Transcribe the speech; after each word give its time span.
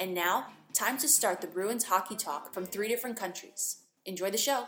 And 0.00 0.14
now, 0.14 0.46
time 0.72 0.96
to 0.96 1.06
start 1.06 1.42
the 1.42 1.46
Bruins 1.46 1.84
hockey 1.84 2.16
talk 2.16 2.54
from 2.54 2.64
three 2.64 2.88
different 2.88 3.18
countries. 3.18 3.82
Enjoy 4.06 4.30
the 4.30 4.38
show. 4.38 4.64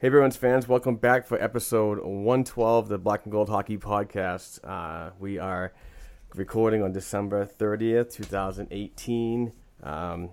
Hey, 0.00 0.06
everyone's 0.06 0.36
fans, 0.36 0.68
welcome 0.68 0.94
back 0.94 1.26
for 1.26 1.42
episode 1.42 1.98
112 1.98 2.84
of 2.84 2.88
the 2.88 2.98
Black 2.98 3.24
and 3.24 3.32
Gold 3.32 3.48
Hockey 3.48 3.76
Podcast. 3.76 4.60
Uh, 4.62 5.10
we 5.18 5.40
are 5.40 5.72
recording 6.36 6.84
on 6.84 6.92
December 6.92 7.44
30th, 7.44 8.12
2018. 8.12 9.52
Um, 9.82 10.30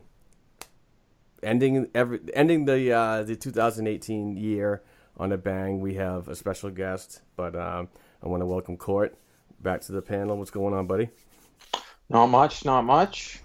ending 1.41 1.89
every 1.95 2.19
ending 2.35 2.65
the 2.65 2.91
uh, 2.91 3.23
the 3.23 3.35
2018 3.35 4.37
year 4.37 4.83
on 5.17 5.31
a 5.31 5.37
bang. 5.39 5.79
We 5.79 5.95
have 5.95 6.27
a 6.27 6.35
special 6.35 6.69
guest, 6.69 7.23
but 7.35 7.55
um, 7.55 7.89
I 8.21 8.27
want 8.27 8.41
to 8.41 8.45
welcome 8.45 8.77
Court 8.77 9.17
back 9.59 9.81
to 9.81 9.93
the 9.93 10.01
panel. 10.03 10.37
What's 10.37 10.51
going 10.51 10.75
on, 10.75 10.85
buddy? 10.85 11.09
Not 12.07 12.27
much, 12.27 12.65
not 12.65 12.83
much. 12.83 13.39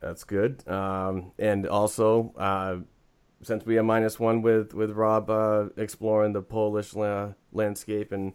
That's 0.00 0.24
good. 0.24 0.68
Um, 0.68 1.32
and 1.38 1.66
also, 1.66 2.34
uh, 2.36 2.80
since 3.42 3.64
we 3.64 3.78
are 3.78 3.82
minus 3.82 4.18
one 4.18 4.42
with 4.42 4.74
with 4.74 4.92
Rob 4.92 5.30
uh, 5.30 5.66
exploring 5.76 6.32
the 6.32 6.42
Polish 6.42 6.94
la- 6.94 7.32
landscape, 7.52 8.12
and 8.12 8.32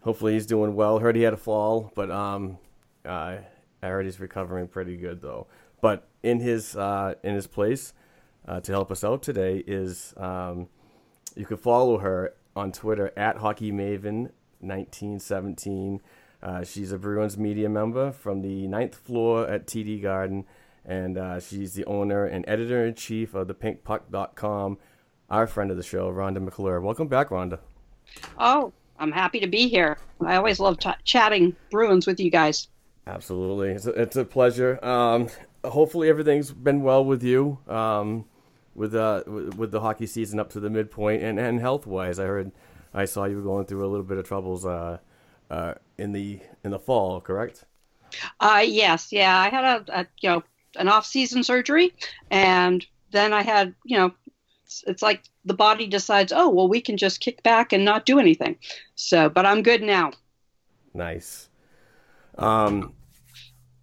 hopefully 0.00 0.34
he's 0.34 0.46
doing 0.46 0.74
well. 0.74 0.98
Heard 0.98 1.16
he 1.16 1.22
had 1.22 1.34
a 1.34 1.38
fall, 1.38 1.92
but 1.94 2.10
um, 2.10 2.58
uh, 3.04 3.38
I 3.82 3.86
heard 3.86 4.06
he's 4.06 4.20
recovering 4.20 4.68
pretty 4.68 4.96
good 4.96 5.20
though. 5.20 5.46
But 5.80 6.08
in 6.22 6.40
his 6.40 6.76
uh, 6.76 7.14
in 7.22 7.34
his 7.34 7.46
place 7.46 7.92
uh, 8.46 8.60
to 8.60 8.72
help 8.72 8.90
us 8.90 9.04
out 9.04 9.22
today 9.22 9.62
is 9.66 10.14
um, 10.16 10.68
you 11.36 11.46
can 11.46 11.56
follow 11.56 11.98
her 11.98 12.34
on 12.56 12.72
Twitter 12.72 13.12
at 13.16 13.38
Hockey 13.38 13.72
Maven 13.72 14.30
1917. 14.60 16.00
Uh, 16.42 16.62
she's 16.62 16.92
a 16.92 16.98
Bruins 16.98 17.38
media 17.38 17.68
member 17.68 18.12
from 18.12 18.42
the 18.42 18.66
ninth 18.68 18.94
floor 18.94 19.48
at 19.48 19.66
TD 19.66 20.02
Garden 20.02 20.44
and 20.84 21.18
uh, 21.18 21.40
she's 21.40 21.74
the 21.74 21.84
owner 21.86 22.26
and 22.26 22.44
editor 22.48 22.84
in 22.84 22.94
chief 22.94 23.34
of 23.34 23.48
the 23.48 23.54
pinkpuck.com. 23.54 24.78
Our 25.30 25.46
friend 25.46 25.70
of 25.70 25.76
the 25.76 25.82
show, 25.82 26.10
Rhonda 26.10 26.42
McClure. 26.42 26.80
Welcome 26.80 27.08
back, 27.08 27.30
Rhonda. 27.30 27.58
Oh, 28.38 28.72
I'm 28.98 29.12
happy 29.12 29.40
to 29.40 29.46
be 29.46 29.68
here. 29.68 29.98
I 30.24 30.36
always 30.36 30.60
love 30.60 30.78
t- 30.78 30.90
chatting 31.04 31.56
Bruins 31.70 32.06
with 32.06 32.20
you 32.20 32.30
guys. 32.30 32.68
Absolutely. 33.06 33.70
It's 33.70 33.86
a, 33.86 33.90
it's 33.90 34.16
a 34.16 34.24
pleasure. 34.24 34.84
Um, 34.84 35.28
hopefully, 35.64 36.08
everything's 36.08 36.50
been 36.52 36.82
well 36.82 37.04
with 37.04 37.22
you 37.22 37.58
um, 37.68 38.26
with, 38.74 38.94
uh, 38.94 39.22
with 39.26 39.70
the 39.70 39.80
hockey 39.80 40.06
season 40.06 40.38
up 40.38 40.50
to 40.50 40.60
the 40.60 40.70
midpoint 40.70 41.22
and, 41.22 41.38
and 41.38 41.60
health 41.60 41.86
wise. 41.86 42.18
I 42.18 42.24
heard, 42.24 42.52
I 42.92 43.06
saw 43.06 43.24
you 43.24 43.36
were 43.36 43.42
going 43.42 43.66
through 43.66 43.84
a 43.84 43.88
little 43.88 44.04
bit 44.04 44.18
of 44.18 44.26
troubles 44.26 44.64
uh, 44.64 44.98
uh, 45.50 45.74
in 45.98 46.12
the 46.12 46.40
in 46.62 46.70
the 46.70 46.78
fall, 46.78 47.20
correct? 47.20 47.64
Uh, 48.40 48.62
yes, 48.66 49.12
yeah. 49.12 49.38
I 49.38 49.48
had 49.48 49.64
a, 49.64 50.00
a 50.00 50.06
you 50.20 50.28
know 50.30 50.42
an 50.76 50.88
off-season 50.88 51.42
surgery, 51.42 51.92
and 52.30 52.86
then 53.10 53.32
I 53.32 53.42
had, 53.42 53.74
you 53.84 53.96
know, 53.96 54.12
it's, 54.64 54.84
it's, 54.86 55.02
like 55.02 55.22
the 55.44 55.54
body 55.54 55.86
decides, 55.86 56.32
oh, 56.34 56.50
well, 56.50 56.68
we 56.68 56.80
can 56.80 56.96
just 56.96 57.20
kick 57.20 57.42
back 57.42 57.72
and 57.72 57.84
not 57.84 58.06
do 58.06 58.18
anything. 58.18 58.56
So, 58.94 59.28
but 59.28 59.46
I'm 59.46 59.62
good 59.62 59.82
now. 59.82 60.12
Nice. 60.92 61.48
Um, 62.38 62.94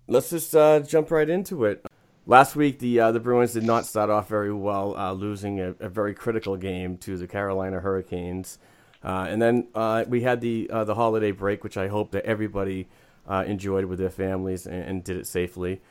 let's 0.08 0.30
just 0.30 0.56
uh, 0.56 0.82
jump 0.82 1.12
right 1.12 1.30
into 1.30 1.66
it. 1.66 1.86
Last 2.28 2.56
week, 2.56 2.80
the 2.80 3.00
uh, 3.00 3.12
the 3.12 3.20
Bruins 3.20 3.54
did 3.54 3.64
not 3.64 3.86
start 3.86 4.10
off 4.10 4.30
very 4.30 4.54
well, 4.54 4.96
uh, 4.96 5.12
losing 5.12 5.60
a, 5.60 5.70
a, 5.80 5.90
very 5.90 6.14
critical 6.14 6.56
game 6.56 6.98
to 7.00 7.18
the 7.18 7.28
Carolina 7.28 7.80
Hurricanes, 7.80 8.60
uh, 9.04 9.26
and 9.28 9.42
then 9.42 9.68
uh, 9.74 10.06
we 10.08 10.22
had 10.22 10.40
the 10.40 10.70
uh, 10.72 10.84
the 10.84 10.94
holiday 10.94 11.32
break, 11.32 11.64
which 11.64 11.78
I 11.78 11.88
hope 11.88 12.12
that 12.12 12.26
everybody 12.26 12.88
enjoyed 13.28 13.86
with 13.86 13.98
their 13.98 14.10
families 14.10 14.68
and, 14.68 14.84
and 14.84 15.04
did 15.04 15.18
it 15.18 15.26
safely. 15.26 15.82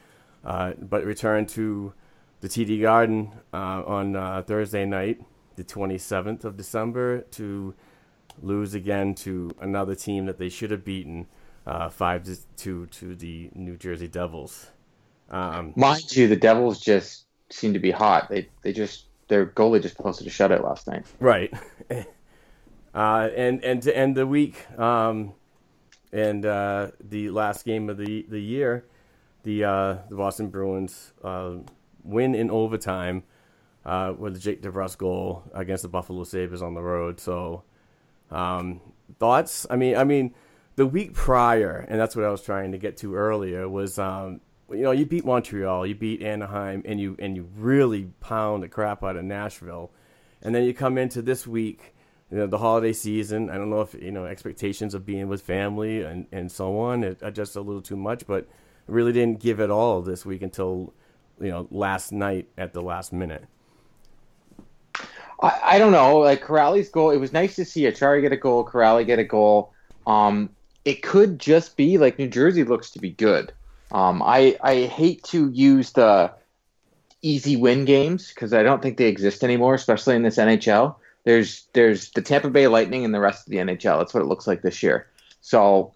Uh, 0.45 0.73
but 0.79 1.05
returned 1.05 1.49
to 1.51 1.93
the 2.41 2.49
TD 2.49 2.81
Garden 2.81 3.33
uh, 3.53 3.83
on 3.85 4.17
uh, 4.17 4.43
Thursday 4.47 4.85
night, 4.85 5.21
the 5.57 5.65
27th 5.65 6.45
of 6.45 6.57
December, 6.57 7.21
to 7.33 7.75
lose 8.43 8.75
again 8.75 9.15
to 9.15 9.51
another 9.61 9.95
team 9.95 10.27
that 10.27 10.39
they 10.39 10.49
should 10.49 10.71
have 10.71 10.85
beaten, 10.85 11.27
uh, 11.67 11.89
five 11.89 12.25
to 12.25 12.37
two 12.57 12.87
to 12.87 13.15
the 13.15 13.51
New 13.55 13.77
Jersey 13.77 14.09
Devils. 14.09 14.69
Um, 15.31 15.73
Mind 15.77 16.17
you, 16.17 16.27
the 16.27 16.37
Devils 16.37 16.81
just 16.81 17.27
seem 17.51 17.75
to 17.75 17.79
be 17.79 17.91
hot. 17.91 18.29
They 18.31 18.49
they 18.63 18.73
just 18.73 19.07
their 19.29 19.47
goalie 19.47 19.83
just 19.83 19.97
posted 19.97 20.27
a 20.27 20.31
shutout 20.31 20.65
last 20.65 20.87
night. 20.87 21.05
Right. 21.21 21.53
Uh, 22.93 23.29
and 23.37 23.63
and 23.63 23.81
to 23.83 23.97
end 23.97 24.17
the 24.17 24.27
week, 24.27 24.67
um, 24.77 25.33
and 26.13 26.45
uh, 26.45 26.89
the 27.01 27.31
last 27.31 27.65
game 27.65 27.89
of 27.89 27.97
the 27.97 28.27
the 28.29 28.41
year 28.41 28.85
the 29.43 29.65
uh, 29.65 29.97
the 30.09 30.17
Boston 30.17 30.49
Bruins 30.49 31.13
uh, 31.23 31.57
win 32.05 32.35
in 32.35 32.51
overtime 32.51 33.23
uh, 33.85 34.15
with 34.17 34.41
Jake 34.41 34.63
DeBrusk 34.63 34.99
goal 34.99 35.45
against 35.55 35.83
the 35.83 35.89
Buffalo 35.89 36.25
Sabres 36.25 36.63
on 36.63 36.75
the 36.75 36.83
road. 36.83 37.21
So, 37.21 37.65
um, 38.31 38.81
thoughts? 39.19 39.67
I 39.71 39.77
mean, 39.77 39.97
I 39.97 40.05
mean, 40.05 40.35
the 40.77 40.87
week 40.87 41.15
prior, 41.15 41.85
and 41.89 41.99
that's 41.99 42.15
what 42.15 42.25
I 42.25 42.31
was 42.31 42.43
trying 42.43 42.73
to 42.73 42.79
get 42.79 42.97
to 42.99 43.15
earlier, 43.15 43.69
was 43.69 43.99
um, 43.99 44.41
you 44.71 44.83
know 44.83 44.93
you 44.93 45.07
beat 45.07 45.25
Montreal, 45.25 45.87
you 45.87 45.95
beat 45.95 46.23
Anaheim, 46.23 46.83
and 46.85 47.01
you 47.01 47.17
and 47.19 47.37
you 47.37 47.49
really 47.57 48.11
pound 48.21 48.63
the 48.63 48.69
crap 48.69 49.03
out 49.03 49.17
of 49.17 49.25
Nashville, 49.25 49.91
and 50.43 50.55
then 50.55 50.65
you 50.65 50.75
come 50.75 50.99
into 50.99 51.23
this 51.23 51.47
week. 51.47 51.95
You 52.31 52.39
know 52.39 52.47
the 52.47 52.59
holiday 52.59 52.93
season. 52.93 53.51
I 53.51 53.57
don't 53.57 53.71
know 53.71 53.81
if 53.81 53.95
you 53.95 54.13
know 54.13 54.25
expectations 54.25 54.95
of 54.95 55.05
being 55.05 55.27
with 55.27 55.43
family 55.43 56.03
and, 56.03 56.27
and 56.31 56.53
so 56.53 56.79
on. 56.79 57.03
It, 57.03 57.21
just 57.35 57.57
a 57.57 57.61
little 57.61 57.83
too 57.83 57.97
much, 57.97 58.25
but 58.25 58.47
really 58.91 59.13
didn't 59.13 59.41
give 59.41 59.61
it 59.61 59.71
all 59.71 60.03
this 60.03 60.25
week 60.25 60.43
until 60.43 60.93
you 61.41 61.51
know 61.51 61.67
last 61.71 62.13
night 62.13 62.49
at 62.59 62.73
the 62.73 62.83
last 62.83 63.13
minute. 63.13 63.45
I, 65.43 65.61
I 65.63 65.79
don't 65.79 65.93
know. 65.93 66.19
Like 66.19 66.43
Kuraly's 66.45 66.89
goal, 66.89 67.11
it 67.11 67.19
was 67.19 67.33
nice 67.33 67.57
to 67.57 67.65
see 67.65 67.83
Acciari 67.83 68.21
get 68.21 68.33
a 68.33 68.37
goal, 68.37 68.65
Kuraly 68.65 69.07
get 69.07 69.19
a 69.19 69.25
goal. 69.25 69.73
Um, 70.07 70.51
it 70.85 71.03
could 71.03 71.39
just 71.39 71.77
be 71.77 71.99
like 71.99 72.19
New 72.19 72.29
Jersey 72.29 72.65
looks 72.65 72.91
to 72.93 72.99
be 72.99 73.11
good. 73.11 73.53
Um, 73.93 74.23
I 74.23 74.57
I 74.63 74.83
hate 74.83 75.25
to 75.25 75.51
use 75.51 75.93
the 75.93 76.33
easy 77.23 77.57
win 77.57 77.85
games 77.85 78.29
because 78.29 78.53
I 78.53 78.63
don't 78.63 78.83
think 78.83 78.97
they 78.97 79.09
exist 79.09 79.45
anymore, 79.45 79.75
especially 79.75 80.17
in 80.17 80.23
this 80.23 80.37
NHL. 80.37 80.97
There's 81.25 81.67
there's 81.73 82.11
the 82.11 82.23
Tampa 82.23 82.51
Bay 82.51 82.67
Lightning 82.67 83.05
and 83.05 83.15
the 83.15 83.21
rest 83.21 83.47
of 83.47 83.51
the 83.51 83.59
NHL. 83.59 83.99
That's 83.99 84.15
what 84.15 84.23
it 84.23 84.27
looks 84.27 84.47
like 84.47 84.63
this 84.63 84.83
year. 84.83 85.09
So 85.41 85.95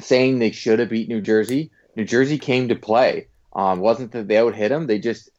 saying 0.00 0.38
they 0.38 0.50
should 0.50 0.78
have 0.80 0.90
beat 0.90 1.08
New 1.08 1.20
Jersey, 1.20 1.70
New 1.96 2.04
Jersey 2.04 2.38
came 2.38 2.68
to 2.68 2.74
play. 2.74 3.28
Um, 3.54 3.80
wasn't 3.80 4.12
that 4.12 4.28
they 4.28 4.36
out 4.36 4.54
hit 4.54 4.70
them? 4.70 4.86
They 4.86 4.98
just 4.98 5.30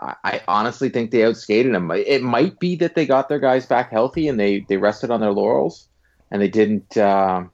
I, 0.00 0.14
I 0.24 0.40
honestly 0.48 0.88
think 0.88 1.10
they 1.10 1.18
outskated 1.18 1.72
them. 1.72 1.90
It 1.90 2.22
might 2.22 2.58
be 2.58 2.76
that 2.76 2.94
they 2.94 3.06
got 3.06 3.28
their 3.28 3.38
guys 3.38 3.66
back 3.66 3.90
healthy 3.90 4.28
and 4.28 4.40
they 4.40 4.64
they 4.68 4.76
rested 4.76 5.10
on 5.10 5.20
their 5.20 5.32
laurels 5.32 5.88
and 6.30 6.40
they 6.40 6.48
didn't 6.48 6.96
uh, 6.96 7.44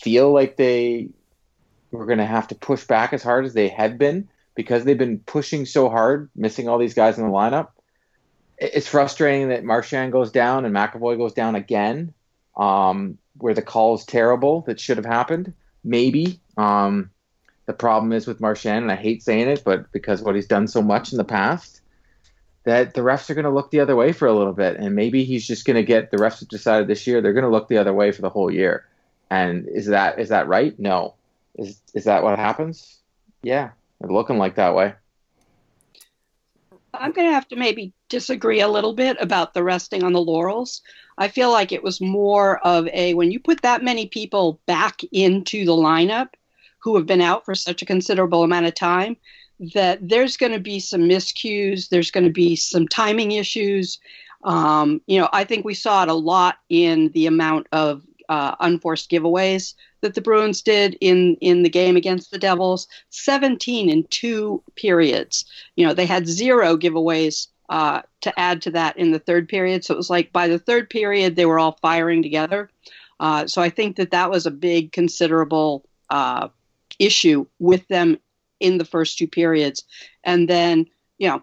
feel 0.00 0.32
like 0.32 0.56
they 0.56 1.08
were 1.90 2.06
going 2.06 2.18
to 2.18 2.26
have 2.26 2.48
to 2.48 2.54
push 2.54 2.84
back 2.84 3.12
as 3.12 3.22
hard 3.22 3.44
as 3.44 3.54
they 3.54 3.68
had 3.68 3.98
been 3.98 4.28
because 4.54 4.84
they've 4.84 4.98
been 4.98 5.18
pushing 5.20 5.66
so 5.66 5.88
hard, 5.88 6.30
missing 6.36 6.68
all 6.68 6.78
these 6.78 6.94
guys 6.94 7.18
in 7.18 7.24
the 7.24 7.30
lineup. 7.30 7.68
It's 8.58 8.86
frustrating 8.86 9.48
that 9.48 9.64
Marchand 9.64 10.12
goes 10.12 10.30
down 10.30 10.64
and 10.64 10.74
McAvoy 10.74 11.16
goes 11.16 11.32
down 11.32 11.54
again, 11.54 12.12
um, 12.56 13.16
where 13.38 13.54
the 13.54 13.62
call 13.62 13.94
is 13.94 14.04
terrible 14.04 14.62
that 14.62 14.78
should 14.78 14.98
have 14.98 15.06
happened. 15.06 15.54
Maybe. 15.82 16.40
Um, 16.58 17.10
the 17.70 17.76
problem 17.76 18.12
is 18.12 18.26
with 18.26 18.40
Marchand, 18.40 18.82
and 18.82 18.90
I 18.90 18.96
hate 18.96 19.22
saying 19.22 19.46
it, 19.46 19.62
but 19.64 19.92
because 19.92 20.22
what 20.22 20.34
he's 20.34 20.48
done 20.48 20.66
so 20.66 20.82
much 20.82 21.12
in 21.12 21.18
the 21.18 21.24
past, 21.24 21.82
that 22.64 22.94
the 22.94 23.00
refs 23.00 23.30
are 23.30 23.34
going 23.34 23.44
to 23.44 23.50
look 23.50 23.70
the 23.70 23.78
other 23.78 23.94
way 23.94 24.10
for 24.10 24.26
a 24.26 24.34
little 24.34 24.52
bit, 24.52 24.76
and 24.76 24.96
maybe 24.96 25.22
he's 25.22 25.46
just 25.46 25.64
going 25.64 25.76
to 25.76 25.84
get 25.84 26.10
the 26.10 26.16
refs 26.16 26.40
have 26.40 26.48
decided 26.48 26.88
this 26.88 27.06
year 27.06 27.20
they're 27.20 27.32
going 27.32 27.44
to 27.44 27.50
look 27.50 27.68
the 27.68 27.78
other 27.78 27.92
way 27.92 28.10
for 28.10 28.22
the 28.22 28.28
whole 28.28 28.52
year. 28.52 28.86
And 29.30 29.68
is 29.68 29.86
that 29.86 30.18
is 30.18 30.30
that 30.30 30.48
right? 30.48 30.76
No. 30.80 31.14
Is 31.54 31.80
is 31.94 32.04
that 32.04 32.24
what 32.24 32.36
happens? 32.40 32.98
Yeah, 33.40 33.70
they're 34.00 34.10
looking 34.10 34.38
like 34.38 34.56
that 34.56 34.74
way. 34.74 34.94
I'm 36.92 37.12
going 37.12 37.28
to 37.28 37.34
have 37.34 37.46
to 37.50 37.56
maybe 37.56 37.92
disagree 38.08 38.60
a 38.60 38.66
little 38.66 38.94
bit 38.94 39.16
about 39.20 39.54
the 39.54 39.62
resting 39.62 40.02
on 40.02 40.12
the 40.12 40.20
laurels. 40.20 40.82
I 41.18 41.28
feel 41.28 41.52
like 41.52 41.70
it 41.70 41.84
was 41.84 42.00
more 42.00 42.58
of 42.66 42.88
a 42.88 43.14
when 43.14 43.30
you 43.30 43.38
put 43.38 43.62
that 43.62 43.84
many 43.84 44.08
people 44.08 44.60
back 44.66 45.02
into 45.12 45.64
the 45.64 45.72
lineup 45.72 46.30
who 46.82 46.96
have 46.96 47.06
been 47.06 47.20
out 47.20 47.44
for 47.44 47.54
such 47.54 47.82
a 47.82 47.86
considerable 47.86 48.42
amount 48.42 48.66
of 48.66 48.74
time, 48.74 49.16
that 49.74 49.98
there's 50.06 50.36
going 50.36 50.52
to 50.52 50.60
be 50.60 50.80
some 50.80 51.02
miscues, 51.02 51.88
there's 51.88 52.10
going 52.10 52.24
to 52.24 52.32
be 52.32 52.56
some 52.56 52.88
timing 52.88 53.32
issues. 53.32 53.98
Um, 54.44 55.02
you 55.06 55.20
know, 55.20 55.28
I 55.32 55.44
think 55.44 55.64
we 55.64 55.74
saw 55.74 56.02
it 56.02 56.08
a 56.08 56.14
lot 56.14 56.58
in 56.68 57.10
the 57.10 57.26
amount 57.26 57.66
of 57.72 58.02
uh, 58.30 58.54
unforced 58.60 59.10
giveaways 59.10 59.74
that 60.00 60.14
the 60.14 60.20
Bruins 60.20 60.62
did 60.62 60.96
in 61.00 61.36
in 61.40 61.62
the 61.62 61.68
game 61.68 61.96
against 61.96 62.30
the 62.30 62.38
Devils. 62.38 62.86
17 63.10 63.90
in 63.90 64.04
two 64.04 64.62
periods. 64.76 65.44
You 65.76 65.86
know, 65.86 65.92
they 65.92 66.06
had 66.06 66.28
zero 66.28 66.76
giveaways 66.76 67.48
uh, 67.68 68.02
to 68.22 68.38
add 68.38 68.62
to 68.62 68.70
that 68.70 68.96
in 68.96 69.10
the 69.10 69.18
third 69.18 69.48
period. 69.48 69.84
So 69.84 69.94
it 69.94 69.96
was 69.96 70.10
like 70.10 70.32
by 70.32 70.48
the 70.48 70.58
third 70.58 70.88
period 70.88 71.36
they 71.36 71.46
were 71.46 71.58
all 71.58 71.78
firing 71.82 72.22
together. 72.22 72.70
Uh, 73.18 73.46
so 73.46 73.60
I 73.60 73.68
think 73.68 73.96
that 73.96 74.12
that 74.12 74.30
was 74.30 74.46
a 74.46 74.50
big, 74.50 74.92
considerable 74.92 75.84
uh, 76.08 76.48
issue 77.00 77.46
with 77.58 77.86
them 77.88 78.18
in 78.60 78.78
the 78.78 78.84
first 78.84 79.18
two 79.18 79.26
periods. 79.26 79.82
And 80.22 80.48
then, 80.48 80.86
you 81.18 81.28
know, 81.28 81.42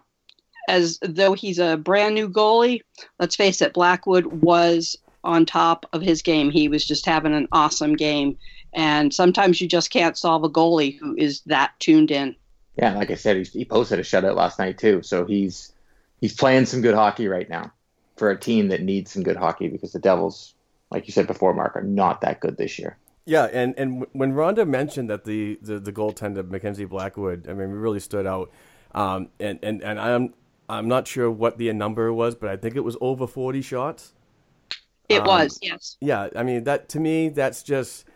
as 0.68 0.98
though 1.02 1.34
he's 1.34 1.58
a 1.58 1.76
brand 1.76 2.14
new 2.14 2.28
goalie, 2.28 2.82
let's 3.18 3.36
face 3.36 3.60
it, 3.60 3.74
Blackwood 3.74 4.26
was 4.26 4.96
on 5.24 5.44
top 5.44 5.84
of 5.92 6.00
his 6.00 6.22
game. 6.22 6.50
He 6.50 6.68
was 6.68 6.86
just 6.86 7.04
having 7.04 7.34
an 7.34 7.48
awesome 7.52 7.94
game. 7.94 8.38
And 8.72 9.12
sometimes 9.12 9.60
you 9.60 9.68
just 9.68 9.90
can't 9.90 10.16
solve 10.16 10.44
a 10.44 10.48
goalie 10.48 10.98
who 10.98 11.16
is 11.16 11.40
that 11.46 11.72
tuned 11.80 12.10
in. 12.10 12.36
Yeah, 12.76 12.94
like 12.94 13.10
I 13.10 13.16
said, 13.16 13.44
he 13.46 13.64
posted 13.64 13.98
a 13.98 14.02
shutout 14.02 14.36
last 14.36 14.58
night 14.58 14.78
too. 14.78 15.02
So 15.02 15.24
he's 15.24 15.72
he's 16.20 16.34
playing 16.34 16.66
some 16.66 16.80
good 16.80 16.94
hockey 16.94 17.26
right 17.26 17.48
now 17.48 17.72
for 18.16 18.30
a 18.30 18.38
team 18.38 18.68
that 18.68 18.82
needs 18.82 19.10
some 19.10 19.22
good 19.22 19.36
hockey 19.36 19.68
because 19.68 19.92
the 19.92 19.98
Devils, 19.98 20.54
like 20.90 21.08
you 21.08 21.12
said 21.12 21.26
before, 21.26 21.54
Mark, 21.54 21.74
are 21.76 21.82
not 21.82 22.20
that 22.20 22.40
good 22.40 22.56
this 22.56 22.78
year. 22.78 22.96
Yeah, 23.28 23.44
and, 23.52 23.74
and 23.76 24.06
when 24.12 24.32
Rhonda 24.32 24.66
mentioned 24.66 25.10
that 25.10 25.24
the, 25.24 25.58
the, 25.60 25.78
the 25.78 25.92
goaltender 25.92 26.48
Mackenzie 26.48 26.86
Blackwood, 26.86 27.46
I 27.46 27.52
mean, 27.52 27.68
really 27.68 28.00
stood 28.00 28.26
out. 28.26 28.50
Um, 28.94 29.28
and, 29.38 29.58
and, 29.62 29.82
and 29.82 30.00
I'm 30.00 30.32
I'm 30.70 30.88
not 30.88 31.06
sure 31.06 31.30
what 31.30 31.58
the 31.58 31.70
number 31.74 32.10
was, 32.10 32.34
but 32.34 32.48
I 32.48 32.56
think 32.56 32.74
it 32.74 32.80
was 32.80 32.96
over 33.02 33.26
40 33.26 33.60
shots. 33.60 34.14
It 35.10 35.20
um, 35.20 35.26
was, 35.26 35.58
yes. 35.60 35.98
Yeah, 36.00 36.28
I 36.34 36.42
mean 36.42 36.64
that 36.64 36.88
to 36.90 37.00
me, 37.00 37.28
that's 37.28 37.62
just 37.62 38.06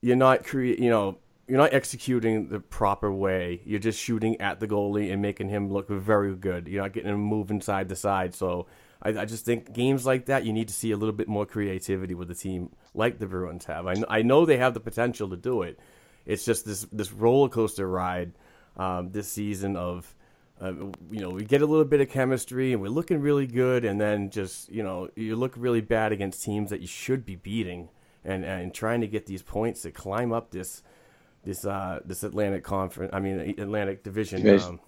you're 0.00 0.16
not 0.16 0.44
create, 0.44 0.78
you 0.78 0.88
know, 0.88 1.18
you're 1.46 1.58
not 1.58 1.74
executing 1.74 2.48
the 2.48 2.60
proper 2.60 3.12
way. 3.12 3.60
You're 3.66 3.80
just 3.80 3.98
shooting 3.98 4.40
at 4.40 4.60
the 4.60 4.66
goalie 4.66 5.12
and 5.12 5.20
making 5.20 5.50
him 5.50 5.70
look 5.70 5.88
very 5.88 6.34
good. 6.34 6.68
You're 6.68 6.82
not 6.82 6.94
getting 6.94 7.12
him 7.12 7.20
moving 7.20 7.60
side 7.60 7.90
to 7.90 7.96
side. 7.96 8.34
So 8.34 8.66
I, 9.02 9.10
I, 9.10 9.24
just 9.24 9.44
think 9.44 9.72
games 9.72 10.06
like 10.06 10.26
that, 10.26 10.44
you 10.44 10.52
need 10.52 10.68
to 10.68 10.74
see 10.74 10.92
a 10.92 10.96
little 10.96 11.14
bit 11.14 11.28
more 11.28 11.44
creativity 11.44 12.14
with 12.14 12.30
a 12.30 12.34
team 12.34 12.70
like 12.94 13.18
the 13.18 13.26
Bruins 13.26 13.64
have. 13.66 13.86
I, 13.86 13.96
I 14.08 14.22
know 14.22 14.46
they 14.46 14.58
have 14.58 14.74
the 14.74 14.80
potential 14.80 15.28
to 15.30 15.36
do 15.36 15.62
it. 15.62 15.78
It's 16.24 16.44
just 16.44 16.64
this 16.64 16.86
this 16.92 17.12
roller 17.12 17.48
coaster 17.48 17.88
ride 17.88 18.32
um, 18.76 19.10
this 19.10 19.28
season 19.28 19.76
of. 19.76 20.14
Uh, 20.60 20.74
you 21.10 21.18
know, 21.18 21.30
we 21.30 21.44
get 21.44 21.60
a 21.60 21.66
little 21.66 21.84
bit 21.84 22.00
of 22.00 22.08
chemistry 22.08 22.72
and 22.72 22.80
we're 22.80 22.88
looking 22.88 23.20
really 23.20 23.48
good, 23.48 23.84
and 23.84 24.00
then 24.00 24.30
just 24.30 24.70
you 24.70 24.84
know, 24.84 25.08
you 25.16 25.34
look 25.34 25.54
really 25.56 25.80
bad 25.80 26.12
against 26.12 26.44
teams 26.44 26.70
that 26.70 26.80
you 26.80 26.86
should 26.86 27.26
be 27.26 27.34
beating, 27.34 27.88
and 28.24 28.44
and 28.44 28.72
trying 28.72 29.00
to 29.00 29.08
get 29.08 29.26
these 29.26 29.42
points 29.42 29.82
to 29.82 29.90
climb 29.90 30.32
up 30.32 30.52
this 30.52 30.82
this 31.42 31.64
uh 31.64 31.98
this 32.04 32.22
Atlantic 32.22 32.62
conference. 32.62 33.10
I 33.12 33.18
mean, 33.18 33.40
Atlantic 33.58 34.04
Division. 34.04 34.48
Um, 34.60 34.80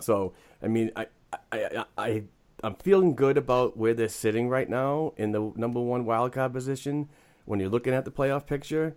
so 0.00 0.32
I 0.60 0.66
mean, 0.66 0.90
I 0.96 1.06
I 1.52 1.84
I 1.96 2.22
I'm 2.62 2.76
feeling 2.76 3.14
good 3.14 3.36
about 3.36 3.76
where 3.76 3.94
they're 3.94 4.08
sitting 4.08 4.48
right 4.48 4.68
now 4.68 5.12
in 5.16 5.32
the 5.32 5.52
number 5.56 5.80
one 5.80 6.04
wildcard 6.04 6.52
position 6.52 7.08
when 7.44 7.60
you're 7.60 7.68
looking 7.68 7.94
at 7.94 8.04
the 8.04 8.10
playoff 8.10 8.46
picture. 8.46 8.96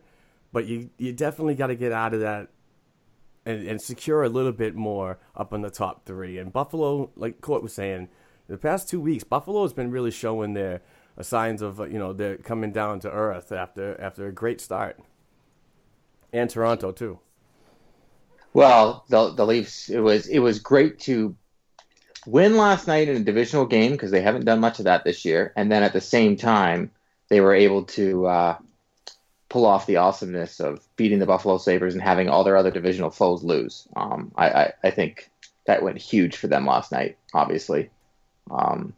But 0.54 0.66
you 0.66 0.90
you 0.98 1.12
definitely 1.14 1.56
got 1.56 1.68
to 1.68 1.76
get 1.76 1.92
out 1.92 2.14
of 2.14 2.22
that 2.22 2.50
and, 3.46 3.68
and 3.68 3.82
secure 3.82 4.24
a 4.24 4.30
little 4.30 4.52
bit 4.52 4.76
more 4.76 5.20
up 5.36 5.54
in 5.54 5.62
the 5.62 5.70
top 5.70 6.06
three. 6.06 6.38
And 6.38 6.52
Buffalo, 6.52 7.12
like 7.16 7.42
Court 7.42 7.64
was 7.64 7.74
saying, 7.74 8.10
the 8.48 8.58
past 8.58 8.90
two 8.90 9.02
weeks, 9.02 9.24
Buffalo 9.24 9.64
has 9.64 9.74
been 9.74 9.92
really 9.92 10.12
showing 10.12 10.54
their 10.54 10.82
uh, 11.18 11.24
signs 11.24 11.62
of 11.62 11.80
you 11.80 12.00
know 12.00 12.14
they're 12.14 12.38
coming 12.38 12.72
down 12.72 13.00
to 13.02 13.12
earth 13.12 13.52
after 13.52 14.00
after 14.00 14.28
a 14.28 14.32
great 14.32 14.62
start. 14.62 15.00
And 16.32 16.50
Toronto 16.50 16.92
too. 16.92 17.20
Well, 18.54 19.06
the 19.10 19.34
the 19.34 19.46
Leafs 19.46 19.90
it 19.90 20.00
was 20.00 20.28
it 20.28 20.40
was 20.40 20.60
great 20.60 21.00
to 21.02 21.36
win 22.28 22.58
last 22.58 22.88
night 22.88 23.08
in 23.08 23.16
a 23.16 23.24
divisional 23.24 23.66
game 23.66 23.94
because 23.94 24.12
they 24.12 24.22
haven't 24.22 24.46
done 24.46 24.60
much 24.60 24.80
of 24.80 24.86
that 24.86 25.04
this 25.04 25.26
year, 25.26 25.54
and 25.56 25.72
then 25.72 25.84
at 25.84 25.94
the 25.94 26.02
same 26.02 26.36
time 26.36 26.92
they 27.30 27.42
were 27.42 27.54
able 27.54 27.84
to 27.84 28.28
uh, 28.28 28.58
pull 29.50 29.66
off 29.66 29.86
the 29.86 29.98
awesomeness 29.98 30.60
of 30.60 30.86
beating 30.98 31.20
the 31.20 31.26
Buffalo 31.26 31.58
Sabres 31.58 31.94
and 31.94 32.04
having 32.04 32.30
all 32.30 32.44
their 32.44 32.58
other 32.58 32.72
divisional 32.72 33.10
foes 33.10 33.44
lose. 33.44 33.88
Um, 33.96 34.32
I, 34.36 34.50
I, 34.50 34.74
I, 34.84 34.92
think 34.92 35.30
that 35.66 35.84
went 35.84 35.98
huge 35.98 36.36
for 36.36 36.48
them 36.48 36.66
last 36.66 36.92
night. 36.92 37.18
Obviously, 37.34 37.90
um, 38.52 38.94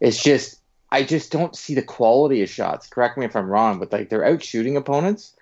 it's 0.00 0.22
just 0.22 0.60
I 0.92 1.02
just 1.02 1.32
don't 1.32 1.56
see 1.56 1.74
the 1.74 1.82
quality 1.82 2.42
of 2.42 2.50
shots. 2.50 2.88
Correct 2.88 3.16
me 3.16 3.24
if 3.24 3.36
I'm 3.36 3.48
wrong, 3.48 3.78
but 3.78 3.92
like 3.92 4.10
they're 4.10 4.24
out 4.24 4.42
shooting 4.42 4.76
opponents, 4.76 5.34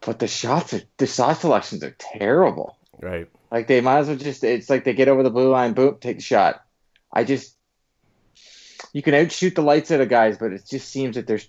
but 0.00 0.18
the 0.18 0.28
shots 0.28 0.72
are 0.72 0.82
the 0.98 1.06
shot 1.06 1.38
selections 1.38 1.82
are 1.82 1.96
terrible. 1.98 2.76
Right. 3.00 3.28
Like 3.54 3.68
they 3.68 3.80
might 3.80 3.98
as 3.98 4.08
well 4.08 4.16
just 4.16 4.42
it's 4.42 4.68
like 4.68 4.82
they 4.82 4.94
get 4.94 5.06
over 5.06 5.22
the 5.22 5.30
blue 5.30 5.48
line, 5.48 5.74
boom, 5.74 5.98
take 6.00 6.16
the 6.16 6.22
shot. 6.24 6.64
I 7.12 7.22
just 7.22 7.56
you 8.92 9.00
can 9.00 9.14
outshoot 9.14 9.54
the 9.54 9.62
lights 9.62 9.92
out 9.92 10.00
of 10.00 10.08
guys, 10.08 10.36
but 10.36 10.52
it 10.52 10.66
just 10.68 10.88
seems 10.88 11.14
that 11.14 11.28
there's 11.28 11.48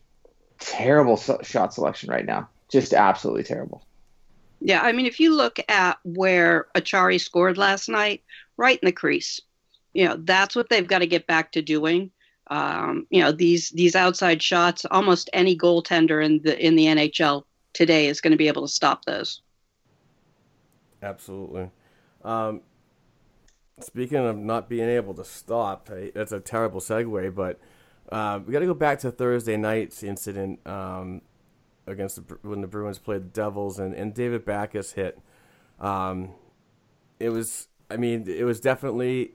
terrible 0.60 1.18
shot 1.18 1.74
selection 1.74 2.12
right 2.12 2.28
now. 2.28 2.48
Just 2.70 2.94
absolutely 2.94 3.42
terrible. 3.42 3.88
Yeah, 4.62 4.82
I 4.82 4.92
mean, 4.92 5.08
if 5.08 5.20
you 5.20 5.34
look 5.34 5.58
at 5.68 5.98
where 6.04 6.68
Acciari 6.76 7.20
scored 7.20 7.58
last 7.58 7.90
night, 7.90 8.22
right 8.56 8.78
in 8.80 8.86
the 8.86 8.92
crease, 8.92 9.42
you 9.96 10.08
know 10.08 10.16
that's 10.16 10.56
what 10.56 10.70
they've 10.70 10.88
got 10.88 11.00
to 11.00 11.08
get 11.08 11.26
back 11.26 11.54
to 11.54 11.64
doing. 11.64 12.12
Um, 12.52 13.08
you 13.10 13.24
know 13.24 13.32
these 13.32 13.72
these 13.72 13.96
outside 13.96 14.44
shots. 14.44 14.86
Almost 14.92 15.32
any 15.34 15.58
goaltender 15.58 16.24
in 16.24 16.44
the 16.44 16.56
in 16.64 16.76
the 16.76 16.86
NHL 16.86 17.46
today 17.74 18.06
is 18.06 18.22
going 18.22 18.30
to 18.30 18.38
be 18.38 18.48
able 18.48 18.62
to 18.62 18.72
stop 18.72 19.06
those. 19.06 19.42
Absolutely. 21.02 21.72
Um, 22.26 22.62
speaking 23.80 24.18
of 24.18 24.38
not 24.38 24.68
being 24.68 24.90
able 24.90 25.14
to 25.14 25.24
stop, 25.24 25.90
that's 26.14 26.32
a 26.32 26.40
terrible 26.40 26.82
segue, 26.82 27.34
but 27.36 27.60
uh, 28.12 28.40
we 28.46 28.52
got 28.52 28.60
to 28.60 28.66
go 28.66 28.74
back 28.74 29.00
to 29.00 29.12
Thursday 29.12 29.58
night's 29.58 30.04
incident 30.04 30.60
um, 30.68 31.22
against 31.88 32.28
the, 32.28 32.38
when 32.42 32.62
the 32.62 32.68
Bruins 32.68 33.00
played 33.00 33.24
the 33.24 33.30
Devils 33.30 33.80
and, 33.80 33.94
and 33.94 34.14
David 34.14 34.44
Backes 34.44 34.94
hit. 34.94 35.20
Um, 35.80 36.32
it 37.20 37.30
was, 37.30 37.68
I 37.90 37.98
mean, 37.98 38.28
it 38.28 38.44
was 38.44 38.60
definitely. 38.60 39.34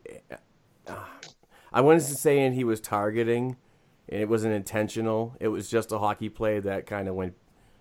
Uh, 0.86 0.94
I 1.72 1.80
wasn't 1.80 2.18
saying 2.18 2.54
he 2.54 2.64
was 2.64 2.80
targeting, 2.80 3.56
and 4.08 4.20
it 4.20 4.28
wasn't 4.28 4.54
intentional. 4.54 5.36
It 5.38 5.48
was 5.48 5.70
just 5.70 5.92
a 5.92 5.98
hockey 5.98 6.28
play 6.28 6.58
that 6.58 6.86
kind 6.86 7.08
of 7.08 7.14
went 7.14 7.34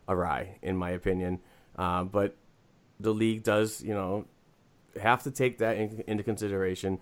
awry, 0.07 0.59
in 0.61 0.77
my 0.77 0.91
opinion. 0.91 1.39
Uh, 1.75 2.03
but 2.03 2.35
the 2.99 3.13
league 3.13 3.43
does, 3.43 3.81
you 3.81 3.93
know, 3.93 4.25
have 4.99 5.23
to 5.23 5.31
take 5.31 5.57
that 5.59 5.77
in, 5.77 6.03
into 6.07 6.23
consideration. 6.23 6.99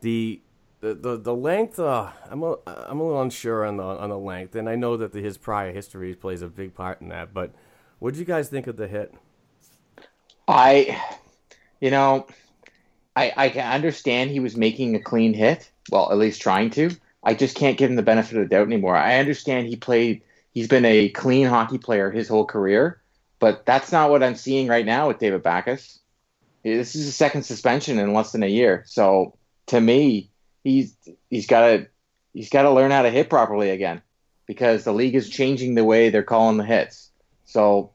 The 0.00 0.40
the 0.80 0.94
the, 0.94 1.16
the 1.16 1.34
length, 1.34 1.78
uh, 1.78 2.10
I'm 2.30 2.42
a, 2.42 2.56
I'm 2.66 3.00
a 3.00 3.04
little 3.04 3.22
unsure 3.22 3.64
on 3.64 3.76
the 3.76 3.84
on 3.84 4.10
the 4.10 4.18
length, 4.18 4.54
and 4.54 4.68
I 4.68 4.76
know 4.76 4.96
that 4.96 5.12
the, 5.12 5.20
his 5.20 5.36
prior 5.36 5.72
history 5.72 6.14
plays 6.14 6.42
a 6.42 6.48
big 6.48 6.74
part 6.74 7.00
in 7.00 7.08
that. 7.08 7.34
But 7.34 7.52
what 7.98 8.14
did 8.14 8.20
you 8.20 8.24
guys 8.26 8.48
think 8.48 8.66
of 8.66 8.76
the 8.76 8.86
hit? 8.86 9.14
I, 10.46 11.00
you 11.80 11.90
know, 11.90 12.26
I 13.16 13.32
I 13.36 13.48
can 13.48 13.70
understand 13.72 14.30
he 14.30 14.40
was 14.40 14.56
making 14.56 14.94
a 14.94 15.00
clean 15.00 15.34
hit. 15.34 15.70
Well, 15.90 16.10
at 16.12 16.18
least 16.18 16.40
trying 16.40 16.70
to. 16.70 16.90
I 17.24 17.34
just 17.34 17.56
can't 17.56 17.76
give 17.76 17.90
him 17.90 17.96
the 17.96 18.02
benefit 18.02 18.38
of 18.38 18.44
the 18.44 18.54
doubt 18.54 18.66
anymore. 18.66 18.96
I 18.96 19.18
understand 19.18 19.66
he 19.66 19.76
played. 19.76 20.22
He's 20.52 20.68
been 20.68 20.84
a 20.84 21.08
clean 21.10 21.46
hockey 21.46 21.78
player 21.78 22.10
his 22.10 22.28
whole 22.28 22.46
career, 22.46 23.00
but 23.38 23.66
that's 23.66 23.92
not 23.92 24.10
what 24.10 24.22
I'm 24.22 24.34
seeing 24.34 24.68
right 24.68 24.86
now 24.86 25.08
with 25.08 25.18
David 25.18 25.42
Backes. 25.42 25.98
This 26.62 26.94
is 26.94 27.06
a 27.06 27.12
second 27.12 27.44
suspension 27.44 27.98
in 27.98 28.12
less 28.12 28.32
than 28.32 28.42
a 28.42 28.48
year. 28.48 28.84
So 28.86 29.36
to 29.66 29.80
me, 29.80 30.30
he's 30.64 30.96
he's 31.30 31.46
got 31.46 31.60
to 31.60 31.86
he's 32.32 32.50
got 32.50 32.62
to 32.62 32.70
learn 32.70 32.90
how 32.90 33.02
to 33.02 33.10
hit 33.10 33.30
properly 33.30 33.70
again 33.70 34.02
because 34.46 34.84
the 34.84 34.92
league 34.92 35.14
is 35.14 35.28
changing 35.28 35.74
the 35.74 35.84
way 35.84 36.10
they're 36.10 36.22
calling 36.22 36.56
the 36.56 36.64
hits. 36.64 37.10
So 37.44 37.92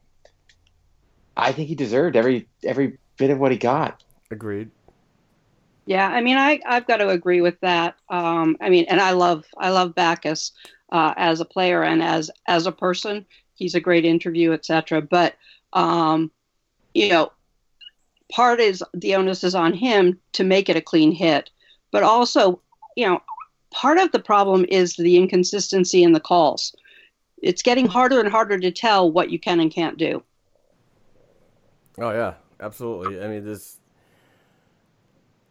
I 1.36 1.52
think 1.52 1.68
he 1.68 1.74
deserved 1.74 2.16
every 2.16 2.48
every 2.62 2.98
bit 3.16 3.30
of 3.30 3.38
what 3.38 3.52
he 3.52 3.58
got. 3.58 4.02
Agreed. 4.30 4.70
Yeah, 5.86 6.08
I 6.08 6.22
mean, 6.22 6.36
I 6.36 6.60
I've 6.64 6.86
got 6.86 6.98
to 6.98 7.08
agree 7.10 7.40
with 7.40 7.60
that. 7.60 7.96
Um, 8.08 8.56
I 8.60 8.70
mean, 8.70 8.86
and 8.88 9.00
I 9.00 9.12
love 9.12 9.44
I 9.58 9.70
love 9.70 9.94
Backes 9.94 10.52
uh, 10.90 11.12
as 11.16 11.40
a 11.40 11.44
player 11.44 11.82
and 11.82 12.02
as 12.02 12.30
as 12.46 12.66
a 12.66 12.72
person. 12.72 13.26
He's 13.54 13.74
a 13.74 13.80
great 13.80 14.04
interview, 14.04 14.52
etc. 14.52 15.02
But 15.02 15.34
um, 15.72 16.30
you 16.94 17.08
know, 17.08 17.32
part 18.32 18.60
is 18.60 18.82
the 18.92 19.14
onus 19.14 19.44
is 19.44 19.54
on 19.54 19.72
him 19.72 20.18
to 20.32 20.44
make 20.44 20.68
it 20.68 20.76
a 20.76 20.80
clean 20.80 21.12
hit, 21.12 21.50
but 21.90 22.02
also, 22.02 22.60
you 22.96 23.06
know, 23.06 23.20
part 23.70 23.98
of 23.98 24.12
the 24.12 24.18
problem 24.18 24.64
is 24.68 24.96
the 24.96 25.16
inconsistency 25.16 26.02
in 26.02 26.12
the 26.12 26.20
calls. 26.20 26.74
It's 27.42 27.62
getting 27.62 27.86
harder 27.86 28.20
and 28.20 28.28
harder 28.28 28.58
to 28.58 28.70
tell 28.70 29.10
what 29.10 29.30
you 29.30 29.38
can 29.38 29.60
and 29.60 29.70
can't 29.70 29.98
do. 29.98 30.22
Oh 31.98 32.10
yeah, 32.10 32.34
absolutely. 32.60 33.22
I 33.22 33.28
mean, 33.28 33.44
this. 33.44 33.78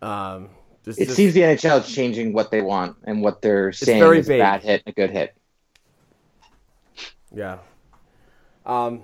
Um, 0.02 0.50
this, 0.84 0.98
it 0.98 1.08
this, 1.08 1.16
seems 1.16 1.34
the 1.34 1.42
NHL 1.42 1.82
is 1.82 1.94
changing 1.94 2.34
what 2.34 2.52
they 2.52 2.62
want 2.62 2.98
and 3.06 3.22
what 3.22 3.42
they're 3.42 3.72
saying 3.72 4.00
very 4.00 4.20
is 4.20 4.28
vague. 4.28 4.42
a 4.42 4.44
bad 4.44 4.64
hit 4.64 4.84
a 4.86 4.92
good 4.92 5.12
hit. 5.12 5.34
Yeah. 7.34 7.60
Um, 8.66 9.04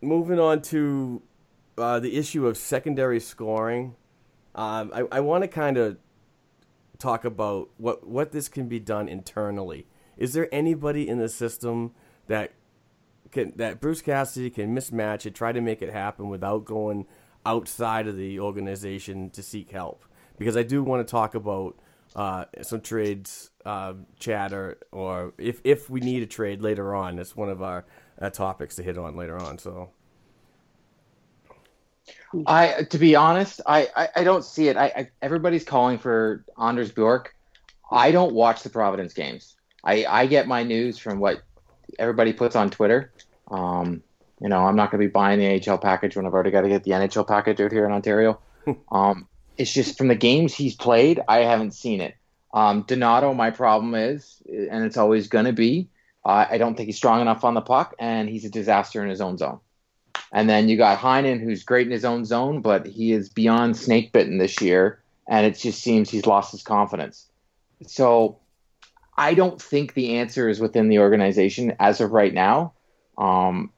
moving 0.00 0.40
on 0.40 0.62
to 0.62 1.22
uh, 1.78 2.00
the 2.00 2.16
issue 2.16 2.46
of 2.46 2.56
secondary 2.56 3.20
scoring, 3.20 3.96
um, 4.54 4.90
I, 4.94 5.04
I 5.12 5.20
want 5.20 5.42
to 5.42 5.48
kind 5.48 5.76
of 5.76 5.98
talk 6.98 7.24
about 7.24 7.68
what 7.76 8.06
what 8.06 8.32
this 8.32 8.48
can 8.48 8.68
be 8.68 8.78
done 8.78 9.08
internally. 9.08 9.86
Is 10.16 10.32
there 10.32 10.48
anybody 10.52 11.06
in 11.08 11.18
the 11.18 11.28
system 11.28 11.92
that 12.26 12.52
can 13.30 13.52
that 13.56 13.80
Bruce 13.80 14.02
Cassidy 14.02 14.50
can 14.50 14.74
mismatch 14.74 15.26
it, 15.26 15.34
try 15.34 15.52
to 15.52 15.60
make 15.60 15.82
it 15.82 15.92
happen 15.92 16.28
without 16.28 16.64
going 16.64 17.06
outside 17.44 18.08
of 18.08 18.16
the 18.16 18.40
organization 18.40 19.30
to 19.30 19.42
seek 19.42 19.70
help? 19.70 20.04
Because 20.38 20.56
I 20.56 20.62
do 20.62 20.82
want 20.82 21.06
to 21.06 21.10
talk 21.10 21.34
about 21.34 21.78
uh, 22.14 22.46
some 22.62 22.80
trades 22.80 23.50
uh, 23.66 23.94
chatter, 24.18 24.78
or 24.90 25.34
if 25.38 25.60
if 25.64 25.90
we 25.90 26.00
need 26.00 26.22
a 26.22 26.26
trade 26.26 26.62
later 26.62 26.94
on, 26.94 27.16
that's 27.16 27.36
one 27.36 27.50
of 27.50 27.60
our 27.60 27.84
uh, 28.20 28.30
topics 28.30 28.76
to 28.76 28.82
hit 28.82 28.96
on 28.96 29.16
later 29.16 29.36
on. 29.36 29.58
So 29.58 29.90
I, 32.46 32.84
to 32.90 32.98
be 32.98 33.14
honest, 33.14 33.60
I, 33.66 33.88
I, 33.96 34.08
I 34.16 34.24
don't 34.24 34.44
see 34.44 34.68
it. 34.68 34.76
I, 34.76 34.84
I 34.86 35.10
everybody's 35.22 35.64
calling 35.64 35.98
for 35.98 36.44
Anders 36.60 36.90
Bjork. 36.92 37.34
I 37.90 38.10
don't 38.10 38.34
watch 38.34 38.62
the 38.62 38.70
Providence 38.70 39.14
games. 39.14 39.54
I, 39.84 40.04
I 40.06 40.26
get 40.26 40.48
my 40.48 40.64
news 40.64 40.98
from 40.98 41.20
what 41.20 41.42
everybody 41.98 42.32
puts 42.32 42.56
on 42.56 42.70
Twitter. 42.70 43.12
Um, 43.50 44.02
you 44.40 44.48
know, 44.48 44.66
I'm 44.66 44.76
not 44.76 44.90
going 44.90 45.00
to 45.00 45.06
be 45.06 45.12
buying 45.12 45.38
the 45.38 45.46
NHL 45.46 45.80
package 45.80 46.16
when 46.16 46.26
I've 46.26 46.34
already 46.34 46.50
got 46.50 46.62
to 46.62 46.68
get 46.68 46.84
the 46.84 46.90
NHL 46.90 47.26
package 47.26 47.60
out 47.60 47.72
here 47.72 47.86
in 47.86 47.92
Ontario. 47.92 48.40
um, 48.92 49.28
it's 49.56 49.72
just 49.72 49.96
from 49.96 50.08
the 50.08 50.14
games 50.14 50.54
he's 50.54 50.74
played, 50.74 51.20
I 51.28 51.38
haven't 51.38 51.72
seen 51.72 52.00
it. 52.00 52.16
Um, 52.52 52.82
Donato, 52.82 53.32
my 53.34 53.50
problem 53.50 53.94
is, 53.94 54.42
and 54.46 54.84
it's 54.84 54.96
always 54.96 55.28
going 55.28 55.44
to 55.44 55.52
be, 55.52 55.88
uh, 56.24 56.46
I 56.50 56.58
don't 56.58 56.76
think 56.76 56.86
he's 56.86 56.96
strong 56.96 57.20
enough 57.20 57.44
on 57.44 57.54
the 57.54 57.60
puck, 57.60 57.94
and 57.98 58.28
he's 58.28 58.44
a 58.44 58.50
disaster 58.50 59.02
in 59.02 59.08
his 59.08 59.20
own 59.20 59.38
zone. 59.38 59.60
And 60.32 60.48
then 60.48 60.68
you 60.68 60.76
got 60.76 60.98
Heinen, 60.98 61.40
who's 61.40 61.62
great 61.62 61.86
in 61.86 61.92
his 61.92 62.04
own 62.04 62.24
zone, 62.24 62.60
but 62.60 62.86
he 62.86 63.12
is 63.12 63.28
beyond 63.28 63.76
snake 63.76 64.12
bitten 64.12 64.38
this 64.38 64.60
year, 64.60 65.00
and 65.28 65.46
it 65.46 65.58
just 65.58 65.82
seems 65.82 66.10
he's 66.10 66.26
lost 66.26 66.52
his 66.52 66.62
confidence. 66.62 67.26
So 67.86 68.38
I 69.16 69.34
don't 69.34 69.60
think 69.60 69.94
the 69.94 70.16
answer 70.16 70.48
is 70.48 70.60
within 70.60 70.88
the 70.88 70.98
organization 70.98 71.74
as 71.80 72.00
of 72.00 72.12
right 72.12 72.34
now. 72.34 72.72
Um, 73.16 73.72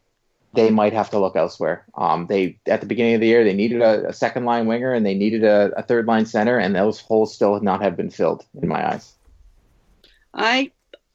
they 0.54 0.70
might 0.70 0.94
have 0.94 1.10
to 1.10 1.18
look 1.18 1.36
elsewhere. 1.36 1.84
Um, 1.94 2.26
they 2.26 2.58
at 2.66 2.80
the 2.80 2.86
beginning 2.86 3.14
of 3.14 3.20
the 3.20 3.26
year 3.26 3.44
they 3.44 3.54
needed 3.54 3.82
a, 3.82 4.08
a 4.08 4.12
second 4.12 4.44
line 4.44 4.66
winger 4.66 4.92
and 4.92 5.04
they 5.04 5.14
needed 5.14 5.44
a, 5.44 5.72
a, 5.76 5.82
third 5.82 6.06
line 6.06 6.26
center, 6.26 6.58
and 6.58 6.74
those 6.74 7.00
holes 7.00 7.34
still 7.34 7.54
have 7.54 7.62
not 7.62 7.82
have 7.82 7.96
been 7.96 8.10
filled 8.10 8.44
in 8.60 8.68
my 8.68 8.94
eyes. 8.94 9.14
I, 10.34 10.72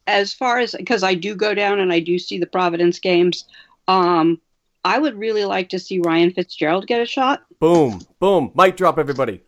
as 0.08 0.34
far 0.34 0.60
as 0.60 0.76
because 0.78 1.04
I 1.04 1.16
do 1.16 1.36
go 1.36 1.54
down 1.54 1.80
and 1.80 1.92
I 1.92 2.00
do 2.00 2.20
see 2.20 2.38
the 2.38 2.46
Providence 2.46 3.00
games. 3.00 3.46
Um, 3.88 4.40
I 4.86 5.00
would 5.00 5.18
really 5.18 5.46
like 5.46 5.70
to 5.70 5.80
see 5.80 6.00
Ryan 6.00 6.32
Fitzgerald 6.32 6.88
get 6.88 7.02
a 7.02 7.06
shot. 7.06 7.44
Boom, 7.60 8.02
boom, 8.20 8.52
mic 8.56 8.76
drop, 8.76 9.00
everybody. 9.00 9.42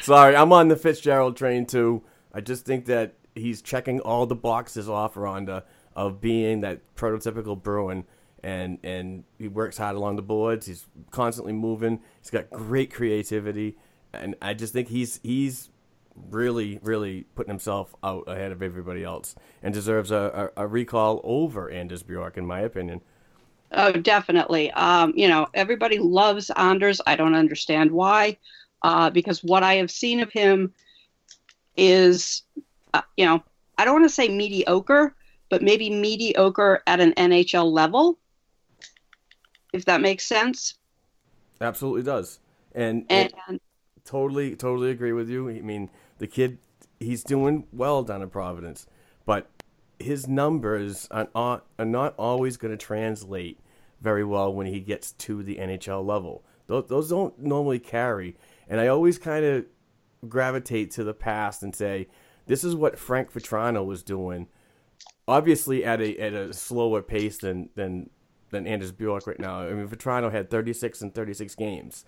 Sorry, 0.00 0.34
I'm 0.34 0.52
on 0.52 0.68
the 0.68 0.76
Fitzgerald 0.76 1.36
train 1.36 1.66
too. 1.66 2.02
I 2.32 2.40
just 2.40 2.64
think 2.64 2.86
that 2.86 3.14
he's 3.34 3.60
checking 3.62 4.00
all 4.00 4.26
the 4.26 4.34
boxes 4.34 4.88
off 4.88 5.14
Rhonda 5.14 5.64
of 5.94 6.20
being 6.20 6.62
that 6.62 6.80
prototypical 6.96 7.60
Bruin, 7.60 8.04
and 8.42 8.78
and 8.82 9.24
he 9.38 9.48
works 9.48 9.76
hard 9.76 9.96
along 9.96 10.16
the 10.16 10.22
boards. 10.22 10.66
He's 10.66 10.86
constantly 11.10 11.52
moving. 11.52 12.00
He's 12.20 12.30
got 12.30 12.50
great 12.50 12.92
creativity, 12.92 13.76
and 14.12 14.34
I 14.40 14.54
just 14.54 14.72
think 14.72 14.88
he's 14.88 15.20
he's 15.22 15.68
really 16.30 16.78
really 16.82 17.26
putting 17.34 17.50
himself 17.50 17.94
out 18.02 18.24
ahead 18.26 18.52
of 18.52 18.62
everybody 18.62 19.04
else, 19.04 19.34
and 19.62 19.74
deserves 19.74 20.10
a, 20.10 20.50
a, 20.56 20.64
a 20.64 20.66
recall 20.66 21.20
over 21.24 21.70
Anders 21.70 22.02
Bjork, 22.02 22.36
in 22.36 22.46
my 22.46 22.60
opinion. 22.60 23.00
Oh, 23.72 23.92
definitely. 23.92 24.70
Um, 24.72 25.12
you 25.16 25.28
know, 25.28 25.48
everybody 25.54 25.98
loves 25.98 26.50
Anders. 26.56 27.00
I 27.06 27.16
don't 27.16 27.34
understand 27.34 27.90
why, 27.90 28.38
uh, 28.82 29.10
because 29.10 29.42
what 29.42 29.62
I 29.62 29.74
have 29.74 29.90
seen 29.90 30.20
of 30.20 30.30
him 30.30 30.72
is, 31.76 32.42
uh, 32.92 33.02
you 33.16 33.26
know, 33.26 33.42
I 33.76 33.84
don't 33.84 33.94
want 33.94 34.04
to 34.04 34.14
say 34.14 34.28
mediocre, 34.28 35.14
but 35.48 35.62
maybe 35.62 35.90
mediocre 35.90 36.82
at 36.86 37.00
an 37.00 37.12
NHL 37.14 37.70
level, 37.70 38.18
if 39.72 39.84
that 39.86 40.00
makes 40.00 40.24
sense. 40.24 40.74
Absolutely 41.60 42.02
does, 42.02 42.38
and, 42.74 43.04
And, 43.08 43.32
and 43.48 43.60
totally 44.04 44.54
totally 44.54 44.90
agree 44.90 45.12
with 45.12 45.28
you. 45.28 45.48
I 45.48 45.60
mean, 45.60 45.90
the 46.18 46.26
kid 46.26 46.58
he's 47.00 47.22
doing 47.24 47.66
well 47.72 48.02
down 48.02 48.22
in 48.22 48.30
Providence, 48.30 48.86
but 49.26 49.50
his 49.98 50.26
numbers 50.26 51.08
are 51.10 51.28
not, 51.34 51.66
are 51.78 51.84
not 51.84 52.14
always 52.18 52.56
going 52.56 52.76
to 52.76 52.84
translate 52.84 53.60
very 54.00 54.24
well 54.24 54.52
when 54.52 54.66
he 54.66 54.80
gets 54.80 55.12
to 55.12 55.42
the 55.42 55.56
NHL 55.56 56.04
level. 56.04 56.44
Those, 56.66 56.86
those 56.88 57.08
don't 57.10 57.38
normally 57.38 57.78
carry, 57.78 58.36
and 58.68 58.80
I 58.80 58.88
always 58.88 59.18
kind 59.18 59.44
of 59.44 59.66
gravitate 60.28 60.90
to 60.92 61.04
the 61.04 61.14
past 61.14 61.62
and 61.62 61.74
say, 61.74 62.08
this 62.46 62.64
is 62.64 62.74
what 62.74 62.98
Frank 62.98 63.32
Vatrano 63.32 63.84
was 63.84 64.02
doing, 64.02 64.48
obviously 65.26 65.84
at 65.84 66.00
a 66.00 66.18
at 66.18 66.32
a 66.32 66.52
slower 66.52 67.02
pace 67.02 67.38
than 67.38 67.70
than 67.74 68.10
than 68.50 68.66
Anders 68.66 68.92
Bjork 68.92 69.26
right 69.26 69.38
now. 69.38 69.60
I 69.60 69.72
mean, 69.72 69.88
Vatrano 69.88 70.30
had 70.30 70.50
36 70.50 71.02
and 71.02 71.14
36 71.14 71.54
games, 71.54 72.04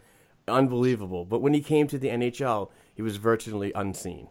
unbelievable. 0.46 1.24
But 1.24 1.40
when 1.40 1.54
he 1.54 1.60
came 1.60 1.86
to 1.88 1.98
the 1.98 2.08
NHL, 2.08 2.70
he 2.96 3.02
was 3.02 3.16
virtually 3.16 3.72
unseen, 3.74 4.28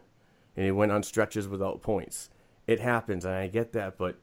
and 0.56 0.66
he 0.66 0.72
went 0.72 0.92
on 0.92 1.04
stretches 1.04 1.46
without 1.46 1.80
points. 1.80 2.28
It 2.66 2.80
happens, 2.80 3.24
and 3.24 3.34
I 3.34 3.46
get 3.46 3.72
that, 3.72 3.96
but 3.96 4.16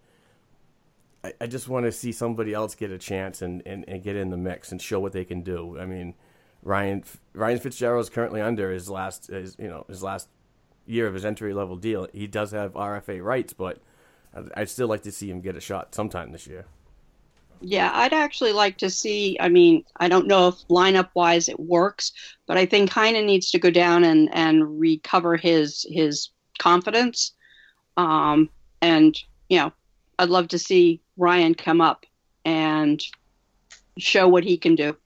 I, 1.24 1.34
I 1.42 1.48
just 1.48 1.70
want 1.70 1.86
to 1.86 1.92
see 1.94 2.12
somebody 2.12 2.54
else 2.54 2.76
get 2.76 2.92
a 2.92 2.98
chance 2.98 3.42
and, 3.42 3.64
and, 3.66 3.86
and 3.88 4.04
get 4.04 4.18
in 4.18 4.30
the 4.30 4.38
mix 4.38 4.72
and 4.72 4.82
show 4.82 5.00
what 5.00 5.14
they 5.14 5.24
can 5.24 5.42
do. 5.42 5.80
I 5.80 5.86
mean, 5.86 6.14
Ryan 6.62 7.04
Ryan 7.34 7.60
Fitzgerald 7.60 8.04
is 8.04 8.10
currently 8.10 8.42
under 8.42 8.72
his 8.72 8.90
last 8.90 9.28
his, 9.28 9.56
you 9.58 9.68
know 9.68 9.86
his 9.88 10.04
last 10.04 10.28
year 10.86 11.08
of 11.08 11.14
his 11.14 11.24
entry 11.26 11.54
level 11.54 11.78
deal. 11.78 12.08
He 12.14 12.28
does 12.28 12.52
have 12.52 12.74
RFA 12.74 13.24
rights, 13.24 13.54
but 13.54 13.80
I'd 14.56 14.70
still 14.70 14.88
like 14.88 15.04
to 15.04 15.12
see 15.12 15.30
him 15.30 15.42
get 15.42 15.56
a 15.56 15.62
shot 15.62 15.96
sometime 15.96 16.32
this 16.32 16.48
year. 16.48 16.66
Yeah, 17.66 17.92
I'd 17.94 18.12
actually 18.12 18.52
like 18.52 18.78
to 18.80 18.90
see. 18.90 19.38
I 19.40 19.48
mean, 19.48 19.86
I 19.96 20.10
don't 20.10 20.28
know 20.28 20.50
if 20.50 20.56
lineup 20.68 21.12
wise 21.14 21.48
it 21.48 21.62
works, 21.62 22.12
but 22.46 22.58
I 22.58 22.66
think 22.66 22.90
Heinen 22.90 23.26
needs 23.26 23.50
to 23.52 23.60
go 23.60 23.70
down 23.70 24.04
and, 24.04 24.30
and 24.34 24.82
recover 24.82 25.38
his 25.38 25.86
his 25.90 26.30
confidence. 26.60 27.32
Um, 27.96 28.50
and 28.82 29.18
you 29.48 29.60
know, 29.60 29.72
I'd 30.20 30.28
love 30.28 30.50
to 30.50 30.60
see 30.60 31.00
Ryan 31.16 31.56
come 31.56 31.80
up 31.80 32.06
and 32.44 33.02
show 33.98 34.28
what 34.28 34.44
he 34.44 34.58
can 34.58 34.76
do. 34.76 34.98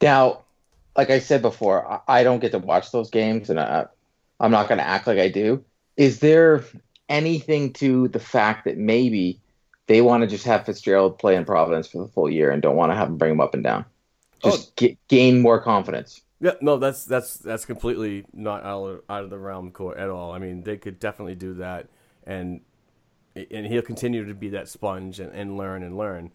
Now, 0.00 0.40
like 0.96 1.10
I 1.10 1.20
said 1.20 1.40
before, 1.40 1.86
I, 1.88 2.00
I 2.20 2.24
don't 2.24 2.40
get 2.40 2.50
to 2.50 2.58
watch 2.58 2.90
those 2.90 3.10
games, 3.10 3.48
and 3.48 3.60
I, 3.60 3.86
I'm 4.40 4.50
not 4.50 4.66
going 4.66 4.78
to 4.78 4.86
act 4.86 5.06
like 5.06 5.20
I 5.20 5.28
do. 5.28 5.64
Is 5.96 6.18
there 6.18 6.64
anything 7.08 7.74
to 7.74 8.08
the 8.08 8.18
fact 8.18 8.64
that 8.64 8.76
maybe 8.76 9.40
they 9.86 10.00
want 10.00 10.22
to 10.22 10.26
just 10.26 10.44
have 10.46 10.64
Fitzgerald 10.66 11.18
play 11.18 11.36
in 11.36 11.44
Providence 11.44 11.88
for 11.88 11.98
the 11.98 12.08
full 12.08 12.30
year 12.30 12.50
and 12.50 12.62
don't 12.62 12.76
want 12.76 12.92
to 12.92 12.96
have 12.96 13.08
him 13.08 13.16
bring 13.18 13.32
him 13.32 13.40
up 13.40 13.54
and 13.54 13.62
down? 13.64 13.84
Just 14.42 14.72
Oh. 14.82 14.88
gain 15.08 15.40
more 15.40 15.60
confidence. 15.60 16.22
Yeah, 16.40 16.54
no, 16.60 16.76
that's 16.76 17.04
that's 17.04 17.36
that's 17.38 17.64
completely 17.64 18.24
not 18.32 18.64
out 18.64 18.84
of, 18.86 19.00
out 19.08 19.22
of 19.24 19.30
the 19.30 19.38
realm 19.38 19.70
court 19.70 19.96
at 19.98 20.10
all. 20.10 20.32
I 20.32 20.38
mean, 20.38 20.64
they 20.64 20.76
could 20.76 20.98
definitely 20.98 21.36
do 21.36 21.54
that, 21.54 21.88
and 22.26 22.62
and 23.36 23.66
he'll 23.66 23.82
continue 23.82 24.24
to 24.26 24.34
be 24.34 24.48
that 24.50 24.68
sponge 24.68 25.20
and, 25.20 25.32
and 25.32 25.56
learn 25.56 25.82
and 25.84 25.96
learn. 25.96 26.32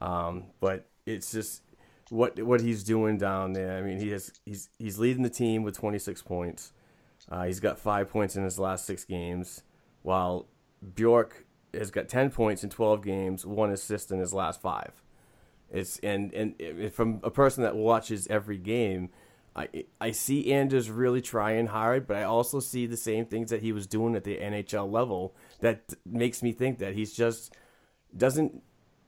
Um, 0.00 0.44
but 0.60 0.86
it's 1.06 1.32
just 1.32 1.62
what 2.10 2.40
what 2.40 2.60
he's 2.60 2.84
doing 2.84 3.18
down 3.18 3.52
there. 3.52 3.76
I 3.76 3.82
mean, 3.82 3.98
he 3.98 4.10
has 4.10 4.32
he's 4.46 4.68
he's 4.78 4.98
leading 5.00 5.24
the 5.24 5.30
team 5.30 5.64
with 5.64 5.76
26 5.76 6.22
points. 6.22 6.72
Uh, 7.28 7.44
he's 7.44 7.58
got 7.60 7.80
five 7.80 8.08
points 8.10 8.36
in 8.36 8.44
his 8.44 8.60
last 8.60 8.86
six 8.86 9.04
games, 9.04 9.62
while 10.02 10.46
Bjork 10.94 11.44
has 11.74 11.90
got 11.90 12.08
10 12.08 12.30
points 12.30 12.64
in 12.64 12.70
12 12.70 13.02
games, 13.02 13.46
one 13.46 13.70
assist 13.70 14.10
in 14.10 14.18
his 14.18 14.32
last 14.32 14.60
five. 14.60 14.92
It's 15.70 15.98
and 15.98 16.32
and 16.32 16.92
from 16.92 17.20
a 17.22 17.30
person 17.30 17.62
that 17.62 17.76
watches 17.76 18.26
every 18.28 18.56
game, 18.56 19.10
I 19.54 19.68
I 20.00 20.12
see 20.12 20.50
Anders 20.50 20.90
really 20.90 21.20
trying 21.20 21.66
hard, 21.66 22.06
but 22.06 22.16
I 22.16 22.22
also 22.22 22.58
see 22.58 22.86
the 22.86 22.96
same 22.96 23.26
things 23.26 23.50
that 23.50 23.60
he 23.60 23.72
was 23.72 23.86
doing 23.86 24.14
at 24.14 24.24
the 24.24 24.38
NHL 24.38 24.90
level 24.90 25.34
that 25.60 25.92
makes 26.06 26.42
me 26.42 26.52
think 26.52 26.78
that 26.78 26.94
he's 26.94 27.12
just 27.12 27.54
doesn't 28.16 28.62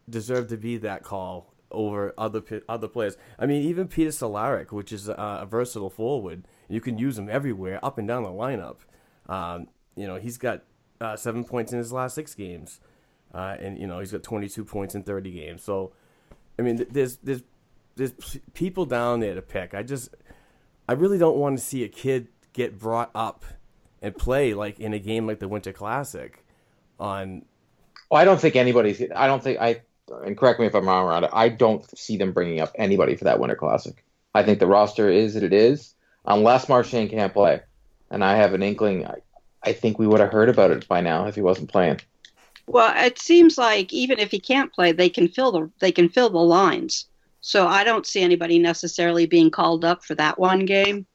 deserve 0.08 0.48
to 0.48 0.58
be 0.58 0.76
that 0.78 1.02
call 1.02 1.54
over 1.70 2.12
other 2.18 2.42
other 2.68 2.88
players. 2.88 3.16
I 3.38 3.46
mean, 3.46 3.62
even 3.62 3.88
Peter 3.88 4.10
Cehlarik, 4.10 4.72
which 4.72 4.92
is 4.92 5.08
a, 5.08 5.14
a 5.14 5.46
versatile 5.46 5.90
forward, 5.90 6.46
you 6.68 6.80
can 6.80 6.98
use 6.98 7.18
him 7.18 7.28
everywhere, 7.30 7.82
up 7.82 7.96
and 7.96 8.06
down 8.06 8.24
the 8.24 8.30
lineup. 8.30 8.78
Um, 9.28 9.68
you 9.96 10.06
know, 10.06 10.16
he's 10.16 10.36
got 10.36 10.62
uh, 11.00 11.16
seven 11.16 11.44
points 11.44 11.72
in 11.72 11.78
his 11.78 11.92
last 11.92 12.14
six 12.14 12.34
games, 12.34 12.80
uh, 13.34 13.56
and 13.58 13.78
you 13.78 13.86
know 13.86 14.00
he's 14.00 14.12
got 14.12 14.22
22 14.22 14.64
points 14.64 14.94
in 14.94 15.02
30 15.02 15.30
games. 15.32 15.62
So, 15.62 15.92
I 16.58 16.62
mean, 16.62 16.86
there's 16.90 17.16
there's 17.16 17.42
there's 17.96 18.12
people 18.54 18.86
down 18.86 19.20
there 19.20 19.34
to 19.34 19.42
pick. 19.42 19.74
I 19.74 19.82
just 19.82 20.14
I 20.88 20.92
really 20.92 21.18
don't 21.18 21.36
want 21.36 21.58
to 21.58 21.64
see 21.64 21.84
a 21.84 21.88
kid 21.88 22.28
get 22.52 22.78
brought 22.78 23.10
up 23.14 23.44
and 24.02 24.16
play 24.16 24.54
like 24.54 24.80
in 24.80 24.92
a 24.92 24.98
game 24.98 25.26
like 25.26 25.38
the 25.38 25.48
Winter 25.48 25.72
Classic 25.72 26.44
on 26.98 27.44
Well, 28.10 28.20
I 28.20 28.24
don't 28.24 28.40
think 28.40 28.56
anybody's. 28.56 29.02
I 29.14 29.26
don't 29.26 29.42
think 29.42 29.58
I. 29.60 29.82
And 30.24 30.36
correct 30.36 30.58
me 30.58 30.66
if 30.66 30.74
I'm 30.74 30.88
wrong 30.88 31.22
it. 31.22 31.30
I 31.32 31.48
don't 31.48 31.86
see 31.96 32.16
them 32.16 32.32
bringing 32.32 32.60
up 32.60 32.72
anybody 32.74 33.14
for 33.14 33.24
that 33.24 33.38
Winter 33.38 33.54
Classic. 33.54 34.04
I 34.34 34.42
think 34.42 34.58
the 34.58 34.66
roster 34.66 35.08
is 35.08 35.34
that 35.34 35.44
it 35.44 35.52
is, 35.52 35.94
unless 36.24 36.68
Marchand 36.68 37.10
can't 37.10 37.32
play. 37.32 37.60
And 38.10 38.24
I 38.24 38.34
have 38.34 38.52
an 38.52 38.62
inkling. 38.64 39.06
I, 39.06 39.18
I 39.62 39.72
think 39.72 39.98
we 39.98 40.06
would 40.06 40.20
have 40.20 40.32
heard 40.32 40.48
about 40.48 40.70
it 40.70 40.88
by 40.88 41.00
now 41.00 41.26
if 41.26 41.34
he 41.34 41.42
wasn't 41.42 41.70
playing. 41.70 42.00
Well, 42.66 42.92
it 42.96 43.18
seems 43.18 43.58
like 43.58 43.92
even 43.92 44.18
if 44.18 44.30
he 44.30 44.38
can't 44.38 44.72
play, 44.72 44.92
they 44.92 45.08
can 45.08 45.28
fill 45.28 45.52
the 45.52 45.70
they 45.80 45.92
can 45.92 46.08
fill 46.08 46.30
the 46.30 46.38
lines. 46.38 47.06
So 47.40 47.66
I 47.66 47.84
don't 47.84 48.06
see 48.06 48.22
anybody 48.22 48.58
necessarily 48.58 49.26
being 49.26 49.50
called 49.50 49.84
up 49.84 50.04
for 50.04 50.14
that 50.16 50.38
one 50.38 50.66
game. 50.66 51.06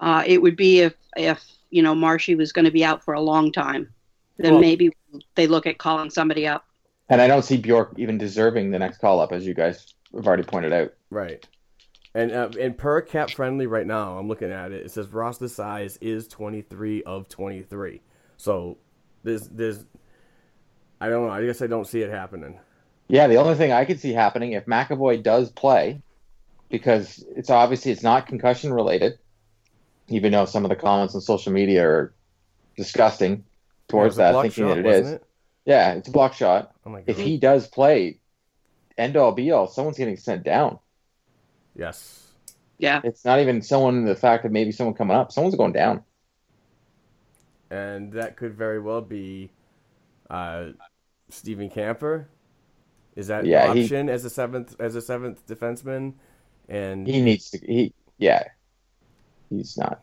Uh, 0.00 0.22
it 0.26 0.40
would 0.40 0.56
be 0.56 0.80
if 0.80 0.94
if 1.16 1.44
you 1.70 1.82
know 1.82 1.94
Marshy 1.94 2.34
was 2.34 2.52
going 2.52 2.64
to 2.64 2.70
be 2.70 2.84
out 2.84 3.04
for 3.04 3.14
a 3.14 3.20
long 3.20 3.52
time, 3.52 3.92
then 4.38 4.52
Well- 4.54 4.60
maybe 4.60 4.90
they 5.34 5.46
look 5.46 5.66
at 5.66 5.78
calling 5.78 6.10
somebody 6.10 6.46
up. 6.46 6.64
And 7.08 7.20
I 7.20 7.26
don't 7.26 7.44
see 7.44 7.58
Bjork 7.58 7.94
even 7.98 8.16
deserving 8.16 8.70
the 8.70 8.78
next 8.78 8.98
call 8.98 9.20
up, 9.20 9.32
as 9.32 9.46
you 9.46 9.52
guys 9.52 9.92
have 10.14 10.26
already 10.26 10.44
pointed 10.44 10.72
out. 10.72 10.94
Right. 11.10 11.46
And 12.14 12.30
uh, 12.30 12.50
and 12.60 12.76
per 12.76 13.02
CapFriendly 13.02 13.68
right 13.68 13.86
now, 13.86 14.18
I'm 14.18 14.28
looking 14.28 14.52
at 14.52 14.72
it. 14.72 14.84
It 14.84 14.90
says 14.90 15.08
roster 15.08 15.48
size 15.48 15.96
is 16.02 16.28
23 16.28 17.02
of 17.04 17.28
23. 17.28 18.02
So 18.36 18.76
there's 19.22 19.48
there's 19.48 19.84
I 21.00 21.08
don't 21.08 21.26
know. 21.26 21.32
I 21.32 21.44
guess 21.44 21.62
I 21.62 21.66
don't 21.66 21.86
see 21.86 22.02
it 22.02 22.10
happening. 22.10 22.58
Yeah, 23.08 23.26
the 23.26 23.36
only 23.36 23.54
thing 23.54 23.72
I 23.72 23.84
could 23.84 23.98
see 24.00 24.12
happening 24.12 24.52
if 24.52 24.66
McAvoy 24.66 25.22
does 25.22 25.50
play, 25.50 26.00
because 26.70 27.24
it's 27.34 27.50
obviously 27.50 27.92
it's 27.92 28.02
not 28.02 28.26
concussion 28.26 28.72
related, 28.72 29.18
even 30.08 30.32
though 30.32 30.44
some 30.44 30.64
of 30.64 30.68
the 30.68 30.76
comments 30.76 31.14
on 31.14 31.20
social 31.20 31.52
media 31.52 31.86
are 31.86 32.14
disgusting 32.76 33.44
towards 33.88 34.16
Yeah, 34.18 34.30
it 34.30 34.34
was 34.34 34.34
that, 34.34 34.42
thinking 34.42 34.68
shot, 34.68 34.76
that 34.76 34.86
it 34.86 34.86
is. 34.86 35.10
it? 35.10 35.24
Yeah, 35.64 35.92
it's 35.94 36.08
a 36.08 36.12
block 36.12 36.34
shot. 36.34 36.72
Oh 36.84 36.90
my 36.90 37.00
god. 37.00 37.08
If 37.08 37.18
he 37.18 37.38
does 37.38 37.68
play, 37.68 38.18
end 38.98 39.16
all 39.16 39.32
be 39.32 39.50
all, 39.50 39.66
someone's 39.66 39.98
getting 39.98 40.16
sent 40.16 40.42
down. 40.44 40.78
Yes. 41.74 42.28
Yeah, 42.78 43.00
It's 43.04 43.24
not 43.24 43.38
even 43.40 43.62
someone 43.62 44.04
the 44.04 44.16
fact 44.16 44.44
of 44.44 44.50
maybe 44.52 44.72
someone 44.72 44.94
coming 44.94 45.16
up. 45.16 45.30
Someone's 45.30 45.54
going 45.54 45.72
down. 45.72 46.02
And 47.70 48.12
that 48.12 48.36
could 48.36 48.54
very 48.54 48.80
well 48.80 49.00
be 49.00 49.50
uh, 50.28 50.70
Steven 51.30 51.70
Kampfer. 51.70 52.26
Is 53.14 53.28
that 53.28 53.46
Yeah, 53.46 53.70
an 53.70 53.76
he- 53.76 53.84
option 53.84 54.08
as 54.08 54.24
a 54.24 54.30
seventh 54.30 54.74
as 54.80 54.94
a 54.96 55.00
seventh 55.02 55.46
defenseman? 55.46 56.14
And 56.68 57.06
He 57.06 57.20
needs 57.20 57.50
to. 57.50 57.58
He 57.58 57.92
yeah, 58.18 58.44
he's 59.50 59.76
not 59.76 60.00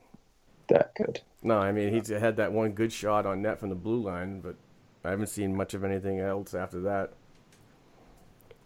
that 0.68 0.94
good. 0.96 1.22
No, 1.42 1.58
I 1.58 1.72
mean 1.72 1.94
he's 1.94 2.08
had 2.10 2.38
that 2.38 2.52
one 2.52 2.72
good 2.72 2.92
shot 2.94 3.26
on 3.26 3.42
net 3.42 3.60
from 3.60 3.70
the 3.70 3.76
blue 3.76 4.02
line, 4.02 4.42
but 4.42 4.56
I 5.04 5.10
haven't 5.10 5.28
seen 5.28 5.56
much 5.56 5.74
of 5.74 5.84
anything 5.84 6.20
else 6.20 6.54
after 6.54 6.82
that. 6.82 7.14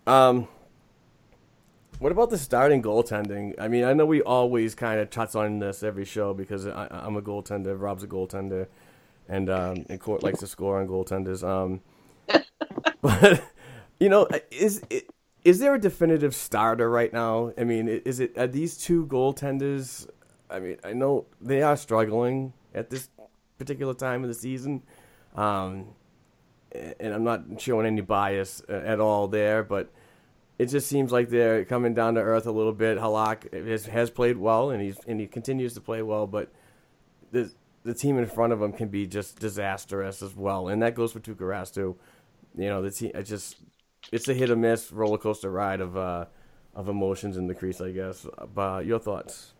Um, 0.06 0.48
what 2.04 2.12
about 2.12 2.30
the 2.30 2.38
starting 2.38 2.82
goaltending? 2.82 3.54
I 3.58 3.70
mean, 3.70 3.86
I 3.86 3.94
know 3.94 4.06
we 4.06 4.22
always 4.22 4.76
kind 4.76 5.00
of 5.00 5.10
touch 5.10 5.36
on 5.36 5.60
this 5.60 5.84
every 5.84 6.04
show 6.04 6.34
because 6.34 6.68
I, 6.68 6.86
I'm 6.92 7.16
a 7.16 7.22
goaltender, 7.22 7.80
Rob's 7.80 8.04
a 8.04 8.08
goaltender, 8.08 8.68
and 9.30 9.50
um, 9.50 9.86
and 9.88 10.02
Court 10.02 10.22
likes 10.22 10.40
to 10.40 10.48
score 10.48 10.82
on 10.82 10.88
goaltenders. 10.90 11.48
Um, 11.48 11.80
but 13.02 13.42
you 14.02 14.10
know, 14.10 14.28
is 14.52 14.82
is 15.46 15.60
there 15.60 15.76
a 15.76 15.80
definitive 15.80 16.36
starter 16.36 16.90
right 16.90 17.14
now? 17.14 17.54
I 17.58 17.64
mean, 17.64 17.88
is 17.88 18.20
it 18.20 18.38
are 18.38 18.48
these 18.48 18.78
two 18.78 19.06
goaltenders? 19.06 20.06
I 20.50 20.60
mean, 20.60 20.76
I 20.84 20.92
know 20.92 21.26
they 21.40 21.62
are 21.62 21.78
struggling 21.78 22.52
at 22.76 22.90
this 22.90 23.08
particular 23.58 23.94
time 23.94 24.24
of 24.24 24.28
the 24.28 24.36
season, 24.36 24.84
um, 25.36 25.86
and 26.74 27.14
I'm 27.14 27.24
not 27.24 27.62
showing 27.62 27.86
any 27.86 28.02
bias 28.02 28.62
uh, 28.68 28.74
at 28.74 29.00
all 29.00 29.30
there, 29.30 29.64
but 29.64 29.90
it 30.60 30.68
just 30.68 30.88
seems 30.88 31.12
like 31.12 31.30
they're 31.30 31.66
coming 31.66 31.94
down 31.94 32.16
to 32.16 32.22
earth 32.22 32.46
a 32.46 32.52
little 32.52 32.74
bit. 32.74 32.98
Halak 32.98 33.52
has, 33.68 33.86
has 33.86 34.10
played 34.10 34.38
well, 34.38 34.70
and 34.70 34.82
he's 34.82 34.98
and 35.08 35.20
he 35.20 35.28
continues 35.28 35.74
to 35.74 35.82
play 35.82 36.02
well, 36.02 36.28
but 36.28 36.52
the 37.32 37.52
the 37.84 37.94
team 37.94 38.18
in 38.18 38.26
front 38.26 38.54
of 38.54 38.62
him 38.62 38.72
can 38.72 38.88
be 38.88 39.06
just 39.08 39.40
disastrous 39.40 40.22
as 40.22 40.36
well, 40.36 40.68
and 40.68 40.82
that 40.82 40.96
goes 40.96 41.12
for 41.12 41.20
Tuukka 41.20 41.74
too. 41.74 41.98
You 42.56 42.70
know, 42.70 42.82
the 42.82 42.92
team. 42.92 43.12
I 43.16 43.22
just 43.22 43.58
it's 44.12 44.28
a 44.28 44.34
hit 44.34 44.50
or 44.50 44.56
miss 44.56 44.92
roller 44.92 45.18
coaster 45.18 45.50
ride 45.50 45.82
of 45.82 45.98
uh, 45.98 46.26
of 46.76 46.88
emotions 46.88 47.38
in 47.38 47.48
the 47.48 47.56
crease, 47.56 47.82
I 47.82 47.92
guess. 47.92 48.26
But 48.54 48.86
your 48.86 49.00
thoughts? 49.00 49.54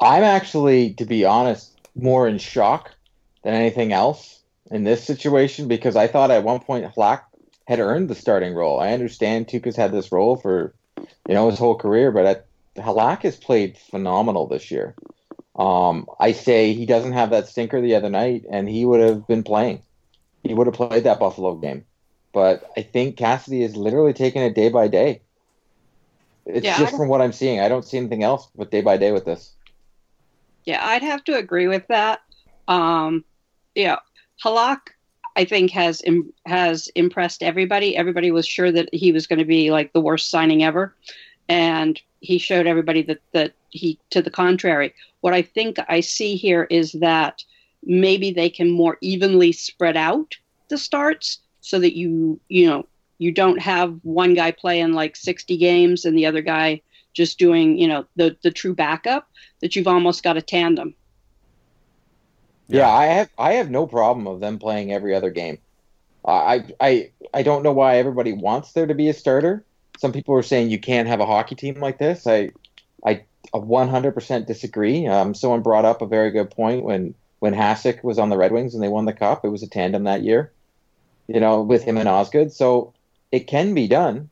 I'm 0.00 0.22
actually, 0.22 0.94
to 0.94 1.04
be 1.04 1.24
honest, 1.24 1.76
more 1.94 2.28
in 2.28 2.38
shock 2.38 2.94
than 3.42 3.54
anything 3.54 3.92
else 3.92 4.42
in 4.70 4.84
this 4.84 5.02
situation 5.02 5.66
because 5.66 5.96
I 5.96 6.06
thought 6.06 6.30
at 6.30 6.44
one 6.44 6.60
point 6.60 6.84
Halak 6.94 7.22
had 7.68 7.80
earned 7.80 8.08
the 8.08 8.14
starting 8.14 8.54
role. 8.54 8.80
I 8.80 8.92
understand 8.92 9.46
Tuukka's 9.46 9.76
had 9.76 9.92
this 9.92 10.10
role 10.10 10.36
for 10.36 10.74
you 10.96 11.34
know 11.34 11.50
his 11.50 11.58
whole 11.58 11.76
career, 11.76 12.10
but 12.10 12.24
at, 12.24 12.46
Halak 12.76 13.22
has 13.22 13.36
played 13.36 13.76
phenomenal 13.76 14.46
this 14.46 14.70
year. 14.70 14.94
Um, 15.54 16.06
I 16.18 16.32
say 16.32 16.72
he 16.72 16.86
doesn't 16.86 17.12
have 17.12 17.30
that 17.30 17.46
stinker 17.46 17.82
the 17.82 17.94
other 17.94 18.08
night, 18.08 18.46
and 18.50 18.68
he 18.68 18.86
would 18.86 19.00
have 19.00 19.26
been 19.26 19.42
playing. 19.42 19.82
He 20.44 20.54
would 20.54 20.66
have 20.66 20.74
played 20.74 21.04
that 21.04 21.20
Buffalo 21.20 21.56
game. 21.56 21.84
But 22.32 22.70
I 22.74 22.82
think 22.82 23.18
Cassidy 23.18 23.62
is 23.62 23.76
literally 23.76 24.14
taking 24.14 24.40
it 24.40 24.54
day 24.54 24.70
by 24.70 24.88
day. 24.88 25.20
It's 26.46 26.64
Yeah, 26.64 26.78
just 26.78 26.96
from 26.96 27.08
what 27.08 27.20
I'm 27.20 27.32
seeing. 27.32 27.60
I 27.60 27.68
don't 27.68 27.84
see 27.84 27.98
anything 27.98 28.22
else 28.22 28.48
but 28.56 28.70
day 28.70 28.80
by 28.80 28.96
day 28.96 29.12
with 29.12 29.26
this. 29.26 29.52
Yeah, 30.64 30.86
I'd 30.86 31.02
have 31.02 31.24
to 31.24 31.36
agree 31.36 31.66
with 31.66 31.86
that. 31.88 32.20
Um, 32.66 33.24
yeah, 33.74 33.98
Halak, 34.42 34.78
I 35.38 35.44
think 35.44 35.70
has 35.70 36.02
Im- 36.04 36.32
has 36.46 36.88
impressed 36.96 37.44
everybody. 37.44 37.96
Everybody 37.96 38.32
was 38.32 38.44
sure 38.44 38.72
that 38.72 38.92
he 38.92 39.12
was 39.12 39.28
going 39.28 39.38
to 39.38 39.44
be 39.44 39.70
like 39.70 39.92
the 39.92 40.00
worst 40.00 40.30
signing 40.30 40.64
ever, 40.64 40.96
and 41.48 42.00
he 42.18 42.38
showed 42.38 42.66
everybody 42.66 43.02
that 43.02 43.20
that 43.32 43.52
he 43.70 44.00
to 44.10 44.20
the 44.20 44.32
contrary. 44.32 44.92
What 45.20 45.34
I 45.34 45.42
think 45.42 45.76
I 45.88 46.00
see 46.00 46.34
here 46.34 46.66
is 46.70 46.90
that 46.94 47.44
maybe 47.84 48.32
they 48.32 48.50
can 48.50 48.68
more 48.68 48.98
evenly 49.00 49.52
spread 49.52 49.96
out 49.96 50.36
the 50.70 50.76
starts 50.76 51.38
so 51.60 51.78
that 51.78 51.96
you 51.96 52.40
you 52.48 52.68
know 52.68 52.84
you 53.18 53.30
don't 53.30 53.60
have 53.60 53.96
one 54.02 54.34
guy 54.34 54.50
playing 54.50 54.92
like 54.92 55.14
60 55.14 55.56
games 55.56 56.04
and 56.04 56.18
the 56.18 56.26
other 56.26 56.42
guy 56.42 56.82
just 57.12 57.38
doing 57.38 57.78
you 57.78 57.86
know 57.86 58.04
the 58.16 58.36
the 58.42 58.50
true 58.50 58.74
backup 58.74 59.28
that 59.60 59.76
you've 59.76 59.86
almost 59.86 60.24
got 60.24 60.36
a 60.36 60.42
tandem. 60.42 60.96
Yeah. 62.68 62.88
I 62.88 63.06
have 63.06 63.30
I 63.38 63.52
have 63.54 63.70
no 63.70 63.86
problem 63.86 64.26
of 64.26 64.40
them 64.40 64.58
playing 64.58 64.92
every 64.92 65.14
other 65.14 65.30
game. 65.30 65.58
I 66.24 66.64
I 66.80 67.10
I 67.32 67.42
don't 67.42 67.62
know 67.62 67.72
why 67.72 67.96
everybody 67.96 68.32
wants 68.32 68.72
there 68.72 68.86
to 68.86 68.94
be 68.94 69.08
a 69.08 69.14
starter. 69.14 69.64
Some 69.98 70.12
people 70.12 70.34
are 70.34 70.42
saying 70.42 70.70
you 70.70 70.78
can't 70.78 71.08
have 71.08 71.20
a 71.20 71.26
hockey 71.26 71.54
team 71.54 71.80
like 71.80 71.98
this. 71.98 72.26
I 72.26 72.50
I 73.04 73.22
100% 73.54 74.46
disagree. 74.46 75.06
Um, 75.06 75.34
someone 75.34 75.62
brought 75.62 75.84
up 75.84 76.02
a 76.02 76.06
very 76.06 76.30
good 76.30 76.50
point 76.50 76.84
when 76.84 77.14
when 77.38 77.54
Hasek 77.54 78.02
was 78.02 78.18
on 78.18 78.30
the 78.30 78.36
Red 78.36 78.52
Wings 78.52 78.74
and 78.74 78.82
they 78.82 78.88
won 78.88 79.04
the 79.04 79.12
cup. 79.12 79.44
It 79.44 79.48
was 79.48 79.62
a 79.62 79.68
tandem 79.68 80.04
that 80.04 80.22
year, 80.22 80.52
you 81.28 81.40
know, 81.40 81.62
with 81.62 81.84
him 81.84 81.96
and 81.96 82.08
Osgood. 82.08 82.52
So 82.52 82.92
it 83.30 83.46
can 83.46 83.74
be 83.74 83.86
done. 83.86 84.28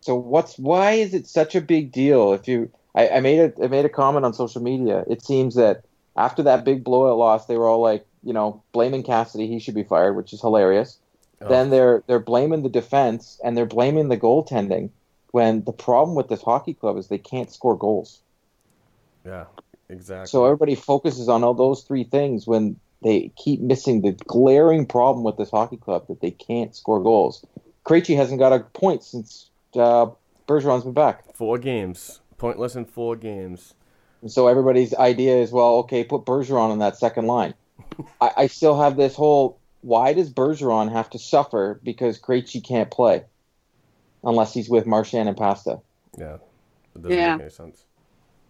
So 0.00 0.16
what's 0.16 0.58
why 0.58 0.92
is 0.92 1.14
it 1.14 1.26
such 1.28 1.54
a 1.54 1.60
big 1.60 1.92
deal? 1.92 2.32
If 2.32 2.48
you, 2.48 2.70
I, 2.94 3.08
I 3.08 3.20
made 3.20 3.38
a 3.38 3.64
I 3.64 3.68
made 3.68 3.84
a 3.84 3.90
comment 3.90 4.24
on 4.24 4.34
social 4.34 4.62
media. 4.62 5.04
It 5.08 5.22
seems 5.22 5.54
that 5.54 5.84
after 6.16 6.42
that 6.42 6.64
big 6.64 6.84
blowout 6.84 7.18
loss, 7.18 7.46
they 7.46 7.56
were 7.56 7.68
all 7.68 7.80
like, 7.80 8.06
you 8.22 8.32
know, 8.32 8.62
blaming 8.72 9.02
Cassidy. 9.02 9.46
He 9.46 9.58
should 9.58 9.74
be 9.74 9.84
fired, 9.84 10.14
which 10.14 10.32
is 10.32 10.40
hilarious. 10.40 10.98
Oh. 11.40 11.48
Then 11.48 11.70
they're 11.70 12.02
they're 12.06 12.20
blaming 12.20 12.62
the 12.62 12.68
defense 12.68 13.40
and 13.42 13.56
they're 13.56 13.66
blaming 13.66 14.08
the 14.08 14.16
goaltending. 14.16 14.90
When 15.30 15.64
the 15.64 15.72
problem 15.72 16.14
with 16.14 16.28
this 16.28 16.42
hockey 16.42 16.74
club 16.74 16.98
is 16.98 17.08
they 17.08 17.18
can't 17.18 17.50
score 17.50 17.76
goals. 17.76 18.20
Yeah, 19.24 19.44
exactly. 19.88 20.26
So 20.26 20.44
everybody 20.44 20.74
focuses 20.74 21.28
on 21.28 21.42
all 21.42 21.54
those 21.54 21.82
three 21.84 22.04
things 22.04 22.46
when 22.46 22.78
they 23.02 23.32
keep 23.36 23.60
missing 23.60 24.02
the 24.02 24.12
glaring 24.12 24.86
problem 24.86 25.24
with 25.24 25.38
this 25.38 25.50
hockey 25.50 25.78
club 25.78 26.06
that 26.08 26.20
they 26.20 26.30
can't 26.30 26.76
score 26.76 27.02
goals. 27.02 27.44
Krejci 27.84 28.14
hasn't 28.14 28.38
got 28.38 28.52
a 28.52 28.60
point 28.60 29.02
since 29.02 29.48
uh, 29.74 30.06
Bergeron's 30.46 30.84
been 30.84 30.92
back. 30.92 31.34
Four 31.34 31.58
games, 31.58 32.20
pointless 32.36 32.76
in 32.76 32.84
four 32.84 33.16
games. 33.16 33.74
And 34.22 34.30
so 34.30 34.46
everybody's 34.46 34.94
idea 34.94 35.36
is, 35.36 35.50
well, 35.50 35.74
okay, 35.78 36.04
put 36.04 36.24
Bergeron 36.24 36.70
on 36.70 36.78
that 36.78 36.96
second 36.96 37.26
line. 37.26 37.54
I, 38.20 38.30
I, 38.36 38.46
still 38.46 38.80
have 38.80 38.96
this 38.96 39.14
whole: 39.14 39.58
why 39.82 40.12
does 40.12 40.32
Bergeron 40.32 40.90
have 40.92 41.10
to 41.10 41.18
suffer 41.18 41.80
because 41.82 42.20
Krejci 42.20 42.64
can't 42.64 42.90
play, 42.90 43.24
unless 44.22 44.54
he's 44.54 44.70
with 44.70 44.86
Marchand 44.86 45.28
and 45.28 45.36
Pasta? 45.36 45.80
Yeah, 46.16 46.36
it 46.94 47.02
doesn't 47.02 47.18
yeah. 47.18 47.32
make 47.32 47.42
any 47.42 47.50
sense. 47.50 47.84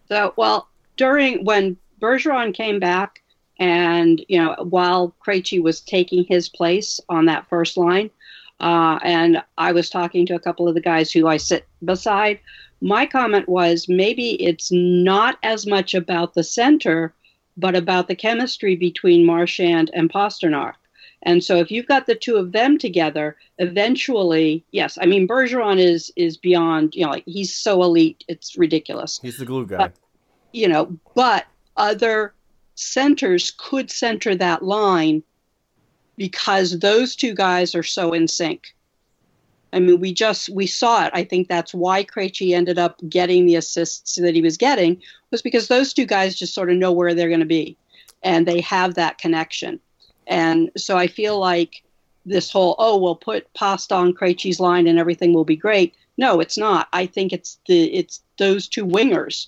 So, 0.07 0.33
well, 0.37 0.69
during 0.95 1.43
when 1.43 1.75
Bergeron 1.99 2.53
came 2.53 2.79
back, 2.79 3.23
and 3.57 4.23
you 4.29 4.41
know, 4.41 4.55
while 4.59 5.15
Krejci 5.25 5.61
was 5.61 5.81
taking 5.81 6.23
his 6.23 6.49
place 6.49 6.99
on 7.09 7.25
that 7.25 7.49
first 7.49 7.77
line, 7.77 8.11
uh, 8.59 8.99
and 9.03 9.41
I 9.57 9.71
was 9.71 9.89
talking 9.89 10.25
to 10.27 10.35
a 10.35 10.39
couple 10.39 10.67
of 10.67 10.75
the 10.75 10.81
guys 10.81 11.11
who 11.11 11.27
I 11.27 11.37
sit 11.37 11.67
beside. 11.83 12.39
My 12.83 13.05
comment 13.05 13.47
was 13.47 13.87
maybe 13.87 14.31
it's 14.43 14.69
not 14.69 15.37
as 15.41 15.65
much 15.65 15.93
about 15.93 16.33
the 16.33 16.43
center, 16.43 17.13
but 17.55 17.77
about 17.77 18.09
the 18.09 18.15
chemistry 18.15 18.75
between 18.75 19.25
Marchand 19.25 19.89
and 19.93 20.11
Pastrnak. 20.11 20.73
And 21.21 21.41
so 21.41 21.55
if 21.55 21.71
you've 21.71 21.87
got 21.87 22.07
the 22.07 22.15
two 22.15 22.35
of 22.35 22.51
them 22.51 22.77
together, 22.77 23.37
eventually, 23.57 24.65
yes, 24.71 24.97
I 25.01 25.05
mean 25.05 25.29
Bergeron 25.29 25.79
is 25.79 26.11
is 26.17 26.35
beyond, 26.35 26.93
you 26.93 27.05
know, 27.05 27.11
like 27.11 27.23
he's 27.25 27.55
so 27.55 27.81
elite, 27.83 28.25
it's 28.27 28.57
ridiculous. 28.57 29.17
He's 29.21 29.37
the 29.37 29.45
glue 29.45 29.65
guy. 29.65 29.77
But, 29.77 29.93
you 30.51 30.67
know, 30.67 30.97
but 31.15 31.45
other 31.77 32.33
centers 32.75 33.53
could 33.57 33.91
center 33.91 34.35
that 34.35 34.61
line 34.61 35.23
because 36.17 36.79
those 36.79 37.15
two 37.15 37.33
guys 37.33 37.75
are 37.75 37.83
so 37.83 38.11
in 38.11 38.27
sync. 38.27 38.75
I 39.73 39.79
mean, 39.79 39.99
we 39.99 40.13
just 40.13 40.49
we 40.49 40.67
saw 40.67 41.05
it. 41.05 41.11
I 41.13 41.23
think 41.23 41.47
that's 41.47 41.73
why 41.73 42.03
Krejci 42.03 42.53
ended 42.53 42.77
up 42.77 43.01
getting 43.09 43.45
the 43.45 43.55
assists 43.55 44.15
that 44.15 44.35
he 44.35 44.41
was 44.41 44.57
getting 44.57 45.01
was 45.31 45.41
because 45.41 45.67
those 45.67 45.93
two 45.93 46.05
guys 46.05 46.35
just 46.35 46.53
sort 46.53 46.71
of 46.71 46.77
know 46.77 46.91
where 46.91 47.13
they're 47.13 47.27
going 47.27 47.39
to 47.39 47.45
be, 47.45 47.75
and 48.21 48.47
they 48.47 48.61
have 48.61 48.93
that 48.95 49.17
connection. 49.17 49.79
And 50.27 50.71
so 50.77 50.97
I 50.97 51.07
feel 51.07 51.39
like 51.39 51.83
this 52.25 52.51
whole 52.51 52.75
oh 52.77 52.97
we'll 52.97 53.15
put 53.15 53.51
Pasta 53.53 53.95
on 53.95 54.13
Krejci's 54.13 54.59
line 54.59 54.87
and 54.87 54.99
everything 54.99 55.33
will 55.33 55.43
be 55.43 55.57
great. 55.57 55.95
No, 56.17 56.39
it's 56.39 56.57
not. 56.57 56.87
I 56.93 57.05
think 57.05 57.33
it's 57.33 57.57
the 57.67 57.93
it's 57.93 58.21
those 58.37 58.67
two 58.67 58.85
wingers 58.85 59.47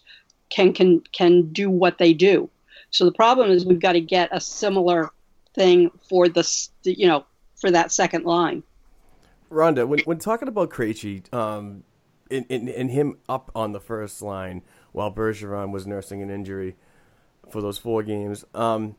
can 0.49 0.73
can 0.73 1.01
can 1.11 1.53
do 1.53 1.69
what 1.69 1.99
they 1.99 2.13
do. 2.13 2.49
So 2.89 3.05
the 3.05 3.11
problem 3.11 3.51
is 3.51 3.65
we've 3.65 3.79
got 3.79 3.93
to 3.93 4.01
get 4.01 4.29
a 4.31 4.41
similar 4.41 5.11
thing 5.53 5.91
for 6.09 6.27
the 6.27 6.45
you 6.83 7.07
know 7.07 7.25
for 7.55 7.69
that 7.71 7.91
second 7.91 8.25
line. 8.25 8.63
Rhonda, 9.55 9.87
when 9.87 9.99
when 9.99 10.19
talking 10.19 10.47
about 10.47 10.69
Krejci, 10.69 11.33
um, 11.33 11.83
in, 12.29 12.45
in, 12.49 12.67
in 12.67 12.89
him 12.89 13.17
up 13.29 13.51
on 13.55 13.71
the 13.71 13.79
first 13.79 14.21
line 14.21 14.61
while 14.91 15.11
Bergeron 15.11 15.71
was 15.71 15.87
nursing 15.87 16.21
an 16.21 16.29
injury 16.29 16.75
for 17.49 17.61
those 17.61 17.77
four 17.77 18.03
games, 18.03 18.43
um, 18.53 18.95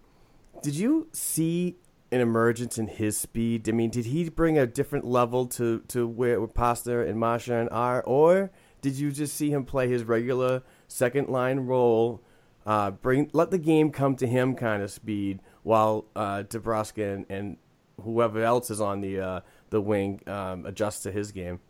did 0.62 0.74
you 0.74 1.08
see 1.12 1.76
an 2.10 2.20
emergence 2.20 2.78
in 2.78 2.86
his 2.86 3.16
speed? 3.16 3.68
I 3.68 3.72
mean, 3.72 3.90
did 3.90 4.06
he 4.06 4.28
bring 4.28 4.56
a 4.56 4.66
different 4.66 5.04
level 5.04 5.46
to, 5.48 5.80
to 5.88 6.06
where 6.06 6.44
Pasta 6.46 7.00
and 7.00 7.18
Marchand 7.18 7.68
are, 7.70 8.02
or 8.02 8.50
did 8.80 8.94
you 8.94 9.10
just 9.10 9.34
see 9.34 9.50
him 9.50 9.64
play 9.64 9.88
his 9.88 10.04
regular 10.04 10.62
second 10.88 11.28
line 11.28 11.60
role, 11.60 12.22
uh, 12.64 12.92
bring 12.92 13.30
let 13.32 13.50
the 13.50 13.58
game 13.58 13.90
come 13.90 14.16
to 14.16 14.26
him 14.26 14.54
kind 14.54 14.82
of 14.82 14.90
speed, 14.90 15.40
while 15.62 16.06
uh, 16.14 16.44
DeBrusk 16.44 17.02
and, 17.02 17.26
and 17.28 17.56
whoever 18.02 18.42
else 18.42 18.70
is 18.70 18.80
on 18.80 19.00
the 19.00 19.20
uh, 19.20 19.40
the 19.70 19.80
wing 19.80 20.20
um, 20.26 20.66
adjusts 20.66 21.02
to 21.02 21.12
his 21.12 21.32
game? 21.32 21.60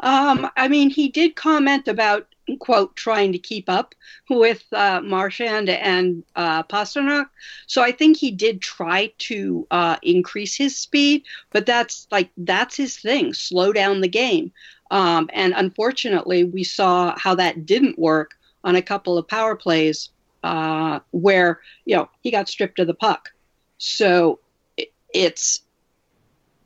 Um, 0.00 0.50
I 0.56 0.68
mean, 0.68 0.90
he 0.90 1.08
did 1.08 1.36
comment 1.36 1.88
about 1.88 2.26
quote 2.58 2.94
trying 2.94 3.32
to 3.32 3.38
keep 3.38 3.68
up 3.68 3.94
with 4.28 4.64
uh, 4.72 5.00
Marchand 5.02 5.68
and 5.68 6.22
uh, 6.36 6.62
Pastrnak. 6.64 7.26
So 7.66 7.82
I 7.82 7.92
think 7.92 8.16
he 8.16 8.30
did 8.30 8.60
try 8.60 9.12
to 9.18 9.66
uh, 9.70 9.96
increase 10.02 10.56
his 10.56 10.76
speed, 10.76 11.24
but 11.52 11.66
that's 11.66 12.06
like 12.10 12.30
that's 12.36 12.76
his 12.76 12.98
thing. 12.98 13.32
Slow 13.34 13.72
down 13.72 14.00
the 14.00 14.08
game. 14.08 14.52
Um, 14.90 15.30
and 15.32 15.54
unfortunately, 15.56 16.44
we 16.44 16.64
saw 16.64 17.18
how 17.18 17.34
that 17.36 17.64
didn't 17.66 17.98
work 17.98 18.34
on 18.62 18.76
a 18.76 18.82
couple 18.82 19.16
of 19.16 19.26
power 19.26 19.56
plays 19.56 20.10
uh, 20.42 21.00
where 21.10 21.60
you 21.84 21.96
know 21.96 22.08
he 22.20 22.30
got 22.30 22.48
stripped 22.48 22.78
of 22.78 22.86
the 22.86 22.94
puck. 22.94 23.32
So 23.78 24.40
it, 24.76 24.92
it's 25.12 25.62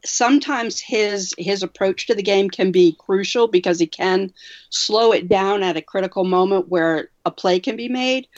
sometimes 0.04 0.80
his 0.80 1.34
his 1.38 1.62
approach 1.62 2.06
to 2.06 2.14
the 2.14 2.22
game 2.22 2.50
can 2.50 2.70
be 2.70 2.96
crucial 2.98 3.48
because 3.48 3.78
he 3.78 3.86
can 3.86 4.32
slow 4.70 5.12
it 5.12 5.28
down 5.28 5.62
at 5.62 5.76
a 5.76 5.82
critical 5.82 6.24
moment 6.24 6.68
where 6.68 7.10
a 7.24 7.30
play 7.30 7.60
can 7.60 7.76
be 7.76 7.88
made. 7.88 8.28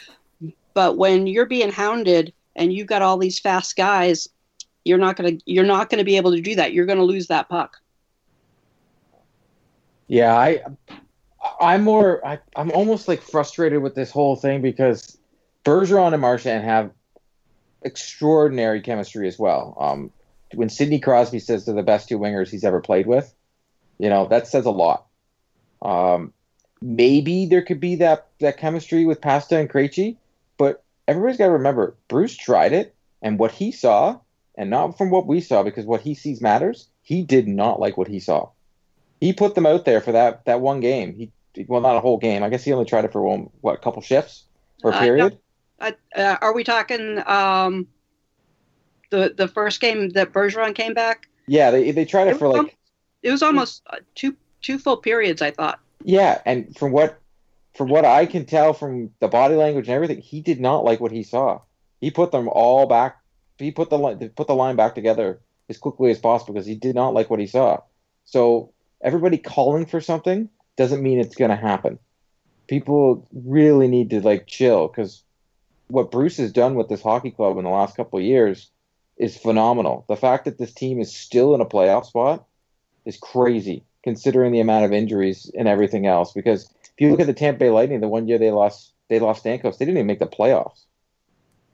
But 0.75 0.97
when 0.97 1.27
you're 1.27 1.47
being 1.47 1.71
hounded 1.71 2.33
and 2.57 2.73
you've 2.73 2.87
got 2.87 3.03
all 3.03 3.19
these 3.19 3.39
fast 3.39 3.77
guys, 3.77 4.29
you're 4.85 4.99
not 4.99 5.17
gonna 5.17 5.39
you're 5.45 5.65
not 5.65 5.91
gonna 5.91 6.05
be 6.05 6.17
able 6.17 6.33
to 6.33 6.41
do 6.41 6.55
that. 6.57 6.73
You're 6.73 6.87
gonna 6.87 7.05
lose 7.05 7.27
that 7.29 7.49
puck. 7.49 7.77
Yeah, 10.09 10.37
I 10.37 10.63
I'm 11.61 11.85
more 11.85 12.27
I, 12.27 12.39
I'm 12.57 12.71
almost 12.73 13.09
like 13.09 13.23
frustrated 13.23 13.83
with 13.83 13.95
this 13.95 14.11
whole 14.11 14.37
thing 14.37 14.63
because 14.63 15.19
Bergeron 15.65 16.13
and 16.13 16.23
Marchand 16.23 16.65
have 16.65 16.91
extraordinary 17.83 18.81
chemistry 18.81 19.29
as 19.29 19.39
well. 19.39 19.77
Um, 19.79 20.11
when 20.55 20.69
Sidney 20.69 21.01
Crosby 21.01 21.39
says 21.39 21.65
they're 21.65 21.75
the 21.75 21.83
best 21.83 22.09
two 22.09 22.19
wingers 22.19 22.49
he's 22.49 22.65
ever 22.65 22.81
played 22.81 23.07
with, 23.07 23.33
you 23.99 24.09
know 24.09 24.27
that 24.27 24.47
says 24.47 24.67
a 24.67 24.71
lot. 24.71 25.07
Um, 25.83 26.33
maybe 26.81 27.47
there 27.47 27.63
could 27.63 27.81
be 27.81 27.97
that 27.97 28.29
that 28.41 28.59
chemistry 28.59 29.05
with 29.05 29.21
Pasta 29.21 29.59
and 29.59 29.71
Krejci, 29.71 30.17
but 30.59 30.83
everybody's 31.07 31.39
got 31.39 31.47
to 31.47 31.53
remember 31.53 31.97
Bruce 32.09 32.37
tried 32.37 32.73
it, 32.73 32.95
and 33.23 33.39
what 33.39 33.53
he 33.53 33.73
saw, 33.73 34.19
and 34.57 34.71
not 34.71 34.97
from 34.99 35.11
what 35.11 35.27
we 35.27 35.41
saw, 35.41 35.63
because 35.63 35.85
what 35.85 36.01
he 36.01 36.15
sees 36.15 36.41
matters. 36.41 36.89
He 37.03 37.23
did 37.23 37.49
not 37.49 37.81
like 37.81 37.97
what 37.97 38.07
he 38.07 38.21
saw. 38.21 38.51
He 39.21 39.33
put 39.33 39.55
them 39.55 39.67
out 39.67 39.85
there 39.85 40.01
for 40.01 40.13
that 40.13 40.45
that 40.45 40.61
one 40.61 40.81
game. 40.81 41.15
He 41.15 41.31
well, 41.67 41.81
not 41.81 41.97
a 41.97 42.01
whole 42.01 42.19
game. 42.19 42.43
I 42.43 42.49
guess 42.49 42.65
he 42.65 42.73
only 42.73 42.85
tried 42.85 43.05
it 43.05 43.13
for 43.13 43.23
one, 43.23 43.51
what, 43.61 43.75
a 43.75 43.79
couple 43.79 44.03
shifts 44.03 44.45
or 44.83 44.95
uh, 44.95 44.99
period. 44.99 45.39
Uh, 45.81 45.93
uh, 46.15 46.37
are 46.41 46.53
we 46.55 46.65
talking 46.65 47.23
um, 47.27 47.89
the 49.11 49.35
the 49.37 49.49
first 49.49 49.81
game 49.81 50.11
that 50.11 50.33
Bergeron 50.33 50.75
came 50.75 50.95
back? 50.95 51.29
Yeah, 51.47 51.71
they 51.71 51.91
they 51.91 52.05
tried 52.05 52.29
it, 52.29 52.37
it 52.37 52.39
for 52.39 52.49
like. 52.49 52.77
it 53.23 53.31
was 53.31 53.43
almost 53.43 53.83
uh, 53.89 53.99
two 54.15 54.37
two 54.63 54.79
full 54.79 54.97
periods. 54.97 55.43
I 55.43 55.51
thought. 55.51 55.81
Yeah, 56.05 56.41
and 56.47 56.77
from 56.77 56.93
what 56.93 57.21
from 57.75 57.89
what 57.89 58.05
I 58.05 58.27
can 58.27 58.47
tell 58.47 58.73
from 58.73 59.11
the 59.21 59.29
body 59.29 59.55
language 59.55 59.89
and 59.89 59.95
everything, 59.95 60.19
he 60.19 60.41
did 60.41 60.61
not 60.61 60.85
like 60.85 61.01
what 61.01 61.13
he 61.13 61.23
saw. 61.23 61.61
He 62.01 62.11
put 62.11 62.33
them 62.33 62.49
all 62.49 62.87
back. 62.87 63.19
He 63.59 63.71
put 63.71 63.91
the 63.91 64.33
put 64.35 64.47
the 64.47 64.55
line 64.55 64.77
back 64.77 64.95
together 64.95 65.41
as 65.69 65.79
quickly 65.79 66.11
as 66.11 66.19
possible 66.19 66.55
because 66.55 66.67
he 66.67 66.75
did 66.75 66.95
not 66.95 67.15
like 67.15 67.31
what 67.31 67.41
he 67.41 67.47
saw. 67.47 67.81
So 68.25 68.73
everybody 69.03 69.39
calling 69.39 69.87
for 69.87 70.01
something 70.01 70.49
doesn't 70.77 71.03
mean 71.03 71.19
it's 71.21 71.37
going 71.37 71.51
to 71.51 71.57
happen. 71.57 71.99
People 72.67 73.29
really 73.33 73.89
need 73.89 74.11
to 74.11 74.21
like 74.21 74.47
chill 74.47 74.89
because 74.89 75.23
what 75.89 76.11
Bruce 76.11 76.37
has 76.39 76.53
done 76.53 76.75
with 76.75 76.89
this 76.89 77.03
hockey 77.03 77.31
club 77.31 77.59
in 77.59 77.65
the 77.65 77.71
last 77.71 77.97
couple 77.97 78.19
of 78.19 78.25
years 78.25 78.71
is 79.21 79.37
phenomenal. 79.37 80.07
The 80.09 80.17
fact 80.17 80.47
that 80.47 80.59
this 80.59 80.73
team 80.73 80.99
is 80.99 81.15
still 81.15 81.55
in 81.55 81.61
a 81.61 81.67
playoff 81.67 82.07
spot 82.07 82.47
is 83.05 83.19
crazy, 83.19 83.85
considering 84.03 84.51
the 84.51 84.61
amount 84.61 84.87
of 84.87 84.93
injuries 84.93 85.51
and 85.57 85.69
everything 85.69 86.07
else. 86.07 86.33
Because 86.33 86.65
if 86.65 86.93
you 86.99 87.11
look 87.11 87.21
at 87.21 87.27
the 87.27 87.35
Tampa 87.35 87.59
Bay 87.59 87.71
Lightning, 87.71 88.01
the 88.01 88.09
one 88.09 88.27
year 88.27 88.39
they 88.39 88.51
lost 88.51 88.93
they 89.09 89.19
lost 89.21 89.45
Stamkos, 89.45 89.77
they 89.77 89.85
didn't 89.85 89.99
even 89.99 90.07
make 90.07 90.21
the 90.21 90.27
playoffs. 90.27 90.85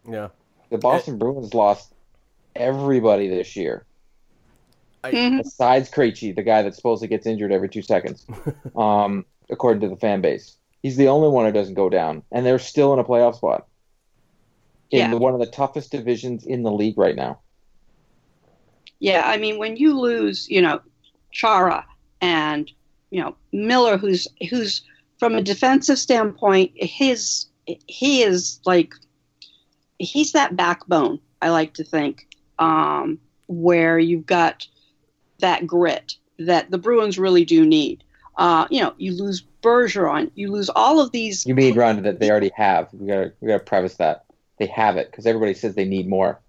Yeah. 0.08 0.28
The 0.70 0.78
Boston 0.78 1.18
Bruins 1.18 1.54
lost 1.54 1.92
everybody 2.56 3.28
this 3.28 3.54
year. 3.54 3.84
I, 5.04 5.12
Mhm. 5.12 5.42
besides 5.42 5.90
Krejci, 5.90 6.34
the 6.34 6.42
guy 6.42 6.62
that 6.62 6.74
supposedly 6.74 7.08
gets 7.08 7.26
injured 7.26 7.52
every 7.52 7.68
two 7.68 7.82
seconds, 7.82 8.26
um, 8.76 9.24
according 9.50 9.82
to 9.82 9.88
the 9.88 9.96
fan 9.96 10.20
base. 10.20 10.56
He's 10.82 10.96
the 10.96 11.08
only 11.08 11.28
one 11.28 11.44
who 11.44 11.52
doesn't 11.52 11.74
go 11.74 11.88
down, 11.90 12.22
and 12.32 12.44
they're 12.44 12.58
still 12.58 12.92
in 12.92 12.98
a 12.98 13.04
playoff 13.04 13.36
spot 13.36 13.66
in 14.90 14.98
Yeah. 14.98 15.10
the, 15.10 15.18
one 15.18 15.34
of 15.34 15.40
the 15.40 15.46
toughest 15.46 15.90
divisions 15.90 16.46
in 16.46 16.62
the 16.62 16.70
league 16.70 16.98
right 16.98 17.16
now. 17.16 17.40
Yeah, 18.98 19.22
I 19.26 19.36
mean, 19.36 19.58
when 19.58 19.76
you 19.76 19.98
lose, 19.98 20.48
you 20.48 20.62
know, 20.62 20.80
Chara 21.30 21.84
and 22.20 22.70
you 23.10 23.20
know 23.20 23.36
Miller, 23.52 23.98
who's 23.98 24.26
who's 24.48 24.82
from 25.18 25.34
a 25.34 25.42
defensive 25.42 25.98
standpoint, 25.98 26.72
his 26.74 27.46
he 27.86 28.22
is 28.22 28.60
like 28.64 28.94
he's 29.98 30.32
that 30.32 30.56
backbone. 30.56 31.20
I 31.42 31.50
like 31.50 31.74
to 31.74 31.84
think 31.84 32.26
um, 32.58 33.18
where 33.48 33.98
you've 33.98 34.26
got 34.26 34.66
that 35.40 35.66
grit 35.66 36.14
that 36.38 36.70
the 36.70 36.78
Bruins 36.78 37.18
really 37.18 37.44
do 37.44 37.66
need. 37.66 38.02
Uh, 38.36 38.66
you 38.70 38.80
know, 38.82 38.94
you 38.98 39.12
lose 39.12 39.42
Bergeron, 39.62 40.30
you 40.34 40.50
lose 40.50 40.68
all 40.70 41.00
of 41.00 41.10
these. 41.12 41.44
You 41.46 41.54
mean 41.54 41.74
Ron 41.74 42.02
that 42.02 42.20
they 42.20 42.30
already 42.30 42.52
have? 42.56 42.88
We 42.92 43.06
gotta 43.08 43.32
we 43.40 43.48
gotta 43.48 43.64
preface 43.64 43.96
that 43.96 44.25
they 44.58 44.66
have 44.66 44.96
it 44.96 45.10
because 45.10 45.26
everybody 45.26 45.54
says 45.54 45.74
they 45.74 45.84
need 45.84 46.08
more. 46.08 46.40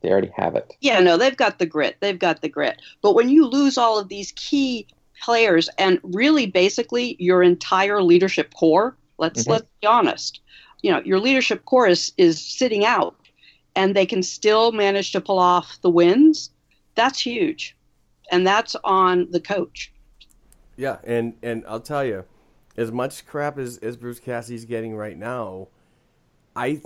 They 0.00 0.10
already 0.10 0.32
have 0.34 0.56
it. 0.56 0.72
Yeah, 0.80 1.00
no, 1.00 1.16
they've 1.16 1.36
got 1.36 1.58
the 1.58 1.66
grit. 1.66 1.96
They've 2.00 2.18
got 2.18 2.40
the 2.40 2.48
grit. 2.48 2.80
But 3.02 3.14
when 3.14 3.28
you 3.28 3.46
lose 3.46 3.76
all 3.76 3.98
of 3.98 4.08
these 4.08 4.32
key 4.34 4.86
players 5.22 5.68
and 5.78 6.00
really 6.02 6.46
basically 6.46 7.16
your 7.18 7.42
entire 7.42 8.02
leadership 8.02 8.54
core, 8.54 8.96
let's 9.18 9.44
Mhm. 9.44 9.50
let's 9.50 9.66
be 9.80 9.86
honest. 9.86 10.40
You 10.82 10.92
know, 10.92 11.02
your 11.04 11.20
leadership 11.20 11.64
core 11.64 11.86
is, 11.86 12.12
is 12.16 12.40
sitting 12.40 12.84
out 12.84 13.16
and 13.76 13.94
they 13.94 14.06
can 14.06 14.22
still 14.22 14.72
manage 14.72 15.12
to 15.12 15.20
pull 15.20 15.38
off 15.38 15.78
the 15.82 15.90
wins. 15.90 16.50
That's 16.94 17.20
huge. 17.20 17.76
And 18.30 18.46
that's 18.46 18.76
on 18.84 19.30
the 19.30 19.40
coach. 19.40 19.92
Yeah, 20.76 20.96
and 21.04 21.34
and 21.42 21.64
I'll 21.68 21.80
tell 21.80 22.04
you, 22.04 22.24
as 22.76 22.90
much 22.90 23.26
crap 23.26 23.58
as, 23.58 23.78
as 23.78 23.96
Bruce 23.96 24.18
Cassidy's 24.18 24.64
getting 24.64 24.96
right 24.96 25.16
now, 25.16 25.68
I 26.56 26.80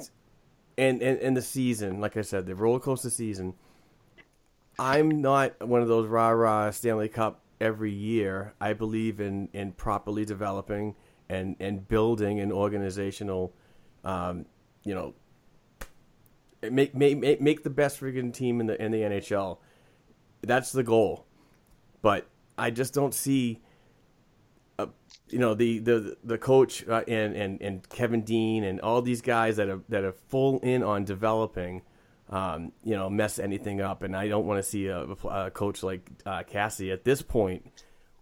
and, 0.79 1.03
and 1.03 1.19
and 1.19 1.37
the 1.37 1.43
season, 1.43 2.01
like 2.01 2.17
I 2.17 2.23
said, 2.23 2.47
the 2.47 2.55
roller 2.55 2.79
coaster 2.79 3.11
season. 3.11 3.55
I'm 4.79 5.21
not 5.21 5.67
one 5.67 5.83
of 5.83 5.89
those 5.89 6.07
rah 6.07 6.31
rah 6.31 6.71
Stanley 6.71 7.09
Cup 7.09 7.43
every 7.61 7.91
year. 7.91 8.55
I 8.61 8.73
believe 8.73 9.21
in 9.21 9.49
in 9.53 9.73
properly 9.73 10.25
developing 10.25 10.95
and 11.29 11.57
and 11.59 11.87
building 11.87 12.39
an 12.39 12.53
organizational, 12.53 13.53
um, 14.05 14.47
you 14.85 14.95
know, 14.95 15.15
make 16.63 16.95
make 16.95 17.41
make 17.41 17.65
the 17.65 17.71
best 17.71 18.01
friggin' 18.01 18.33
team 18.33 18.61
in 18.61 18.69
the 18.69 18.81
in 18.81 18.93
the 18.93 19.01
NHL. 19.01 19.59
That's 20.43 20.71
the 20.71 20.85
goal, 20.85 21.27
but 22.03 22.29
I 22.57 22.71
just 22.71 22.95
don't 22.95 23.13
see 23.13 23.61
you 25.31 25.39
know 25.39 25.55
the 25.55 25.79
the 25.79 26.17
the 26.25 26.39
coach 26.39 26.87
uh, 26.89 27.03
and 27.07 27.35
and 27.35 27.61
and 27.61 27.89
Kevin 27.89 28.23
Dean 28.23 28.65
and 28.65 28.81
all 28.81 29.03
these 29.03 29.21
guys 29.21 29.57
that 29.57 29.69
are 29.69 29.81
that 29.89 30.05
are 30.05 30.13
full 30.13 30.59
in 30.61 30.83
on 30.83 31.05
developing, 31.05 31.83
um, 32.31 32.73
you 32.83 32.95
know, 32.95 33.11
mess 33.11 33.39
anything 33.39 33.81
up. 33.81 34.03
And 34.03 34.17
I 34.17 34.29
don't 34.29 34.47
want 34.47 34.63
to 34.63 34.69
see 34.69 34.87
a, 34.87 35.03
a 35.03 35.51
coach 35.51 35.83
like 35.83 36.09
uh, 36.25 36.43
Cassie 36.45 36.91
at 36.91 37.05
this 37.05 37.23
point, 37.23 37.71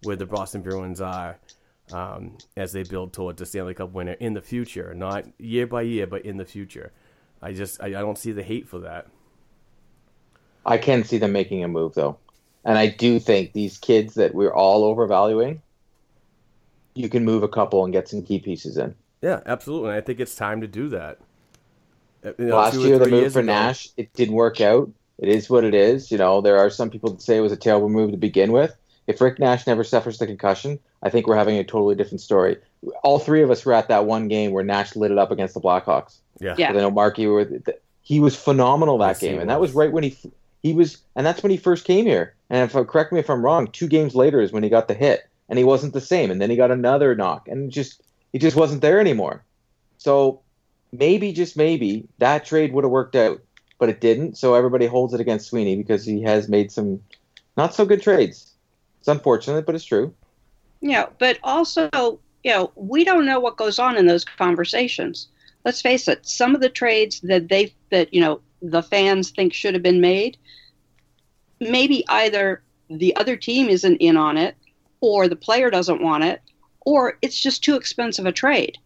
where 0.03 0.17
the 0.17 0.27
Boston 0.27 0.63
Bruins 0.63 1.01
are, 1.01 1.39
um, 1.93 2.39
as 2.57 2.73
they 2.73 2.83
build 2.83 3.13
towards 3.13 3.39
the 3.39 3.47
Stanley 3.47 3.75
Cup 3.75 3.93
winner 3.93 4.13
in 4.15 4.35
the 4.35 4.43
future, 4.43 4.95
not 4.95 5.25
year 5.39 5.67
by 5.67 5.83
year, 5.83 6.07
but 6.07 6.25
in 6.25 6.37
the 6.37 6.45
future. 6.45 6.93
I 7.41 7.53
just 7.53 7.81
I, 7.81 7.87
I 7.87 8.01
don't 8.01 8.19
see 8.19 8.33
the 8.33 8.43
hate 8.43 8.69
for 8.69 8.81
that. 8.81 9.07
I 10.65 10.79
can 10.79 11.05
see 11.05 11.19
them 11.19 11.33
making 11.33 11.63
a 11.63 11.69
move 11.69 11.95
though, 11.95 12.19
and 12.65 12.77
I 12.77 12.89
do 12.89 13.21
think 13.21 13.53
these 13.53 13.79
kids 13.79 14.15
that 14.15 14.35
we're 14.35 14.53
all 14.53 14.83
overvaluing, 14.83 15.63
you 16.97 17.09
can 17.09 17.25
move 17.25 17.43
a 17.43 17.49
couple 17.49 17.85
and 17.85 17.93
get 17.93 18.09
some 18.09 18.23
key 18.23 18.39
pieces 18.39 18.77
in. 18.77 18.95
Yeah, 19.23 19.41
absolutely. 19.47 19.93
I 19.95 20.01
think 20.01 20.21
it's 20.21 20.35
time 20.35 20.61
to 20.61 20.67
do 20.67 20.89
that. 20.91 21.19
Uh, 22.25 22.33
you 22.39 22.47
know, 22.47 22.57
Last 22.57 22.77
year, 22.79 22.99
the 22.99 23.09
move 23.09 23.33
for 23.33 23.41
ago- 23.41 23.47
Nash, 23.47 23.89
it 23.97 24.13
didn't 24.15 24.35
work 24.35 24.61
out. 24.61 24.91
It 25.19 25.29
is 25.29 25.49
what 25.49 25.65
it 25.65 25.75
is. 25.75 26.11
You 26.11 26.19
know, 26.19 26.41
there 26.41 26.59
are 26.59 26.69
some 26.71 26.91
people 26.91 27.11
that 27.13 27.23
say 27.23 27.37
it 27.39 27.41
was 27.41 27.53
a 27.53 27.57
terrible 27.57 27.89
move 27.89 28.11
to 28.11 28.17
begin 28.17 28.53
with. 28.53 28.77
If 29.07 29.21
Rick 29.21 29.39
Nash 29.39 29.67
never 29.67 29.85
suffers 29.85 30.19
the 30.19 30.27
concussion, 30.27 30.79
I 31.03 31.11
think 31.11 31.27
we're 31.27 31.37
having 31.37 31.57
a 31.59 31.65
totally 31.65 31.95
different 31.95 32.21
story. 32.21 32.57
All 33.05 33.19
three 33.19 33.43
of 33.43 33.51
us 33.51 33.65
were 33.65 33.73
at 33.73 33.89
that 33.89 34.05
one 34.05 34.29
game 34.29 34.51
where 34.51 34.65
Nash 34.65 34.97
lit 34.97 35.11
it 35.13 35.19
up 35.19 35.31
against 35.31 35.55
the 35.55 35.61
Blackhawks. 35.61 36.19
Yeah. 36.41 36.55
Yeah. 36.59 36.71
I 36.71 36.73
know 36.73 36.91
Mark, 36.91 37.19
you 37.19 37.31
were. 37.31 37.49
He 38.03 38.21
was 38.21 38.37
phenomenal 38.37 38.99
that 38.99 39.09
Yes, 39.09 39.21
game, 39.21 39.39
and 39.41 39.49
that 39.51 39.61
was. 39.61 39.71
was 39.71 39.77
right 39.77 39.93
when 39.93 40.03
he 40.05 40.17
he 40.63 40.73
was, 40.73 40.99
and 41.15 41.25
that's 41.25 41.43
when 41.43 41.51
he 41.51 41.57
first 41.57 41.85
came 41.85 42.05
here. 42.05 42.35
And 42.51 42.69
if 42.71 42.87
correct 42.87 43.13
me 43.13 43.21
if 43.21 43.31
I'm 43.31 43.45
wrong, 43.45 43.69
two 43.69 43.87
games 43.89 44.15
later 44.15 44.41
is 44.41 44.53
when 44.53 44.63
he 44.63 44.69
got 44.69 44.87
the 44.89 44.95
hit, 44.95 45.29
and 45.49 45.59
he 45.59 45.65
wasn't 45.65 45.93
the 45.93 46.01
same. 46.01 46.31
And 46.31 46.41
then 46.41 46.51
he 46.51 46.57
got 46.57 46.71
another 46.71 47.15
knock, 47.15 47.49
and 47.49 47.71
just 47.71 48.03
he 48.33 48.39
just 48.39 48.57
wasn't 48.57 48.83
there 48.83 49.01
anymore. 49.01 49.45
So 49.99 50.41
maybe 50.93 51.33
just 51.33 51.57
maybe 51.57 52.07
that 52.19 52.45
trade 52.45 52.73
would 52.73 52.85
have 52.85 52.91
worked 52.91 53.17
out, 53.17 53.41
but 53.79 53.89
it 53.89 54.01
didn't. 54.01 54.37
So 54.37 54.55
everybody 54.55 54.87
holds 54.87 55.15
it 55.15 55.21
against 55.21 55.49
Sweeney 55.49 55.77
because 55.77 56.05
he 56.05 56.23
has 56.23 56.49
made 56.49 56.73
some 56.73 57.01
not 57.57 57.75
so 57.75 57.85
good 57.87 58.03
trades. 58.03 58.53
It's 59.01 59.09
unfortunate, 59.09 59.67
but 59.67 59.75
it's 59.75 59.85
true. 59.85 60.15
Yeah, 60.81 61.07
but 61.19 61.39
also, 61.43 62.21
you 62.45 62.53
know, 62.53 62.71
we 62.75 63.05
don't 63.05 63.27
know 63.27 63.41
what 63.41 63.57
goes 63.57 63.79
on 63.79 63.97
in 63.97 64.07
those 64.07 64.25
conversations. 64.25 65.29
Let's 65.65 65.81
face 65.81 66.07
it, 66.07 66.27
some 66.27 66.55
of 66.55 66.61
the 66.61 66.69
trades 66.69 67.21
that 67.21 67.49
they 67.49 67.73
that, 67.91 68.13
you 68.13 68.21
know, 68.21 68.41
the 68.63 68.83
fans 68.83 69.31
think 69.31 69.53
should 69.53 69.75
have 69.75 69.83
been 69.83 70.01
made, 70.01 70.37
maybe 71.61 72.05
either 72.09 72.63
the 72.89 73.17
other 73.17 73.37
team 73.37 73.69
isn't 73.69 73.97
in 73.97 74.17
on 74.17 74.37
it 74.37 74.57
or 75.01 75.29
the 75.29 75.37
player 75.37 75.71
doesn't 75.71 76.03
want 76.03 76.25
it 76.25 76.41
or 76.85 77.19
it's 77.23 77.41
just 77.41 77.65
too 77.65 77.75
expensive 77.75 78.27
a 78.27 78.33
trade. 78.33 78.79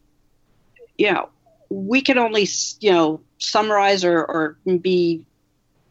You 0.97 1.11
know, 1.11 1.29
we 1.69 2.01
can 2.01 2.17
only, 2.17 2.47
you 2.79 2.91
know, 2.91 3.21
summarize 3.37 4.03
or, 4.03 4.23
or 4.23 4.57
be 4.79 5.25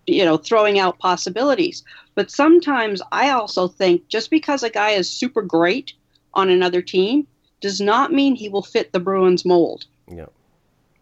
you 0.06 0.24
know, 0.24 0.36
throwing 0.36 0.78
out 0.78 0.98
possibilities. 0.98 1.84
But 2.14 2.30
sometimes 2.30 3.00
I 3.12 3.30
also 3.30 3.68
think 3.68 4.08
just 4.08 4.30
because 4.30 4.62
a 4.62 4.70
guy 4.70 4.90
is 4.90 5.08
super 5.08 5.42
great 5.42 5.92
on 6.34 6.50
another 6.50 6.82
team 6.82 7.26
does 7.60 7.80
not 7.80 8.12
mean 8.12 8.34
he 8.34 8.48
will 8.48 8.62
fit 8.62 8.92
the 8.92 9.00
Bruins 9.00 9.44
mold. 9.44 9.86
Yeah. 10.08 10.26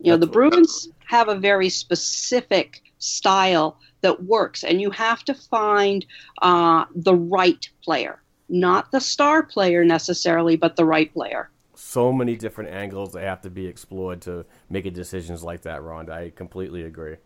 You 0.00 0.12
know, 0.12 0.16
the 0.16 0.26
Bruins 0.26 0.88
have 1.06 1.28
a 1.28 1.34
very 1.34 1.68
specific 1.68 2.82
style 2.98 3.78
that 4.00 4.24
works, 4.24 4.62
and 4.62 4.80
you 4.80 4.90
have 4.90 5.24
to 5.24 5.34
find 5.34 6.06
uh, 6.42 6.84
the 6.94 7.14
right 7.14 7.68
player, 7.82 8.20
not 8.48 8.90
the 8.90 9.00
star 9.00 9.42
player 9.42 9.84
necessarily, 9.84 10.56
but 10.56 10.76
the 10.76 10.84
right 10.84 11.12
player. 11.12 11.50
so 11.74 12.12
many 12.12 12.36
different 12.36 12.70
angles 12.70 13.12
that 13.12 13.22
have 13.22 13.40
to 13.42 13.50
be 13.50 13.66
explored 13.66 14.20
to 14.22 14.44
make 14.68 14.92
decisions 14.92 15.44
like 15.44 15.62
that, 15.62 15.82
Ron. 15.82 16.10
I 16.10 16.30
completely 16.30 16.82
agree. 16.82 17.16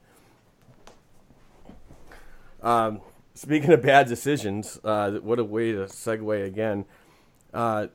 Um, 2.63 3.01
speaking 3.35 3.73
of 3.73 3.83
bad 3.83 4.07
decisions, 4.09 4.79
uh, 4.85 5.13
what 5.23 5.39
a 5.39 5.45
way 5.45 5.73
to 5.73 5.85
segue 5.87 6.47
again. 6.47 6.85
Uh, 7.53 7.89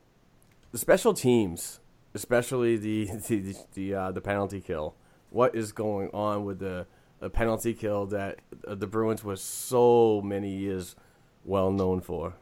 the 0.72 0.78
special 0.78 1.14
teams, 1.14 1.80
especially 2.14 2.76
the 2.88 3.06
the 3.28 3.56
the, 3.74 3.94
uh, 3.94 4.12
the 4.12 4.22
penalty 4.22 4.62
kill. 4.62 4.96
What 5.30 5.56
is 5.56 5.72
going 5.74 6.10
on 6.14 6.46
with 6.46 6.60
the, 6.60 6.88
the 7.20 7.30
penalty 7.30 7.74
kill 7.74 8.06
that 8.08 8.40
uh, 8.66 8.76
the 8.76 8.88
Bruins 8.88 9.24
was 9.24 9.42
so 9.42 10.22
many 10.24 10.56
years 10.56 10.96
well 11.44 11.72
known 11.72 12.00
for? 12.02 12.36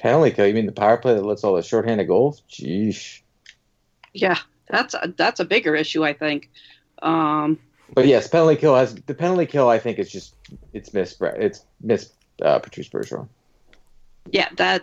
Penalty 0.00 0.30
kill. 0.32 0.46
You 0.46 0.54
mean 0.54 0.66
the 0.66 0.72
power 0.72 0.96
play 0.96 1.14
that 1.14 1.24
lets 1.24 1.44
all 1.44 1.54
the 1.54 1.62
shorthanded 1.62 2.06
goals? 2.08 2.42
Jeez. 2.50 3.20
Yeah, 4.12 4.38
that's 4.68 4.94
a, 4.94 5.12
that's 5.16 5.40
a 5.40 5.44
bigger 5.44 5.74
issue, 5.76 6.04
I 6.04 6.12
think. 6.14 6.50
Um, 7.02 7.58
But 7.94 8.06
yes, 8.06 8.28
penalty 8.28 8.56
kill 8.56 8.74
has 8.76 8.94
the 8.94 9.14
penalty 9.14 9.46
kill. 9.46 9.68
I 9.68 9.78
think 9.78 9.98
is 9.98 10.10
just 10.10 10.34
it's 10.72 10.92
miss 10.92 11.16
it's 11.20 11.64
miss 11.80 12.12
uh, 12.42 12.58
Patrice 12.58 12.88
Bergeron. 12.88 13.28
yeah 14.32 14.48
that 14.56 14.82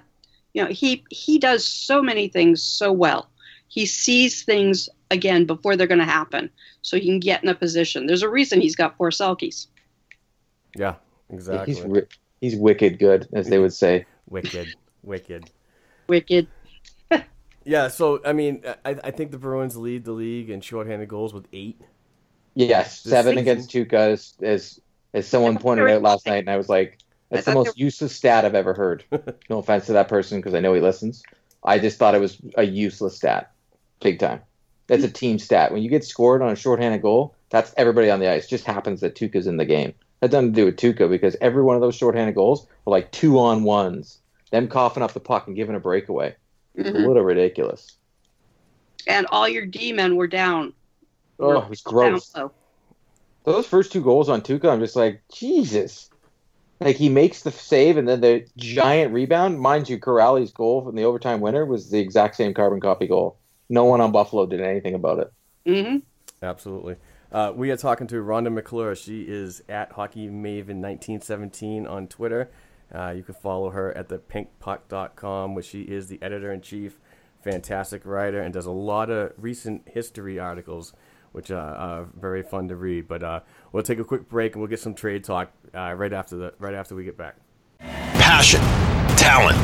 you 0.54 0.64
know 0.64 0.70
he 0.70 1.04
he 1.10 1.40
does 1.40 1.66
so 1.66 2.02
many 2.02 2.28
things 2.28 2.62
so 2.62 2.92
well 2.92 3.30
he 3.68 3.86
sees 3.86 4.44
things 4.44 4.90
again 5.12 5.46
before 5.46 5.76
they're 5.76 5.88
going 5.88 6.00
to 6.00 6.06
happen 6.06 6.50
so 6.82 6.98
he 6.98 7.06
can 7.06 7.20
get 7.20 7.44
in 7.44 7.50
a 7.50 7.56
position 7.56 8.08
there's 8.08 8.24
a 8.24 8.30
reason 8.30 8.62
he's 8.62 8.76
got 8.76 8.96
four 8.98 9.10
Selkes 9.10 9.68
Yeah, 10.76 10.96
exactly. 11.30 11.74
He's 11.74 12.04
he's 12.42 12.56
wicked 12.56 13.00
good, 13.00 13.28
as 13.34 13.48
they 13.50 13.60
would 13.60 13.74
say. 13.74 14.06
wicked, 14.30 14.76
wicked. 15.04 15.50
wicked 16.08 16.48
Yeah, 17.66 17.90
so 17.90 18.22
I 18.26 18.32
mean, 18.34 18.64
I, 18.86 18.92
I 19.04 19.12
think 19.12 19.32
the 19.32 19.38
Bruins 19.38 19.76
lead 19.76 20.06
the 20.06 20.14
league 20.14 20.50
in 20.50 20.62
shorthanded 20.62 21.10
goals 21.10 21.34
with 21.34 21.48
eight. 21.52 21.82
Yes, 22.56 23.04
The 23.04 23.10
seven 23.10 23.34
season- 23.34 23.38
against 23.40 23.70
Tuukka, 23.72 23.94
as, 24.14 24.34
as 24.42 24.82
as 25.14 25.28
someone 25.28 25.58
pointed 25.58 25.90
out 25.90 26.02
last 26.02 26.26
night, 26.26 26.38
and 26.40 26.50
I 26.50 26.58
was 26.58 26.70
like, 26.70 26.98
"That's 27.30 27.46
the 27.46 27.54
most 27.54 27.78
useless 27.78 28.16
stat 28.16 28.46
I've 28.46 28.56
ever 28.56 28.74
heard." 28.74 29.04
no 29.50 29.60
offense 29.60 29.86
to 29.88 29.94
that 29.94 30.08
person, 30.08 30.40
because 30.40 30.54
I 30.54 30.60
know 30.60 30.74
he 30.74 30.82
listens. 30.82 31.24
I 31.64 31.78
just 31.80 31.98
thought 31.98 32.16
it 32.16 32.22
was 32.22 32.38
a 32.56 32.64
useless 32.64 33.18
stat, 33.18 33.52
big 34.02 34.20
time. 34.20 34.42
That's 34.88 35.04
a 35.04 35.12
team 35.12 35.38
stat. 35.38 35.72
When 35.74 35.82
you 35.82 35.90
get 35.90 36.06
scored 36.06 36.42
on 36.42 36.50
a 36.50 36.56
shorthanded 36.56 37.02
goal, 37.02 37.36
that's 37.50 37.74
everybody 37.76 38.10
on 38.10 38.20
the 38.22 38.30
ice. 38.32 38.48
Just 38.48 38.64
happens 38.66 39.02
that 39.02 39.16
Tuukka's 39.16 39.46
in 39.48 39.58
the 39.58 39.66
game. 39.66 39.94
had 40.22 40.32
nothing 40.32 40.54
to 40.54 40.56
do 40.56 40.66
with 40.66 40.78
Tuukka 40.78 41.10
because 41.10 41.36
every 41.42 41.64
one 41.64 41.76
of 41.76 41.82
those 41.82 41.96
shorthanded 41.96 42.36
goals 42.36 42.66
were 42.86 42.92
like 42.92 43.12
two 43.12 43.38
on 43.40 43.64
ones, 43.64 44.20
them 44.52 44.68
coughing 44.68 45.04
up 45.04 45.14
the 45.14 45.20
puck 45.20 45.48
and 45.48 45.56
giving 45.56 45.76
a 45.76 45.80
breakaway. 45.80 46.36
It's 46.76 46.90
Mhm. 46.90 47.04
a 47.04 47.08
little 47.08 47.24
ridiculous. 47.24 47.98
And 49.08 49.26
all 49.32 49.48
your 49.48 49.66
D 49.66 49.94
men 49.94 50.16
were 50.16 50.28
down. 50.28 50.74
Oh, 51.40 51.60
it 51.62 51.70
was 51.70 51.82
gross. 51.82 52.30
Down 52.30 52.44
low. 52.44 52.52
Those 53.54 53.68
first 53.68 53.92
two 53.92 54.02
goals 54.02 54.28
on 54.30 54.42
Tuukka, 54.42 54.70
I'm 54.70 54.80
just 54.80 54.96
like, 54.96 55.22
Jesus. 55.34 56.10
Like 56.80 56.98
he 56.98 57.10
makes 57.10 57.42
the 57.42 57.52
save 57.52 57.98
and 57.98 58.08
then 58.08 58.22
the 58.22 58.46
giant 58.58 59.14
rebound. 59.14 59.60
Mind 59.60 59.90
you, 59.90 59.98
Corrales' 59.98 60.54
goal 60.54 60.84
from 60.84 60.96
the 60.96 61.04
overtime 61.06 61.42
winner 61.42 61.66
was 61.66 61.90
the 61.90 62.00
exact 62.00 62.36
same 62.36 62.54
carbon 62.54 62.80
copy 62.80 63.08
goal. 63.08 63.38
No 63.70 63.86
one 63.86 64.02
on 64.02 64.12
Buffalo 64.12 64.46
did 64.46 64.62
anything 64.62 64.94
about 64.94 65.20
it. 65.20 65.32
Mm-hmm. 65.66 65.98
Absolutely. 66.44 66.98
Uh, 67.32 67.52
we 67.56 67.72
are 67.72 67.78
talking 67.78 68.08
to 68.08 68.16
Rhonda 68.24 68.52
McClure. 68.54 68.96
She 68.96 69.24
is 69.24 69.62
at 69.68 69.94
Hockey 69.94 70.28
Maven 70.28 70.80
1917 70.82 71.88
on 71.88 72.08
Twitter. 72.08 72.50
Uh, 72.94 73.14
you 73.16 73.24
can 73.24 73.36
follow 73.36 73.70
her 73.72 73.96
at 73.98 74.08
the 74.10 74.18
pinkpuck.com, 74.18 75.54
where 75.56 75.64
she 75.64 75.82
is 75.82 76.08
the 76.08 76.22
editor 76.22 76.52
in 76.52 76.62
chief. 76.62 77.00
Fantastic 77.44 78.06
writer 78.06 78.42
and 78.42 78.54
does 78.54 78.66
a 78.66 78.72
lot 78.72 79.10
of 79.10 79.32
recent 79.38 79.88
history 79.88 80.40
articles, 80.40 80.94
which 81.32 81.52
are, 81.52 81.76
are 81.76 82.08
very 82.20 82.44
fun 82.44 82.68
to 82.68 82.76
read. 82.76 83.08
But 83.08 83.24
uh, 83.24 83.40
we'll 83.72 83.84
take 83.84 84.00
a 84.00 84.04
quick 84.04 84.28
break 84.28 84.54
and 84.54 84.62
we'll 84.62 84.70
get 84.70 84.80
some 84.80 84.96
trade 84.96 85.24
talk 85.24 85.52
uh, 85.74 85.94
right 85.94 86.14
after 86.14 86.36
the 86.36 86.54
right 86.60 86.74
after 86.74 86.96
we 86.96 87.04
get 87.04 87.18
back. 87.18 87.36
Passion, 87.80 88.60
talent, 89.16 89.58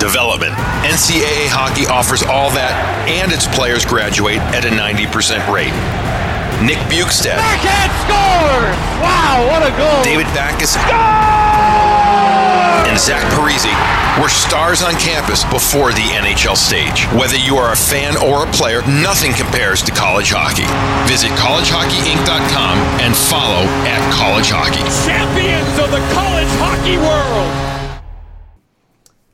development. 0.00 0.52
NCAA 0.82 1.48
hockey 1.48 1.86
offers 1.86 2.22
all 2.22 2.50
that, 2.50 2.72
and 3.08 3.32
its 3.32 3.46
players 3.46 3.84
graduate 3.84 4.40
at 4.52 4.64
a 4.64 4.70
90% 4.70 5.40
rate. 5.52 5.72
Nick 6.60 6.76
Bjugstad, 6.92 7.40
Backhand 7.40 7.92
scores! 8.04 8.76
Wow, 9.00 9.48
what 9.48 9.62
a 9.64 9.72
goal! 9.76 10.04
David 10.04 10.26
Backes, 10.34 10.76
and 12.60 12.98
Zach 12.98 13.22
Parise 13.32 13.72
were 14.20 14.28
stars 14.28 14.82
on 14.82 14.94
campus 14.94 15.44
before 15.44 15.92
the 15.92 16.06
NHL 16.12 16.56
stage. 16.56 17.04
Whether 17.18 17.36
you 17.36 17.56
are 17.56 17.72
a 17.72 17.76
fan 17.76 18.16
or 18.16 18.46
a 18.46 18.52
player, 18.52 18.82
nothing 18.82 19.32
compares 19.32 19.82
to 19.82 19.92
college 19.92 20.30
hockey. 20.30 20.68
Visit 21.08 21.30
collegehockeyinc.com 21.38 22.78
and 23.00 23.16
follow 23.16 23.64
at 23.86 24.00
college 24.12 24.50
hockey. 24.50 24.84
Champions 25.08 25.78
of 25.78 25.90
the 25.90 26.02
college 26.14 26.50
hockey 26.58 26.96
world! 26.96 27.70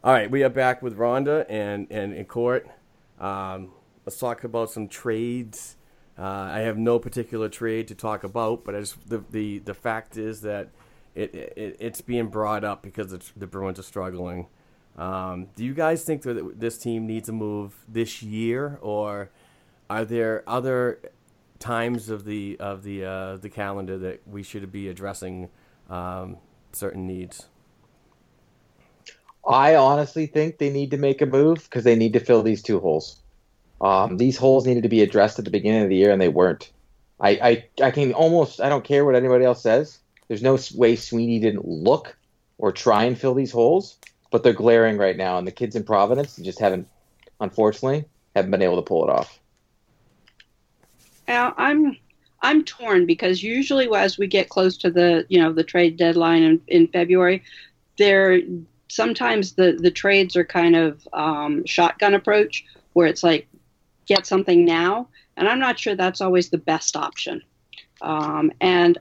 All 0.04 0.12
right, 0.12 0.30
we 0.30 0.44
are 0.44 0.48
back 0.48 0.82
with 0.82 0.96
Rhonda 0.96 1.46
and 1.48 1.88
and 1.90 2.14
in 2.14 2.26
court. 2.26 2.68
Um, 3.18 3.72
let's 4.04 4.18
talk 4.18 4.44
about 4.44 4.70
some 4.70 4.88
trades. 4.88 5.76
Uh, 6.18 6.22
I 6.22 6.60
have 6.60 6.78
no 6.78 6.98
particular 6.98 7.48
trade 7.48 7.88
to 7.88 7.94
talk 7.94 8.24
about, 8.24 8.64
but 8.64 8.76
I 8.76 8.80
just 8.80 9.08
the 9.08 9.24
the, 9.30 9.58
the 9.58 9.74
fact 9.74 10.16
is 10.16 10.42
that 10.42 10.68
it, 11.16 11.34
it 11.34 11.76
it's 11.80 12.00
being 12.00 12.28
brought 12.28 12.64
up 12.64 12.82
because 12.82 13.12
it's, 13.12 13.32
the 13.36 13.46
Bruins 13.46 13.78
are 13.78 13.82
struggling. 13.84 14.46
Um, 14.96 15.48
do 15.56 15.64
you 15.64 15.74
guys 15.74 16.04
think 16.04 16.22
that 16.22 16.58
this 16.60 16.78
team 16.78 17.06
needs 17.06 17.28
a 17.28 17.32
move 17.32 17.74
this 17.88 18.22
year, 18.22 18.78
or 18.80 19.30
are 19.90 20.04
there 20.04 20.42
other 20.46 21.00
times 21.58 22.08
of 22.08 22.24
the 22.24 22.56
of 22.60 22.82
the 22.82 23.04
uh, 23.04 23.36
the 23.36 23.50
calendar 23.50 23.98
that 23.98 24.26
we 24.26 24.42
should 24.42 24.70
be 24.72 24.88
addressing 24.88 25.48
um, 25.90 26.36
certain 26.72 27.06
needs? 27.06 27.46
I 29.48 29.76
honestly 29.76 30.26
think 30.26 30.58
they 30.58 30.70
need 30.70 30.90
to 30.90 30.96
make 30.96 31.22
a 31.22 31.26
move 31.26 31.62
because 31.64 31.84
they 31.84 31.94
need 31.94 32.14
to 32.14 32.20
fill 32.20 32.42
these 32.42 32.62
two 32.62 32.80
holes. 32.80 33.20
Um, 33.80 34.16
these 34.16 34.36
holes 34.36 34.66
needed 34.66 34.82
to 34.82 34.88
be 34.88 35.02
addressed 35.02 35.38
at 35.38 35.44
the 35.44 35.50
beginning 35.50 35.82
of 35.82 35.88
the 35.88 35.96
year, 35.96 36.10
and 36.10 36.20
they 36.20 36.28
weren't. 36.28 36.72
I, 37.20 37.30
I, 37.30 37.84
I 37.86 37.90
can 37.90 38.12
almost 38.12 38.60
I 38.60 38.68
don't 38.68 38.84
care 38.84 39.04
what 39.04 39.14
anybody 39.14 39.44
else 39.44 39.62
says. 39.62 40.00
There's 40.28 40.42
no 40.42 40.58
way 40.74 40.96
Sweeney 40.96 41.38
didn't 41.38 41.66
look 41.66 42.16
or 42.58 42.72
try 42.72 43.04
and 43.04 43.18
fill 43.18 43.34
these 43.34 43.52
holes, 43.52 43.96
but 44.30 44.42
they're 44.42 44.52
glaring 44.52 44.98
right 44.98 45.16
now, 45.16 45.38
and 45.38 45.46
the 45.46 45.52
kids 45.52 45.76
in 45.76 45.84
Providence 45.84 46.36
just 46.36 46.58
haven't, 46.58 46.88
unfortunately, 47.40 48.06
haven't 48.34 48.50
been 48.50 48.62
able 48.62 48.76
to 48.76 48.82
pull 48.82 49.04
it 49.04 49.10
off. 49.10 49.38
Yeah, 51.28 51.52
I'm 51.56 51.96
I'm 52.42 52.64
torn 52.64 53.06
because 53.06 53.42
usually 53.42 53.88
as 53.94 54.18
we 54.18 54.26
get 54.26 54.48
close 54.48 54.76
to 54.78 54.90
the 54.90 55.26
you 55.28 55.40
know 55.40 55.52
the 55.52 55.64
trade 55.64 55.96
deadline 55.96 56.42
in, 56.42 56.60
in 56.68 56.86
February, 56.88 57.42
there 57.98 58.40
sometimes 58.88 59.54
the 59.54 59.78
the 59.80 59.90
trades 59.90 60.36
are 60.36 60.44
kind 60.44 60.76
of 60.76 61.06
um, 61.12 61.64
shotgun 61.66 62.14
approach 62.14 62.64
where 62.92 63.06
it's 63.06 63.22
like 63.22 63.48
get 64.06 64.26
something 64.26 64.64
now, 64.64 65.08
and 65.36 65.48
I'm 65.48 65.58
not 65.58 65.78
sure 65.78 65.94
that's 65.94 66.20
always 66.20 66.50
the 66.50 66.58
best 66.58 66.96
option. 66.96 67.42
Um, 68.02 68.52
and 68.60 68.98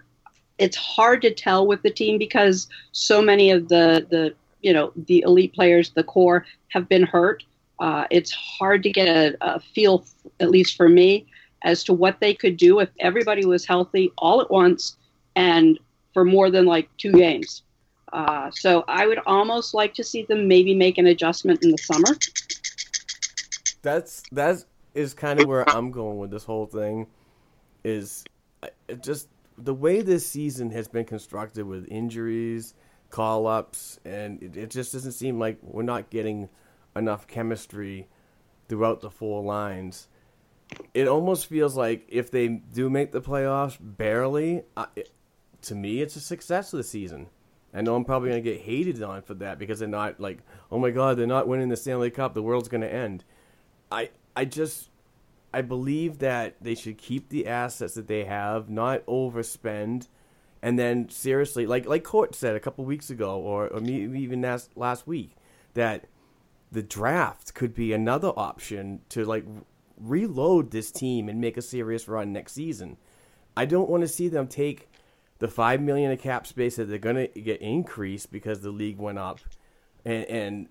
it's 0.57 0.77
hard 0.77 1.21
to 1.21 1.33
tell 1.33 1.67
with 1.67 1.81
the 1.83 1.89
team 1.89 2.17
because 2.17 2.67
so 2.91 3.21
many 3.21 3.51
of 3.51 3.67
the 3.69 4.05
the 4.09 4.33
you 4.61 4.73
know 4.73 4.91
the 4.95 5.21
elite 5.21 5.53
players, 5.53 5.91
the 5.91 6.03
core, 6.03 6.45
have 6.69 6.89
been 6.89 7.03
hurt. 7.03 7.43
Uh, 7.79 8.05
it's 8.09 8.31
hard 8.31 8.83
to 8.83 8.89
get 8.89 9.07
a, 9.07 9.37
a 9.41 9.59
feel, 9.59 10.05
at 10.39 10.49
least 10.49 10.77
for 10.77 10.87
me, 10.87 11.25
as 11.63 11.83
to 11.83 11.93
what 11.93 12.19
they 12.19 12.33
could 12.33 12.57
do 12.57 12.79
if 12.79 12.89
everybody 12.99 13.45
was 13.45 13.65
healthy 13.65 14.11
all 14.17 14.41
at 14.41 14.49
once 14.49 14.95
and 15.35 15.77
for 16.13 16.23
more 16.23 16.49
than 16.49 16.65
like 16.65 16.89
two 16.97 17.11
games. 17.11 17.63
Uh, 18.13 18.49
so 18.51 18.85
I 18.87 19.05
would 19.05 19.19
almost 19.25 19.73
like 19.73 19.93
to 19.95 20.03
see 20.03 20.23
them 20.23 20.47
maybe 20.47 20.73
make 20.73 20.97
an 20.97 21.07
adjustment 21.07 21.63
in 21.63 21.71
the 21.71 21.77
summer. 21.77 22.15
that's 23.81 24.23
that 24.31 24.63
is 24.93 25.13
kind 25.13 25.41
of 25.41 25.47
where 25.47 25.69
I'm 25.69 25.91
going 25.91 26.17
with 26.17 26.31
this 26.31 26.45
whole 26.45 26.65
thing. 26.65 27.07
Is 27.83 28.23
uh, 28.63 28.67
it 28.87 29.03
just 29.03 29.27
the 29.57 29.73
way 29.73 30.01
this 30.01 30.25
season 30.27 30.71
has 30.71 30.87
been 30.87 31.05
constructed 31.05 31.65
with 31.65 31.87
injuries, 31.89 32.73
call 33.09 33.47
ups, 33.47 33.99
and 34.05 34.41
it, 34.41 34.57
it 34.57 34.69
just 34.69 34.91
doesn't 34.93 35.13
seem 35.13 35.39
like 35.39 35.57
we're 35.61 35.83
not 35.83 36.09
getting 36.09 36.49
enough 36.95 37.27
chemistry 37.27 38.07
throughout 38.67 39.01
the 39.01 39.09
four 39.09 39.43
lines. 39.43 40.07
It 40.93 41.07
almost 41.07 41.45
feels 41.45 41.77
like 41.77 42.05
if 42.09 42.31
they 42.31 42.47
do 42.47 42.89
make 42.89 43.11
the 43.11 43.21
playoffs 43.21 43.77
barely, 43.79 44.63
uh, 44.75 44.87
it, 44.95 45.11
to 45.63 45.75
me, 45.75 46.01
it's 46.01 46.15
a 46.15 46.19
success 46.19 46.73
of 46.73 46.77
the 46.77 46.83
season. 46.83 47.27
I 47.73 47.81
know 47.81 47.95
I'm 47.95 48.05
probably 48.05 48.29
going 48.29 48.43
to 48.43 48.49
get 48.49 48.61
hated 48.61 49.03
on 49.03 49.21
for 49.21 49.33
that 49.35 49.59
because 49.59 49.79
they're 49.79 49.87
not 49.87 50.19
like, 50.19 50.39
oh 50.71 50.79
my 50.79 50.91
God, 50.91 51.17
they're 51.17 51.27
not 51.27 51.47
winning 51.47 51.69
the 51.69 51.75
Stanley 51.75 52.09
Cup. 52.09 52.33
The 52.33 52.41
world's 52.41 52.69
going 52.69 52.81
to 52.81 52.91
end. 52.91 53.25
I 53.91 54.09
I 54.35 54.45
just 54.45 54.89
I 55.55 55.61
believe 55.61 56.19
that 56.19 56.57
they 56.59 56.75
should 56.75 56.97
keep 56.97 57.29
the 57.29 57.47
assets 57.47 57.93
that 57.93 58.07
they 58.09 58.25
have, 58.25 58.69
not 58.69 59.05
overspend, 59.05 60.09
and 60.61 60.77
then 60.77 61.07
seriously, 61.07 61.65
like 61.65 61.85
like 61.85 62.03
Court 62.03 62.35
said 62.35 62.57
a 62.57 62.59
couple 62.59 62.83
weeks 62.83 63.09
ago, 63.09 63.39
or, 63.39 63.69
or 63.69 63.79
me, 63.79 64.03
even 64.21 64.41
last 64.41 64.75
last 64.75 65.07
week, 65.07 65.37
that 65.73 66.07
the 66.73 66.83
draft 66.83 67.53
could 67.53 67.73
be 67.73 67.93
another 67.93 68.33
option 68.35 68.99
to 69.07 69.23
like 69.23 69.45
reload 69.97 70.71
this 70.71 70.91
team 70.91 71.29
and 71.29 71.39
make 71.39 71.55
a 71.55 71.61
serious 71.61 72.09
run 72.09 72.33
next 72.33 72.51
season. 72.51 72.97
I 73.55 73.63
don't 73.63 73.89
want 73.89 74.01
to 74.01 74.09
see 74.09 74.27
them 74.27 74.47
take 74.47 74.89
the 75.39 75.47
five 75.47 75.79
million 75.79 76.11
of 76.11 76.19
cap 76.19 76.47
space 76.47 76.75
that 76.75 76.89
they're 76.89 76.97
gonna 76.97 77.27
get 77.27 77.61
increased 77.61 78.29
because 78.29 78.59
the 78.59 78.71
league 78.71 78.97
went 78.97 79.19
up, 79.19 79.39
and 80.03 80.25
and 80.25 80.67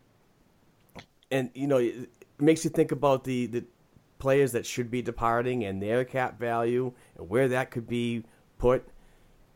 and 1.30 1.50
you 1.54 1.68
know 1.68 1.78
it 1.78 2.10
makes 2.38 2.64
you 2.64 2.70
think 2.70 2.92
about 2.92 3.24
the 3.24 3.46
the 3.46 3.64
players 4.18 4.52
that 4.52 4.66
should 4.66 4.90
be 4.90 5.02
departing 5.02 5.64
and 5.64 5.82
their 5.82 6.04
cap 6.04 6.38
value 6.38 6.92
and 7.16 7.28
where 7.28 7.48
that 7.48 7.70
could 7.70 7.86
be 7.86 8.24
put. 8.58 8.86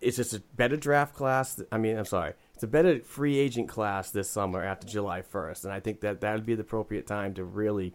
It's 0.00 0.16
just 0.16 0.34
a 0.34 0.42
better 0.56 0.76
draft 0.76 1.14
class. 1.14 1.60
I 1.72 1.78
mean, 1.78 1.96
I'm 1.96 2.04
sorry, 2.04 2.34
it's 2.54 2.62
a 2.62 2.68
better 2.68 3.00
free 3.00 3.38
agent 3.38 3.68
class 3.68 4.10
this 4.10 4.28
summer 4.28 4.62
after 4.62 4.86
July 4.86 5.22
1st, 5.22 5.64
and 5.64 5.72
I 5.72 5.80
think 5.80 6.00
that 6.00 6.20
that 6.20 6.34
would 6.34 6.46
be 6.46 6.54
the 6.54 6.62
appropriate 6.62 7.06
time 7.06 7.34
to 7.34 7.44
really 7.44 7.94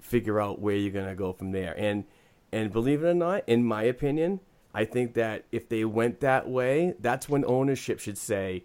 figure 0.00 0.40
out 0.40 0.60
where 0.60 0.76
you're 0.76 0.92
gonna 0.92 1.14
go 1.14 1.32
from 1.32 1.52
there. 1.52 1.74
And 1.76 2.04
and 2.52 2.72
believe 2.72 3.02
it 3.04 3.08
or 3.08 3.14
not, 3.14 3.44
in 3.46 3.64
my 3.64 3.84
opinion, 3.84 4.40
I 4.74 4.84
think 4.84 5.14
that 5.14 5.44
if 5.52 5.68
they 5.68 5.84
went 5.84 6.20
that 6.20 6.48
way, 6.48 6.94
that's 7.00 7.28
when 7.28 7.44
ownership 7.44 8.00
should 8.00 8.18
say, 8.18 8.64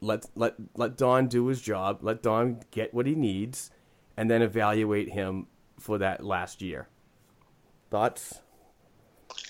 let 0.00 0.26
let 0.34 0.54
let 0.76 0.96
Don 0.96 1.28
do 1.28 1.46
his 1.46 1.60
job, 1.60 1.98
let 2.02 2.22
Don 2.22 2.60
get 2.70 2.94
what 2.94 3.06
he 3.06 3.14
needs, 3.14 3.70
and 4.16 4.30
then 4.30 4.42
evaluate 4.42 5.12
him 5.12 5.46
for 5.78 5.98
that 5.98 6.24
last 6.24 6.62
year. 6.62 6.88
Thoughts? 7.90 8.40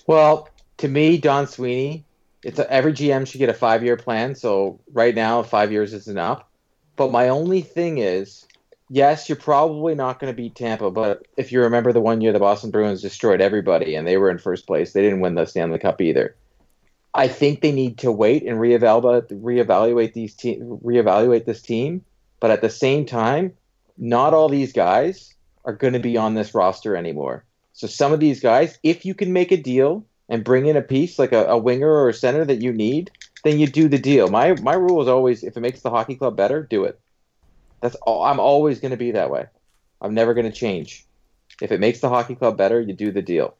Well, 0.07 0.49
to 0.77 0.87
me, 0.87 1.17
Don 1.17 1.47
Sweeney, 1.47 2.05
it's 2.43 2.59
a, 2.59 2.71
every 2.71 2.93
GM 2.93 3.27
should 3.27 3.39
get 3.39 3.49
a 3.49 3.53
five 3.53 3.83
year 3.83 3.97
plan. 3.97 4.35
So 4.35 4.79
right 4.91 5.13
now, 5.13 5.43
five 5.43 5.71
years 5.71 5.93
isn't 5.93 6.11
enough. 6.11 6.43
But 6.95 7.11
my 7.11 7.29
only 7.29 7.61
thing 7.61 7.97
is, 7.97 8.45
yes, 8.89 9.29
you're 9.29 9.35
probably 9.35 9.95
not 9.95 10.19
going 10.19 10.31
to 10.31 10.35
beat 10.35 10.55
Tampa. 10.55 10.91
But 10.91 11.27
if 11.37 11.51
you 11.51 11.61
remember 11.61 11.93
the 11.93 12.01
one 12.01 12.21
year 12.21 12.33
the 12.33 12.39
Boston 12.39 12.71
Bruins 12.71 13.01
destroyed 13.01 13.41
everybody 13.41 13.95
and 13.95 14.07
they 14.07 14.17
were 14.17 14.29
in 14.29 14.37
first 14.37 14.67
place, 14.67 14.93
they 14.93 15.01
didn't 15.01 15.21
win 15.21 15.35
the 15.35 15.45
Stanley 15.45 15.79
Cup 15.79 16.01
either. 16.01 16.35
I 17.13 17.27
think 17.27 17.61
they 17.61 17.71
need 17.71 17.97
to 17.99 18.11
wait 18.11 18.45
and 18.45 18.59
reevaluate 18.59 19.27
reevaluate 19.41 20.13
these 20.13 20.35
te- 20.35 20.59
reevaluate 20.59 21.45
this 21.45 21.61
team. 21.61 22.05
But 22.39 22.51
at 22.51 22.61
the 22.61 22.69
same 22.69 23.05
time, 23.05 23.53
not 23.97 24.33
all 24.33 24.47
these 24.47 24.71
guys 24.71 25.33
are 25.69 25.73
going 25.73 25.93
to 25.93 25.99
be 25.99 26.17
on 26.17 26.33
this 26.33 26.55
roster 26.55 26.95
anymore. 26.95 27.45
So 27.73 27.85
some 27.85 28.11
of 28.11 28.19
these 28.19 28.39
guys, 28.39 28.79
if 28.81 29.05
you 29.05 29.13
can 29.13 29.31
make 29.31 29.51
a 29.51 29.57
deal 29.57 30.03
and 30.27 30.43
bring 30.43 30.65
in 30.65 30.75
a 30.75 30.81
piece 30.81 31.19
like 31.19 31.31
a, 31.31 31.45
a 31.45 31.57
winger 31.59 31.89
or 31.89 32.09
a 32.09 32.13
center 32.13 32.43
that 32.43 32.61
you 32.61 32.73
need, 32.73 33.11
then 33.43 33.59
you 33.59 33.67
do 33.67 33.87
the 33.87 33.99
deal. 33.99 34.29
My 34.29 34.55
my 34.61 34.73
rule 34.73 35.01
is 35.01 35.07
always 35.07 35.43
if 35.43 35.55
it 35.55 35.59
makes 35.59 35.81
the 35.81 35.91
hockey 35.91 36.15
club 36.15 36.35
better, 36.35 36.63
do 36.63 36.85
it. 36.85 36.99
That's 37.81 37.95
all. 37.97 38.23
I'm 38.23 38.39
always 38.39 38.79
going 38.79 38.91
to 38.91 38.97
be 38.97 39.11
that 39.11 39.29
way. 39.29 39.45
I'm 40.01 40.15
never 40.15 40.33
going 40.33 40.51
to 40.51 40.51
change. 40.51 41.05
If 41.61 41.71
it 41.71 41.79
makes 41.79 41.99
the 41.99 42.09
hockey 42.09 42.35
club 42.35 42.57
better, 42.57 42.81
you 42.81 42.93
do 42.93 43.11
the 43.11 43.21
deal. 43.21 43.55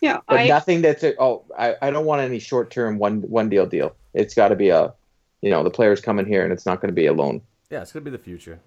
Yeah, 0.00 0.20
But 0.28 0.40
I, 0.40 0.46
nothing 0.46 0.82
that's 0.82 1.02
a, 1.02 1.20
oh 1.20 1.44
I, 1.58 1.74
I 1.82 1.90
don't 1.90 2.06
want 2.06 2.22
any 2.22 2.38
short 2.38 2.70
term 2.70 2.98
one 2.98 3.22
one 3.22 3.48
deal 3.48 3.66
deal. 3.66 3.96
It's 4.14 4.34
got 4.34 4.48
to 4.48 4.56
be 4.56 4.68
a 4.68 4.94
you 5.40 5.50
know 5.50 5.64
the 5.64 5.70
players 5.70 6.00
coming 6.00 6.26
here 6.26 6.44
and 6.44 6.52
it's 6.52 6.66
not 6.66 6.80
going 6.80 6.90
to 6.90 6.94
be 6.94 7.06
a 7.06 7.12
loan. 7.12 7.42
Yeah, 7.68 7.82
it's 7.82 7.92
gonna 7.92 8.04
be 8.04 8.10
the 8.10 8.18
future. 8.18 8.60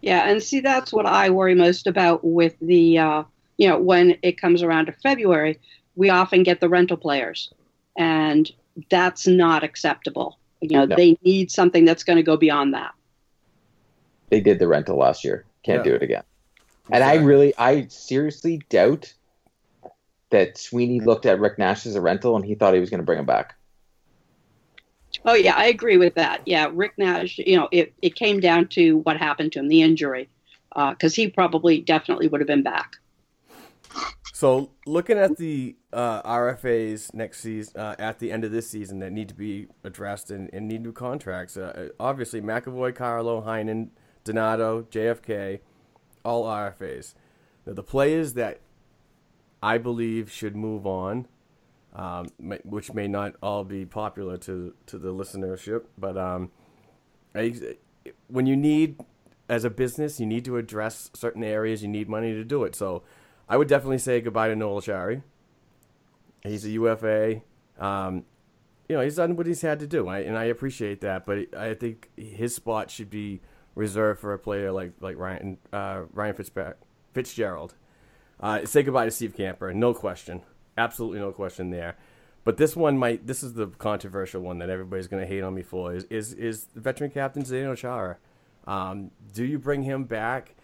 Yeah, 0.00 0.28
and 0.28 0.42
see, 0.42 0.60
that's 0.60 0.92
what 0.92 1.06
I 1.06 1.30
worry 1.30 1.54
most 1.54 1.86
about 1.86 2.24
with 2.24 2.56
the, 2.60 2.98
uh, 2.98 3.22
you 3.58 3.68
know, 3.68 3.78
when 3.78 4.16
it 4.22 4.40
comes 4.40 4.62
around 4.62 4.86
to 4.86 4.92
February, 4.92 5.58
we 5.94 6.08
often 6.08 6.42
get 6.42 6.60
the 6.60 6.68
rental 6.68 6.96
players, 6.96 7.52
and 7.96 8.50
that's 8.90 9.26
not 9.26 9.62
acceptable. 9.62 10.38
You 10.62 10.70
know, 10.70 10.84
No. 10.86 10.96
they 10.96 11.18
need 11.22 11.50
something 11.50 11.84
that's 11.84 12.04
going 12.04 12.16
to 12.16 12.22
go 12.22 12.36
beyond 12.36 12.72
that. 12.74 12.92
They 14.30 14.40
did 14.40 14.58
the 14.58 14.68
rental 14.68 14.96
last 14.96 15.24
year. 15.24 15.44
Can't 15.62 15.84
Yeah. 15.84 15.90
do 15.90 15.96
it 15.96 16.02
again. 16.02 16.22
And 16.90 17.04
I 17.04 17.16
really 17.16 17.54
I 17.58 17.86
seriously 17.88 18.60
doubt 18.68 19.12
that 20.30 20.56
Sweeney 20.56 21.00
looked 21.00 21.26
at 21.26 21.40
Rick 21.40 21.58
Nash 21.58 21.86
as 21.86 21.94
a 21.94 22.00
rental 22.00 22.36
and 22.36 22.44
he 22.44 22.54
thought 22.54 22.74
he 22.74 22.80
was 22.80 22.90
going 22.90 23.00
to 23.00 23.04
bring 23.04 23.18
him 23.18 23.26
back. 23.26 23.54
Oh 25.24 25.34
yeah, 25.34 25.54
I 25.56 25.66
agree 25.66 25.96
with 25.96 26.14
that. 26.14 26.42
Yeah, 26.46 26.70
Rick 26.72 26.94
Nash, 26.96 27.38
you 27.38 27.56
know, 27.56 27.68
it, 27.70 27.92
it 28.02 28.14
came 28.14 28.40
down 28.40 28.68
to 28.68 28.98
what 28.98 29.16
happened 29.16 29.52
to 29.52 29.58
him, 29.58 29.68
the 29.68 29.82
injury, 29.82 30.28
because 30.74 31.14
he 31.14 31.28
probably 31.28 31.80
definitely 31.80 32.28
would 32.28 32.40
have 32.40 32.48
been 32.48 32.62
back. 32.62 32.96
So 34.32 34.70
looking 34.86 35.18
at 35.18 35.36
the 35.36 35.76
uh, 35.92 36.22
RFAs 36.22 37.12
next 37.12 37.40
season, 37.40 37.78
uh, 37.78 37.94
at 37.98 38.20
the 38.20 38.32
end 38.32 38.44
of 38.44 38.52
this 38.52 38.70
season, 38.70 39.00
that 39.00 39.12
need 39.12 39.28
to 39.28 39.34
be 39.34 39.66
addressed 39.84 40.30
and, 40.30 40.48
and 40.54 40.66
need 40.66 40.80
new 40.82 40.92
contracts. 40.92 41.58
Uh, 41.58 41.90
obviously, 42.00 42.40
McAvoy, 42.40 42.94
Carlo, 42.94 43.42
Heinen, 43.42 43.90
Donato, 44.24 44.82
JFK, 44.84 45.60
all 46.24 46.44
RFAs. 46.44 47.12
Now, 47.66 47.74
the 47.74 47.82
players 47.82 48.32
that 48.32 48.60
I 49.62 49.76
believe 49.76 50.30
should 50.32 50.56
move 50.56 50.86
on, 50.86 51.28
um, 51.94 52.28
which 52.64 52.92
may 52.92 53.08
not 53.08 53.34
all 53.42 53.64
be 53.64 53.84
popular 53.84 54.36
to 54.38 54.74
to 54.86 54.98
the 54.98 55.12
listenership, 55.12 55.84
but 55.98 56.16
um, 56.16 56.50
I, 57.34 57.54
when 58.28 58.46
you 58.46 58.56
need 58.56 59.00
as 59.48 59.64
a 59.64 59.70
business, 59.70 60.20
you 60.20 60.26
need 60.26 60.44
to 60.44 60.56
address 60.56 61.10
certain 61.14 61.42
areas. 61.42 61.82
You 61.82 61.88
need 61.88 62.08
money 62.08 62.32
to 62.32 62.44
do 62.44 62.64
it. 62.64 62.74
So. 62.74 63.02
I 63.50 63.56
would 63.56 63.66
definitely 63.66 63.98
say 63.98 64.20
goodbye 64.20 64.46
to 64.46 64.54
Noel 64.54 64.80
Acciari. 64.80 65.24
He's 66.44 66.64
a 66.64 66.70
UFA. 66.70 67.42
Um, 67.80 68.24
you 68.88 68.94
know, 68.94 69.02
he's 69.02 69.16
done 69.16 69.34
what 69.34 69.46
he's 69.46 69.60
had 69.60 69.80
to 69.80 69.88
do, 69.88 70.08
and 70.08 70.38
I 70.38 70.44
appreciate 70.44 71.00
that. 71.00 71.26
But 71.26 71.52
I 71.56 71.74
think 71.74 72.10
his 72.16 72.54
spot 72.54 72.92
should 72.92 73.10
be 73.10 73.40
reserved 73.74 74.20
for 74.20 74.32
a 74.32 74.38
player 74.38 74.70
like 74.70 74.92
like 75.00 75.16
Ryan 75.16 75.58
uh, 75.72 76.02
Ryan 76.12 76.36
Fitzgerald. 77.12 77.74
Uh, 78.38 78.64
say 78.64 78.84
goodbye 78.84 79.04
to 79.04 79.10
Steve 79.10 79.34
Kampfer, 79.36 79.74
no 79.74 79.94
question, 79.94 80.42
absolutely 80.80 81.20
no 81.20 81.32
question 81.32 81.70
there. 81.70 81.96
But 82.44 82.56
this 82.56 82.74
one 82.74 82.96
might. 82.98 83.26
This 83.26 83.42
is 83.42 83.54
the 83.54 83.66
controversial 83.66 84.42
one 84.42 84.58
that 84.58 84.70
everybody's 84.70 85.08
going 85.08 85.22
to 85.22 85.28
hate 85.28 85.42
on 85.42 85.54
me 85.54 85.62
for. 85.62 85.94
Is 85.94 86.04
is 86.04 86.32
is 86.32 86.66
veteran 86.74 87.10
captain 87.10 87.42
Zdeno 87.42 87.76
Chara? 87.76 88.16
Um, 88.66 89.10
do 89.32 89.44
you 89.44 89.58
bring 89.58 89.82
him 89.82 90.04
back? 90.04 90.54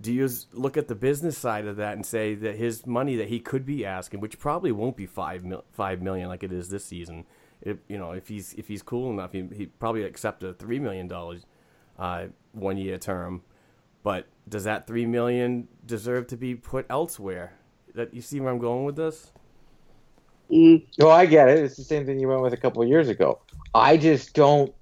do 0.00 0.12
you 0.12 0.28
look 0.52 0.76
at 0.76 0.88
the 0.88 0.94
business 0.94 1.36
side 1.36 1.66
of 1.66 1.76
that 1.76 1.94
and 1.94 2.06
say 2.06 2.34
that 2.34 2.56
his 2.56 2.86
money 2.86 3.16
that 3.16 3.28
he 3.28 3.38
could 3.38 3.66
be 3.66 3.84
asking, 3.84 4.20
which 4.20 4.38
probably 4.38 4.72
won't 4.72 4.96
be 4.96 5.06
five 5.06 5.44
mil, 5.44 5.64
five 5.72 6.00
million 6.00 6.28
like 6.28 6.42
it 6.42 6.52
is 6.52 6.70
this 6.70 6.84
season, 6.84 7.26
if 7.60 7.78
you 7.88 7.98
know 7.98 8.12
if 8.12 8.28
he's 8.28 8.54
if 8.54 8.68
he's 8.68 8.82
cool 8.82 9.10
enough, 9.10 9.32
he 9.32 9.46
he 9.54 9.66
probably 9.66 10.04
accept 10.04 10.42
a 10.42 10.54
three 10.54 10.78
million 10.78 11.06
dollars, 11.06 11.44
uh, 11.98 12.26
one 12.52 12.78
year 12.78 12.96
term, 12.96 13.42
but 14.02 14.26
does 14.48 14.64
that 14.64 14.86
three 14.86 15.04
million 15.04 15.68
deserve 15.84 16.26
to 16.28 16.36
be 16.36 16.54
put 16.54 16.86
elsewhere? 16.88 17.52
That 17.94 18.14
you 18.14 18.22
see 18.22 18.40
where 18.40 18.52
I'm 18.52 18.58
going 18.58 18.84
with 18.84 18.96
this? 18.96 19.30
Mm, 20.50 20.84
No, 20.98 21.10
I 21.10 21.26
get 21.26 21.48
it. 21.48 21.58
It's 21.58 21.76
the 21.76 21.84
same 21.84 22.06
thing 22.06 22.18
you 22.18 22.28
went 22.28 22.42
with 22.42 22.52
a 22.52 22.56
couple 22.56 22.82
of 22.82 22.88
years 22.88 23.08
ago. 23.08 23.40
I 23.74 23.96
just 23.96 24.34
don't. 24.34 24.72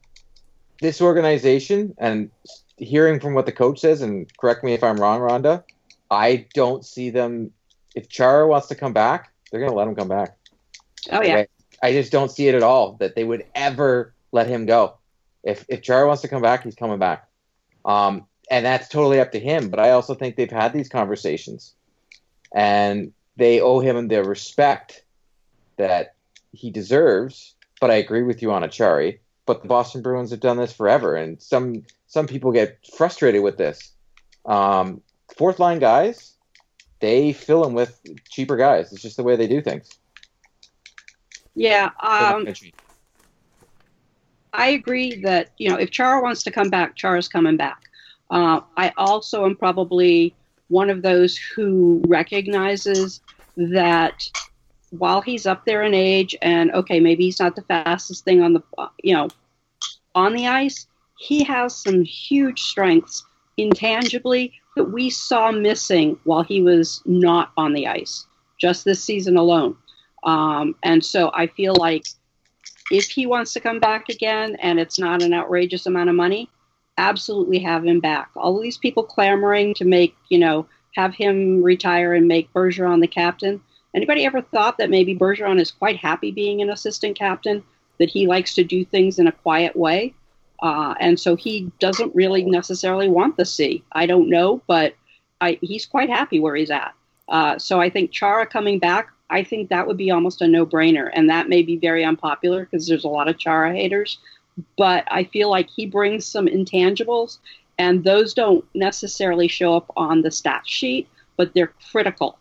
This 0.81 1.01
organization, 1.03 1.95
and 1.99 2.31
hearing 2.77 3.19
from 3.19 3.35
what 3.35 3.47
the 3.47 3.53
coach 3.53 3.81
says, 3.81 4.01
and 4.03 4.31
correct 4.39 4.63
me 4.63 4.75
if 4.75 4.85
I'm 4.85 4.97
wrong, 4.97 5.21
Rhonda, 5.21 5.65
I 6.11 6.47
don't 6.55 6.85
see 6.85 7.11
them. 7.11 7.51
If 7.97 8.09
Chara 8.09 8.47
wants 8.47 8.69
to 8.69 8.75
come 8.77 8.93
back, 8.93 9.33
they're 9.51 9.61
going 9.61 9.73
to 9.73 9.77
let 9.77 9.89
him 9.89 9.97
come 9.97 10.09
back. 10.09 10.37
oh 11.11 11.21
yeah, 11.23 11.35
Okay? 11.35 11.47
I 11.83 11.93
just 11.93 12.13
don't 12.13 12.31
see 12.31 12.47
it 12.49 12.55
at 12.55 12.63
all 12.63 12.93
that 13.01 13.15
they 13.17 13.25
would 13.25 13.45
ever 13.55 14.15
let 14.31 14.47
him 14.47 14.67
go. 14.67 14.95
If 15.43 15.65
if 15.69 15.83
Chara 15.83 16.07
wants 16.07 16.23
to 16.23 16.29
come 16.29 16.43
back, 16.43 16.63
he's 16.63 16.75
coming 16.77 16.99
back. 16.99 17.27
Um, 17.85 18.27
and 18.51 18.65
that's 18.65 18.89
totally 18.89 19.21
up 19.21 19.33
to 19.33 19.41
him. 19.41 19.69
But 19.71 19.81
I 19.81 19.91
also 19.91 20.15
think 20.15 20.37
they've 20.37 20.51
had 20.51 20.73
these 20.73 20.89
conversations, 20.89 21.75
and 22.55 23.13
they 23.37 23.61
owe 23.61 23.81
him 23.81 24.09
the 24.09 24.25
respect 24.25 25.05
that 25.77 26.15
he 26.53 26.71
deserves. 26.71 27.55
But 27.81 27.91
I 27.91 27.95
agree 27.95 28.23
with 28.23 28.43
you 28.43 28.53
on 28.53 28.63
Acciari. 28.63 29.19
But 29.47 29.63
the 29.63 29.69
Boston 29.69 30.03
Bruins 30.03 30.31
have 30.31 30.41
done 30.41 30.59
this 30.59 30.73
forever, 30.73 31.17
and 31.17 31.41
some 31.41 31.85
some 32.07 32.27
people 32.27 32.53
get 32.53 32.79
frustrated 32.97 33.43
with 33.43 33.57
this. 33.57 33.93
Um, 34.45 35.01
fourth 35.37 35.59
line 35.59 35.79
guys, 35.79 36.35
they 37.01 37.33
fill 37.33 37.63
them 37.63 37.75
with 37.75 38.01
cheaper 38.29 38.57
guys. 38.57 38.93
It's 38.93 39.03
just 39.03 39.17
the 39.17 39.23
way 39.23 39.37
they 39.37 39.47
do 39.47 39.63
things. 39.63 39.99
yeah. 41.55 41.91
Um, 42.01 42.47
I 44.53 44.69
agree 44.69 45.23
that 45.23 45.53
you 45.59 45.71
know 45.71 45.77
if 45.77 45.91
Chara 45.91 46.21
wants 46.21 46.43
to 46.43 46.51
come 46.51 46.69
back, 46.69 46.97
Chara's 46.97 47.29
coming 47.29 47.57
back. 47.57 47.85
Uh, 48.31 48.61
I 48.77 48.93
also 48.97 49.47
am 49.47 49.57
probably 49.57 50.35
one 50.69 50.91
of 50.91 51.03
those 51.03 51.37
who 51.37 52.03
recognizes 52.07 53.21
that 53.57 54.29
while 54.91 55.21
he's 55.21 55.47
up 55.47 55.65
there 55.65 55.83
in 55.83 55.95
age, 55.95 56.37
and 56.41 56.71
okay, 56.73 57.01
maybe 57.01 57.25
he's 57.25 57.41
not 57.41 57.57
the 57.57 57.63
fastest 57.63 58.25
thing 58.25 58.43
on 58.43 58.55
the 58.55 58.63
you 59.03 59.15
know 59.15 59.29
on 60.15 60.35
the 60.35 60.47
ice, 60.47 60.87
he 61.19 61.45
has 61.45 61.77
some 61.77 62.03
huge 62.03 62.61
strengths 62.61 63.25
intangibly 63.57 64.53
that 64.77 64.85
we 64.85 65.11
saw 65.11 65.51
missing 65.51 66.19
while 66.25 66.43
he 66.43 66.63
was 66.63 67.03
not 67.05 67.53
on 67.57 67.73
the 67.73 67.87
ice 67.87 68.27
just 68.59 68.85
this 68.85 69.03
season 69.03 69.37
alone. 69.37 69.77
Um, 70.25 70.75
and 70.83 71.05
so 71.05 71.31
I 71.35 71.47
feel 71.47 71.75
like 71.75 72.05
if 72.91 73.07
he 73.07 73.27
wants 73.27 73.53
to 73.53 73.61
come 73.61 73.81
back 73.81 74.09
again 74.09 74.57
and 74.57 74.79
it's 74.81 74.99
not 74.99 75.23
an 75.23 75.35
outrageous 75.35 75.87
amount 75.87 76.09
of 76.09 76.17
money, 76.17 76.51
absolutely 76.99 77.61
have 77.61 77.85
him 77.85 78.01
back. 78.01 78.31
All 78.37 78.61
these 78.61 78.77
people 78.77 79.03
clamoring 79.03 79.73
to 79.75 79.85
make, 79.85 80.15
you 80.29 80.39
know, 80.39 80.67
have 80.95 81.15
him 81.15 81.63
retire 81.63 82.13
and 82.13 82.29
make 82.29 82.53
Bergeron 82.53 83.01
the 83.01 83.07
captain. 83.07 83.63
Anybody 83.95 84.27
ever 84.27 84.43
thought 84.43 84.77
that 84.79 84.91
maybe 84.91 85.17
Bergeron 85.17 85.61
is 85.61 85.71
quite 85.71 85.97
happy 85.97 86.31
being 86.31 86.61
an 86.61 86.71
assistant 86.71 87.17
captain, 87.17 87.63
that 87.99 88.11
he 88.11 88.27
likes 88.27 88.55
to 88.55 88.65
do 88.65 88.85
things 88.85 89.19
in 89.19 89.27
a 89.27 89.33
quiet 89.33 89.75
way? 89.75 90.15
Uh, 90.61 90.95
and 91.01 91.19
so 91.19 91.37
he 91.37 91.71
doesn't 91.79 92.15
really 92.15 92.45
necessarily 92.45 93.09
want 93.09 93.37
the 93.37 93.45
C. 93.45 93.83
I 93.93 94.07
don't 94.07 94.29
know, 94.29 94.61
but 94.67 94.95
I, 95.41 95.59
he's 95.61 95.87
quite 95.87 96.11
happy 96.11 96.41
where 96.41 96.57
he's 96.57 96.71
at. 96.71 96.95
Uh, 97.29 97.59
so 97.59 97.81
I 97.81 97.91
think 97.91 98.11
Chara 98.11 98.47
coming 98.47 98.79
back, 98.79 99.11
I 99.31 99.45
think 99.45 99.69
that 99.69 99.87
would 99.87 99.97
be 99.97 100.11
almost 100.11 100.43
a 100.43 100.49
no-brainer, 100.49 101.11
and 101.13 101.29
that 101.31 101.49
may 101.49 101.63
be 101.63 101.77
very 101.77 102.05
unpopular 102.05 102.65
because 102.65 102.87
there's 102.87 103.05
a 103.05 103.09
lot 103.09 103.29
of 103.29 103.39
Chara 103.39 103.73
haters. 103.73 104.19
But 104.77 105.05
I 105.11 105.25
feel 105.25 105.51
like 105.51 105.69
he 105.69 105.87
brings 105.87 106.27
some 106.27 106.47
intangibles, 106.47 107.39
and 107.79 108.05
those 108.05 108.35
don't 108.35 108.65
necessarily 108.75 109.49
show 109.49 109.77
up 109.77 109.91
on 109.97 110.23
the 110.23 110.31
stat 110.31 110.63
sheet, 110.67 111.09
but 111.37 111.55
they're 111.55 111.73
critical 111.91 112.39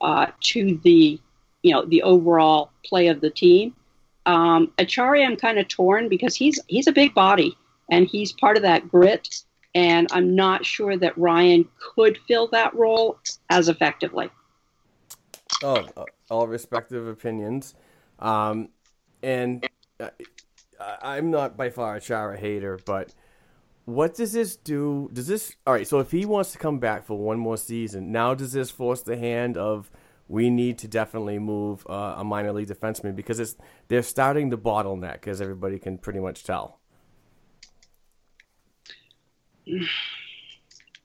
uh, 0.00 0.26
to 0.40 0.80
the, 0.82 1.20
you 1.62 1.72
know, 1.72 1.84
the 1.84 2.02
overall 2.02 2.70
play 2.84 3.08
of 3.08 3.20
the 3.20 3.30
team. 3.30 3.74
Um, 4.26 4.72
Acciari, 4.78 5.24
I'm 5.24 5.36
kind 5.36 5.58
of 5.58 5.68
torn 5.68 6.08
because 6.08 6.34
he's 6.34 6.58
he's 6.68 6.86
a 6.86 6.92
big 6.92 7.14
body 7.14 7.56
and 7.90 8.06
he's 8.06 8.32
part 8.32 8.56
of 8.56 8.62
that 8.62 8.88
grit, 8.88 9.42
and 9.74 10.08
I'm 10.12 10.34
not 10.34 10.64
sure 10.64 10.96
that 10.96 11.16
Ryan 11.16 11.66
could 11.94 12.18
fill 12.28 12.48
that 12.48 12.74
role 12.74 13.18
as 13.48 13.68
effectively. 13.68 14.30
Oh, 15.62 15.86
uh, 15.96 16.04
all 16.30 16.46
respective 16.46 17.06
opinions. 17.06 17.74
Um, 18.18 18.68
and 19.22 19.66
uh, 19.98 20.10
I'm 20.80 21.30
not 21.30 21.56
by 21.56 21.70
far 21.70 21.96
a 21.96 22.00
Chara 22.00 22.38
hater, 22.38 22.78
but 22.84 23.14
what 23.84 24.14
does 24.14 24.32
this 24.32 24.56
do? 24.56 25.10
Does 25.12 25.26
this 25.26 25.56
all 25.66 25.74
right? 25.74 25.86
So 25.86 26.00
if 26.00 26.10
he 26.10 26.24
wants 26.24 26.52
to 26.52 26.58
come 26.58 26.78
back 26.78 27.04
for 27.04 27.18
one 27.18 27.38
more 27.38 27.56
season, 27.56 28.12
now 28.12 28.34
does 28.34 28.52
this 28.52 28.70
force 28.70 29.02
the 29.02 29.16
hand 29.16 29.56
of 29.56 29.90
we 30.28 30.48
need 30.48 30.78
to 30.78 30.88
definitely 30.88 31.38
move 31.38 31.84
uh, 31.88 32.14
a 32.16 32.24
minor 32.24 32.52
league 32.52 32.68
defenseman 32.68 33.16
because 33.16 33.40
it's 33.40 33.56
they're 33.88 34.02
starting 34.02 34.50
to 34.50 34.56
bottleneck, 34.56 35.26
as 35.26 35.40
everybody 35.40 35.78
can 35.78 35.98
pretty 35.98 36.20
much 36.20 36.44
tell. 36.44 36.78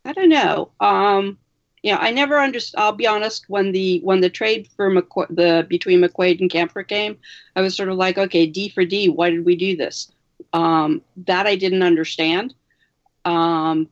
I 0.05 0.13
don't 0.13 0.29
know. 0.29 0.71
Um, 0.79 1.37
you 1.85 1.91
know, 1.91 1.99
I 1.99 2.09
never 2.09 2.39
understood. 2.39 2.79
I'll 2.79 2.93
be 2.93 3.05
honest. 3.05 3.45
When 3.47 3.71
the 3.71 3.99
when 3.99 4.19
the 4.19 4.29
trade 4.29 4.67
for 4.75 4.89
McQu- 4.89 5.27
the 5.29 5.67
between 5.69 6.01
McQuaid 6.01 6.41
and 6.41 6.49
Kampfer 6.49 6.85
came, 6.85 7.15
I 7.55 7.61
was 7.61 7.75
sort 7.75 7.89
of 7.89 7.95
like, 7.95 8.17
okay, 8.17 8.47
D 8.47 8.69
for 8.69 8.83
D. 8.83 9.07
Why 9.07 9.29
did 9.29 9.45
we 9.45 9.55
do 9.55 9.77
this? 9.77 10.11
Um, 10.51 11.03
that 11.27 11.45
I 11.45 11.55
didn't 11.55 11.83
understand. 11.83 12.55
Um, 13.23 13.87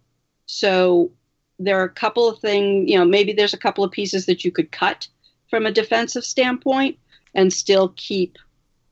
so 0.48 1.12
there 1.60 1.80
are 1.80 1.84
a 1.84 1.90
couple 1.90 2.28
of 2.28 2.40
things. 2.40 2.90
You 2.90 2.98
know, 2.98 3.06
maybe 3.06 3.32
there's 3.32 3.54
a 3.54 3.60
couple 3.60 3.84
of 3.84 3.92
pieces 3.92 4.26
that 4.26 4.44
you 4.44 4.52
could 4.52 4.72
cut 4.72 5.08
from 5.52 5.68
a 5.68 5.72
defensive 5.72 6.26
standpoint 6.26 6.98
and 7.36 7.54
still 7.54 7.94
keep 7.96 8.40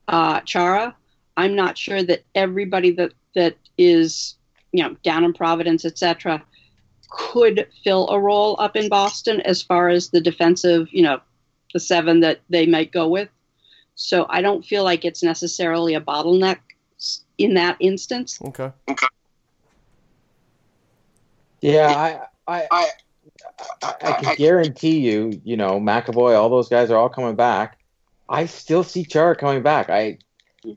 uh, 0.06 0.42
Chara. 0.42 0.94
I'm 1.36 1.56
not 1.56 1.76
sure 1.76 2.04
that 2.04 2.22
everybody 2.36 2.92
that 2.92 3.14
that 3.34 3.56
is 3.76 4.36
you 4.70 4.84
know 4.84 4.94
down 5.02 5.24
in 5.24 5.32
Providence, 5.32 5.84
etc 5.84 6.40
could 7.12 7.68
fill 7.84 8.08
a 8.08 8.18
role 8.18 8.56
up 8.58 8.74
in 8.74 8.88
Boston 8.88 9.40
as 9.42 9.62
far 9.62 9.88
as 9.88 10.08
the 10.08 10.20
defensive, 10.20 10.88
you 10.90 11.02
know, 11.02 11.20
the 11.74 11.80
seven 11.80 12.20
that 12.20 12.40
they 12.48 12.66
might 12.66 12.90
go 12.90 13.06
with. 13.06 13.28
So 13.94 14.26
I 14.30 14.40
don't 14.40 14.64
feel 14.64 14.82
like 14.82 15.04
it's 15.04 15.22
necessarily 15.22 15.94
a 15.94 16.00
bottleneck 16.00 16.58
in 17.36 17.54
that 17.54 17.76
instance. 17.80 18.38
Okay. 18.42 18.70
Okay. 18.88 19.06
Yeah, 21.60 21.88
I, 21.88 22.20
I, 22.52 22.66
I, 22.70 22.88
I, 23.82 23.94
I 24.02 24.12
can 24.12 24.34
guarantee 24.36 24.98
you, 24.98 25.40
you 25.44 25.56
know, 25.56 25.78
McAvoy, 25.78 26.36
all 26.36 26.48
those 26.48 26.68
guys 26.68 26.90
are 26.90 26.96
all 26.96 27.08
coming 27.08 27.36
back. 27.36 27.78
I 28.28 28.46
still 28.46 28.82
see 28.82 29.04
Chara 29.04 29.36
coming 29.36 29.62
back. 29.62 29.90
I, 29.90 30.18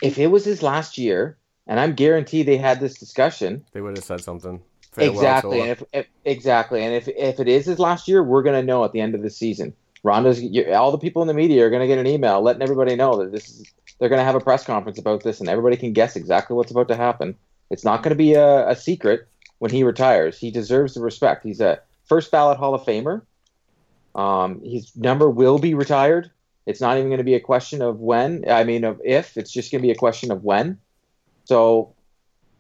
if 0.02 0.20
it 0.20 0.28
was 0.28 0.46
his 0.46 0.62
last 0.62 0.98
year, 0.98 1.38
and 1.66 1.80
I'm 1.80 1.94
guaranteed 1.96 2.46
they 2.46 2.58
had 2.58 2.80
this 2.80 2.96
discussion, 3.00 3.66
they 3.72 3.82
would 3.82 3.98
have 3.98 4.06
said 4.06 4.22
something 4.22 4.62
exactly, 4.98 5.62
and 5.62 5.70
if, 5.70 5.84
if, 5.94 6.08
exactly, 6.26 6.84
and 6.84 6.94
if 6.94 7.08
if 7.08 7.40
it 7.40 7.48
is 7.48 7.66
his 7.66 7.80
last 7.80 8.08
year, 8.08 8.24
we're 8.24 8.44
gonna 8.44 8.64
know 8.64 8.84
at 8.84 8.92
the 8.92 9.02
end 9.02 9.16
of 9.16 9.22
the 9.22 9.30
season. 9.30 9.74
Rhonda's 10.04 10.42
all 10.76 10.92
the 10.92 10.98
people 10.98 11.22
in 11.22 11.28
the 11.28 11.34
media 11.34 11.66
are 11.66 11.70
gonna 11.70 11.88
get 11.88 11.98
an 11.98 12.08
email 12.08 12.42
letting 12.42 12.62
everybody 12.62 12.96
know 12.96 13.18
that 13.18 13.32
this 13.32 13.50
is 13.50 13.74
they're 14.00 14.10
gonna 14.10 14.24
have 14.24 14.36
a 14.36 14.40
press 14.40 14.66
conference 14.66 15.00
about 15.00 15.24
this, 15.24 15.40
and 15.40 15.50
everybody 15.50 15.78
can 15.78 15.94
guess 15.94 16.16
exactly 16.16 16.56
what's 16.56 16.72
about 16.72 16.88
to 16.90 16.96
happen. 16.96 17.36
It's 17.70 17.84
not 17.84 18.04
gonna 18.04 18.16
be 18.16 18.34
a, 18.34 18.70
a 18.70 18.76
secret 18.76 19.28
when 19.60 19.72
he 19.72 19.84
retires. 19.84 20.38
He 20.38 20.52
deserves 20.52 20.94
the 20.94 21.02
respect. 21.02 21.44
He's 21.44 21.62
a 21.62 21.80
first 22.06 22.32
ballot 22.32 22.58
Hall 22.58 22.76
of 22.76 22.84
Famer. 22.84 23.22
Um, 24.14 24.62
his 24.62 24.96
number 24.96 25.30
will 25.30 25.60
be 25.60 25.74
retired. 25.74 26.32
It's 26.66 26.82
not 26.82 26.98
even 26.98 27.10
going 27.10 27.20
to 27.20 27.24
be 27.24 27.36
a 27.36 27.40
question 27.40 27.82
of 27.82 28.00
when. 28.00 28.46
I 28.50 28.64
mean, 28.64 28.84
of 28.84 29.02
if. 29.04 29.38
It's 29.38 29.52
just 29.52 29.72
going 29.72 29.82
to 29.82 29.88
be 29.88 29.92
a 29.92 29.96
question 29.96 30.32
of 30.32 30.44
when. 30.44 30.80
So 31.46 31.95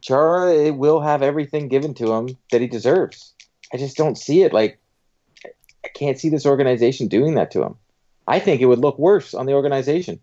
Chara 0.05 0.71
will 0.71 1.01
have 1.01 1.23
everything 1.23 1.67
given 1.67 1.95
to 1.95 2.13
him 2.13 2.37
that 2.51 2.61
he 2.61 2.67
deserves. 2.67 3.33
I 3.73 3.77
just 3.77 3.97
don't 3.97 4.19
see 4.19 4.43
it. 4.43 4.53
Like, 4.53 4.77
I 5.83 5.87
can't 5.95 6.19
see 6.19 6.29
this 6.29 6.45
organization 6.45 7.07
doing 7.07 7.33
that 7.35 7.49
to 7.51 7.63
him. 7.63 7.75
I 8.27 8.39
think 8.39 8.61
it 8.61 8.67
would 8.67 8.79
look 8.79 8.99
worse 8.99 9.33
on 9.33 9.47
the 9.47 9.53
organization. 9.53 10.19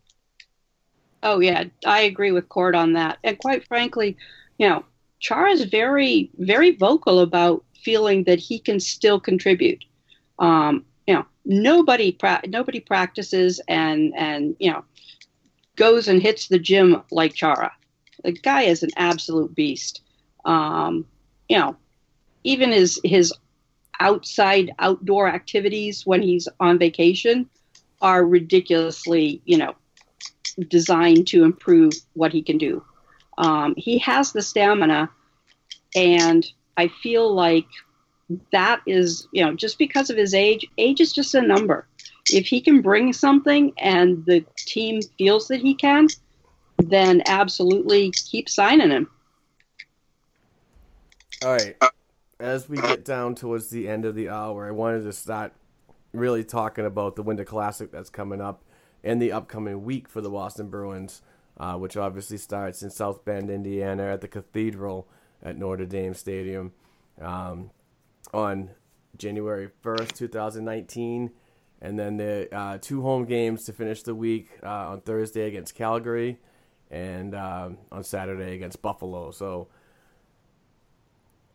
Oh 1.25 1.41
yeah, 1.41 1.65
I 1.85 2.03
agree 2.03 2.31
with 2.31 2.49
Cord 2.49 2.77
on 2.77 2.93
that. 2.93 3.19
And 3.25 3.37
quite 3.39 3.67
frankly, 3.67 4.17
you 4.59 4.69
know, 4.69 4.85
Chara 5.19 5.51
is 5.51 5.65
very, 5.65 6.31
very 6.39 6.77
vocal 6.77 7.19
about 7.19 7.65
feeling 7.83 8.23
that 8.25 8.39
he 8.39 8.61
can 8.61 8.79
still 8.79 9.19
contribute. 9.19 9.85
Um, 10.39 10.85
you 11.09 11.15
know, 11.15 11.27
nobody 11.45 12.13
pra- 12.13 12.43
nobody 12.47 12.79
practices 12.79 13.61
and 13.67 14.15
and 14.17 14.55
you 14.61 14.71
know 14.71 14.85
goes 15.75 16.07
and 16.07 16.23
hits 16.23 16.47
the 16.47 16.61
gym 16.61 17.03
like 17.11 17.35
Chara. 17.35 17.73
The 18.23 18.33
guy 18.33 18.63
is 18.63 18.83
an 18.83 18.91
absolute 18.97 19.55
beast. 19.55 20.03
Um, 20.45 21.07
you 21.49 21.59
know, 21.59 21.77
even 22.45 22.73
his 22.73 23.01
his 23.05 23.33
outside 24.01 24.73
outdoor 24.79 25.29
activities 25.29 26.05
when 26.07 26.23
he's 26.23 26.49
on 26.59 26.79
vacation 26.79 27.49
are 28.01 28.25
ridiculously, 28.25 29.41
you 29.45 29.59
know, 29.59 29.75
designed 30.69 31.29
to 31.29 31.45
improve 31.45 31.93
what 32.15 32.33
he 32.33 32.43
can 32.43 32.59
do. 32.59 32.83
Um, 33.39 33.75
he 33.77 33.99
has 33.99 34.33
the 34.33 34.43
stamina, 34.43 35.09
and 35.95 36.45
I 36.77 36.89
feel 36.89 37.33
like 37.33 37.67
that 38.51 38.81
is, 38.87 39.29
you 39.33 39.45
know, 39.45 39.55
just 39.55 39.79
because 39.79 40.11
of 40.11 40.17
his 40.17 40.35
age, 40.35 40.67
age 40.79 41.01
is 41.01 41.13
just 41.13 41.35
a 41.35 41.43
number. 41.43 41.87
If 42.31 42.47
he 42.47 42.61
can 42.61 42.83
bring 42.83 43.13
something 43.13 43.73
and 43.79 44.25
the 44.27 44.45
team 44.57 45.01
feels 45.19 45.49
that 45.49 45.61
he 45.61 45.75
can, 45.75 46.09
then 46.79 47.23
absolutely 47.27 48.11
keep 48.11 48.49
signing 48.49 48.91
him. 48.91 49.09
All 51.45 51.53
right. 51.53 51.77
As 52.39 52.69
we 52.69 52.77
get 52.77 53.05
down 53.05 53.35
towards 53.35 53.71
the 53.71 53.89
end 53.89 54.05
of 54.05 54.15
the 54.15 54.29
hour, 54.29 54.67
I 54.67 54.71
wanted 54.71 55.05
to 55.05 55.13
start 55.13 55.53
really 56.13 56.45
talking 56.45 56.87
about 56.87 57.17
the 57.17 57.23
Winter 57.23 57.45
Classic 57.45 57.91
that's 57.91 58.11
coming 58.11 58.41
up 58.41 58.65
in 59.03 59.19
the 59.19 59.33
upcoming 59.33 59.85
week 59.85 60.09
for 60.09 60.21
the 60.21 60.31
Boston 60.31 60.69
Bruins, 60.69 61.23
uh, 61.59 61.75
which 61.75 61.97
obviously 61.97 62.37
starts 62.37 62.83
in 62.83 62.91
South 62.91 63.25
Bend, 63.25 63.51
Indiana, 63.51 64.05
at 64.05 64.21
the 64.21 64.29
Cathedral 64.29 65.09
at 65.43 65.59
Notre 65.59 65.87
Dame 65.87 66.15
Stadium 66.15 66.73
um, 67.21 67.71
on 68.33 68.71
January 69.17 69.69
1st, 69.85 70.13
2019. 70.13 71.31
And 71.81 71.99
then 71.99 72.17
the 72.17 72.49
uh, 72.55 72.79
two 72.81 73.03
home 73.03 73.25
games 73.25 73.65
to 73.65 73.73
finish 73.73 74.03
the 74.03 74.15
week 74.15 74.51
uh, 74.63 74.91
on 74.91 75.01
Thursday 75.01 75.49
against 75.49 75.75
Calgary 75.75 76.39
and 76.93 77.35
um, 77.35 77.79
on 77.91 78.05
Saturday 78.05 78.55
against 78.55 78.83
Buffalo. 78.83 79.31
So, 79.31 79.69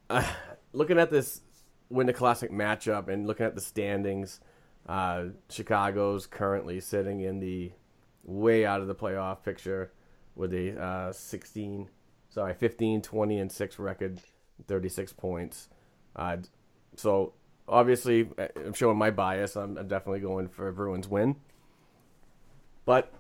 uh, 0.10 0.28
looking 0.74 0.98
at 0.98 1.12
this 1.12 1.42
Winter 1.90 2.12
Classic 2.12 2.52
matchup 2.52 3.08
and 3.08 3.28
looking 3.28 3.46
at 3.46 3.56
the 3.56 3.62
standings, 3.62 4.42
uh, 4.90 5.26
Chicago's 5.50 6.26
currently 6.26 6.80
sitting 6.80 7.22
in 7.22 7.40
the 7.40 7.72
way 8.24 8.66
out 8.66 8.82
of 8.82 8.88
the 8.88 8.96
playoff 8.96 9.44
picture 9.44 9.94
with 10.36 10.54
a 10.54 10.78
uh, 10.82 11.14
16, 11.14 11.88
sorry, 12.30 12.54
15, 12.56 13.02
20, 13.04 13.40
and 13.40 13.52
6 13.52 13.80
record, 13.80 14.20
36 14.68 15.14
points. 15.14 15.70
Uh, 16.16 16.38
so, 16.96 17.34
obviously, 17.68 18.28
I'm 18.56 18.74
showing 18.74 18.98
my 18.98 19.12
bias. 19.12 19.56
I'm, 19.56 19.78
I'm 19.78 19.88
definitely 19.88 20.22
going 20.22 20.48
for 20.48 20.72
Bruins 20.72 21.08
win. 21.08 21.36
But 22.86 23.14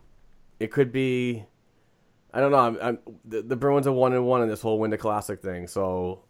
it 0.59 0.71
could 0.71 0.91
be 0.91 1.45
I 2.33 2.39
don't 2.39 2.51
know. 2.51 2.57
I'm, 2.57 2.77
I'm, 2.81 2.99
the, 3.25 3.41
the 3.41 3.55
Bruins 3.55 3.87
are 3.87 3.91
one 3.91 4.13
and 4.13 4.25
one 4.25 4.41
in 4.41 4.49
this 4.49 4.61
whole 4.61 4.79
Winter 4.79 4.97
Classic 4.97 5.41
thing. 5.41 5.67
So, 5.67 6.23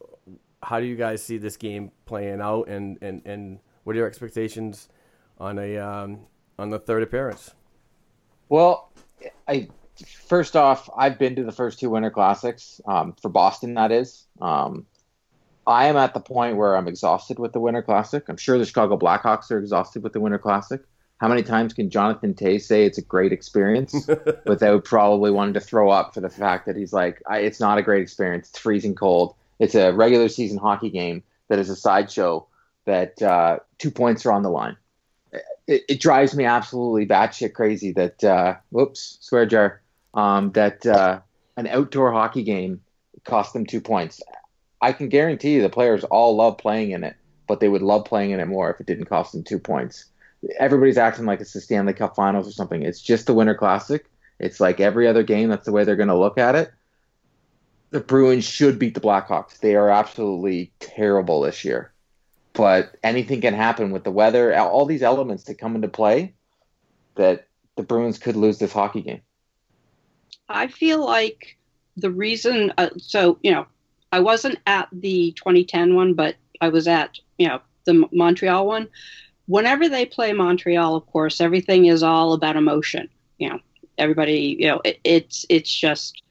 how 0.61 0.79
do 0.79 0.85
you 0.85 0.95
guys 0.95 1.23
see 1.23 1.37
this 1.37 1.57
game 1.57 1.91
playing 2.05 2.41
out, 2.41 2.67
and, 2.67 2.97
and, 3.01 3.21
and 3.25 3.59
what 3.83 3.95
are 3.95 3.99
your 3.99 4.07
expectations 4.07 4.89
on 5.39 5.59
a 5.59 5.77
um, 5.77 6.19
on 6.59 6.69
the 6.69 6.79
third 6.79 7.03
appearance? 7.03 7.53
Well, 8.49 8.91
I 9.47 9.69
first 10.27 10.55
off, 10.55 10.89
I've 10.95 11.17
been 11.17 11.35
to 11.35 11.43
the 11.43 11.51
first 11.51 11.79
two 11.79 11.89
Winter 11.89 12.11
Classics 12.11 12.81
um, 12.87 13.13
for 13.21 13.29
Boston. 13.29 13.73
That 13.73 13.91
is, 13.91 14.25
um, 14.41 14.85
I 15.65 15.87
am 15.87 15.97
at 15.97 16.13
the 16.13 16.19
point 16.19 16.57
where 16.57 16.75
I'm 16.75 16.87
exhausted 16.87 17.39
with 17.39 17.53
the 17.53 17.59
Winter 17.59 17.81
Classic. 17.81 18.23
I'm 18.29 18.37
sure 18.37 18.57
the 18.57 18.65
Chicago 18.65 18.97
Blackhawks 18.97 19.51
are 19.51 19.57
exhausted 19.57 20.03
with 20.03 20.13
the 20.13 20.19
Winter 20.19 20.39
Classic 20.39 20.81
how 21.19 21.27
many 21.27 21.41
times 21.41 21.73
can 21.73 21.89
Jonathan 21.89 22.33
Toews 22.33 22.61
say 22.61 22.85
it's 22.85 22.99
a 22.99 23.01
great 23.01 23.31
experience 23.31 24.07
without 24.45 24.85
probably 24.85 25.31
wanting 25.31 25.55
to 25.55 25.59
throw 25.59 25.89
up 25.89 26.13
for 26.13 26.21
the 26.21 26.29
fact 26.29 26.67
that 26.67 26.75
he's 26.75 26.93
like, 26.93 27.21
it's 27.29 27.59
not 27.59 27.79
a 27.79 27.81
great 27.81 28.03
experience. 28.03 28.49
It's 28.49 28.59
freezing 28.59 28.93
cold. 28.93 29.35
It's 29.59 29.73
a 29.73 29.91
regular 29.91 30.29
season 30.29 30.59
hockey 30.59 30.91
game 30.91 31.23
that 31.47 31.57
is 31.57 31.69
a 31.69 31.75
sideshow 31.75 32.45
that 32.85 33.19
uh, 33.21 33.59
two 33.79 33.89
points 33.89 34.25
are 34.25 34.31
on 34.31 34.43
the 34.43 34.49
line. 34.49 34.77
It, 35.65 35.83
it 35.89 35.99
drives 35.99 36.35
me 36.35 36.45
absolutely 36.45 37.07
batshit 37.07 37.53
crazy 37.53 37.91
that, 37.93 38.23
uh, 38.23 38.55
whoops, 38.69 39.17
swear 39.21 39.47
jar, 39.47 39.81
um, 40.13 40.51
that 40.51 40.85
uh, 40.85 41.19
an 41.57 41.67
outdoor 41.67 42.11
hockey 42.11 42.43
game 42.43 42.81
cost 43.23 43.53
them 43.53 43.65
two 43.65 43.81
points. 43.81 44.21
I 44.79 44.93
can 44.93 45.09
guarantee 45.09 45.55
you 45.55 45.63
the 45.63 45.69
players 45.69 46.03
all 46.03 46.35
love 46.35 46.59
playing 46.59 46.91
in 46.91 47.03
it, 47.03 47.15
but 47.47 47.59
they 47.59 47.67
would 47.67 47.81
love 47.81 48.05
playing 48.05 48.31
in 48.31 48.39
it 48.39 48.45
more 48.45 48.69
if 48.69 48.79
it 48.79 48.85
didn't 48.85 49.05
cost 49.05 49.31
them 49.31 49.43
two 49.43 49.57
points 49.57 50.05
everybody's 50.59 50.97
acting 50.97 51.25
like 51.25 51.41
it's 51.41 51.53
the 51.53 51.61
Stanley 51.61 51.93
Cup 51.93 52.15
Finals 52.15 52.47
or 52.47 52.51
something. 52.51 52.83
It's 52.83 53.01
just 53.01 53.25
the 53.25 53.33
Winter 53.33 53.55
Classic. 53.55 54.05
It's 54.39 54.59
like 54.59 54.79
every 54.79 55.07
other 55.07 55.23
game. 55.23 55.49
That's 55.49 55.65
the 55.65 55.71
way 55.71 55.83
they're 55.83 55.95
going 55.95 56.07
to 56.09 56.17
look 56.17 56.37
at 56.37 56.55
it. 56.55 56.71
The 57.89 57.99
Bruins 57.99 58.43
should 58.43 58.77
beat 58.77 58.93
the 58.93 59.01
Blackhawks. 59.01 59.59
They 59.59 59.75
are 59.75 59.89
absolutely 59.89 60.71
terrible 60.79 61.41
this 61.41 61.63
year. 61.63 61.91
But 62.53 62.95
anything 63.03 63.41
can 63.41 63.53
happen 63.53 63.91
with 63.91 64.03
the 64.03 64.11
weather, 64.11 64.55
all 64.57 64.85
these 64.85 65.03
elements 65.03 65.45
that 65.45 65.59
come 65.59 65.75
into 65.75 65.87
play 65.87 66.33
that 67.15 67.47
the 67.75 67.83
Bruins 67.83 68.17
could 68.17 68.35
lose 68.35 68.57
this 68.57 68.73
hockey 68.73 69.01
game. 69.01 69.21
I 70.49 70.67
feel 70.67 71.05
like 71.05 71.57
the 71.97 72.11
reason, 72.11 72.73
uh, 72.77 72.89
so, 72.97 73.37
you 73.41 73.51
know, 73.51 73.67
I 74.11 74.19
wasn't 74.19 74.59
at 74.65 74.87
the 74.91 75.33
2010 75.33 75.95
one, 75.95 76.13
but 76.13 76.35
I 76.61 76.69
was 76.69 76.87
at, 76.87 77.19
you 77.37 77.47
know, 77.47 77.61
the 77.85 78.07
Montreal 78.11 78.65
one 78.65 78.87
whenever 79.47 79.89
they 79.89 80.05
play 80.05 80.33
Montreal, 80.33 80.95
of 80.95 81.05
course, 81.07 81.41
everything 81.41 81.85
is 81.85 82.03
all 82.03 82.33
about 82.33 82.55
emotion. 82.55 83.09
You 83.37 83.49
know, 83.49 83.59
everybody, 83.97 84.57
you 84.59 84.67
know, 84.67 84.81
it, 84.83 84.99
it's 85.03 85.45
it's 85.49 85.73
just 85.73 86.21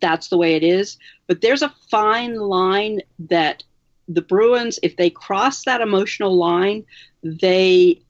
that's 0.00 0.28
the 0.28 0.38
way 0.38 0.54
it 0.54 0.62
is. 0.64 0.98
But 1.26 1.40
there's 1.40 1.62
a 1.62 1.74
fine 1.90 2.36
line 2.36 3.00
that 3.18 3.62
the 4.08 4.22
Bruins, 4.22 4.78
if 4.82 4.96
they 4.96 5.10
cross 5.10 5.64
that 5.64 5.80
emotional 5.80 6.36
line, 6.36 6.84
they 7.22 8.00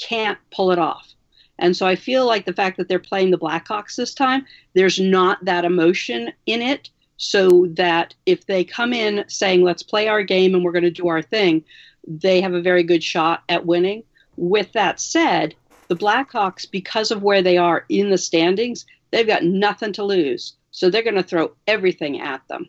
can't 0.00 0.38
pull 0.50 0.72
it 0.72 0.78
off. 0.78 1.14
And 1.58 1.76
so 1.76 1.86
I 1.86 1.94
feel 1.94 2.26
like 2.26 2.46
the 2.46 2.54
fact 2.54 2.78
that 2.78 2.88
they're 2.88 2.98
playing 2.98 3.30
the 3.30 3.38
Blackhawks 3.38 3.96
this 3.96 4.14
time, 4.14 4.46
there's 4.74 4.98
not 4.98 5.44
that 5.44 5.64
emotion 5.64 6.32
in 6.46 6.62
it. 6.62 6.88
So 7.18 7.66
that 7.74 8.14
if 8.24 8.46
they 8.46 8.64
come 8.64 8.94
in 8.94 9.26
saying, 9.28 9.62
let's 9.62 9.82
play 9.82 10.08
our 10.08 10.22
game 10.22 10.54
and 10.54 10.64
we're 10.64 10.72
going 10.72 10.84
to 10.84 10.90
do 10.90 11.08
our 11.08 11.20
thing, 11.20 11.62
they 12.10 12.40
have 12.40 12.54
a 12.54 12.60
very 12.60 12.82
good 12.82 13.04
shot 13.04 13.42
at 13.48 13.66
winning. 13.66 14.02
With 14.36 14.72
that 14.72 15.00
said, 15.00 15.54
the 15.88 15.96
Blackhawks, 15.96 16.70
because 16.70 17.10
of 17.10 17.22
where 17.22 17.42
they 17.42 17.56
are 17.56 17.84
in 17.88 18.10
the 18.10 18.18
standings, 18.18 18.84
they've 19.10 19.26
got 19.26 19.44
nothing 19.44 19.92
to 19.94 20.04
lose. 20.04 20.54
So 20.72 20.90
they're 20.90 21.02
going 21.02 21.16
to 21.16 21.22
throw 21.22 21.52
everything 21.66 22.20
at 22.20 22.46
them. 22.48 22.68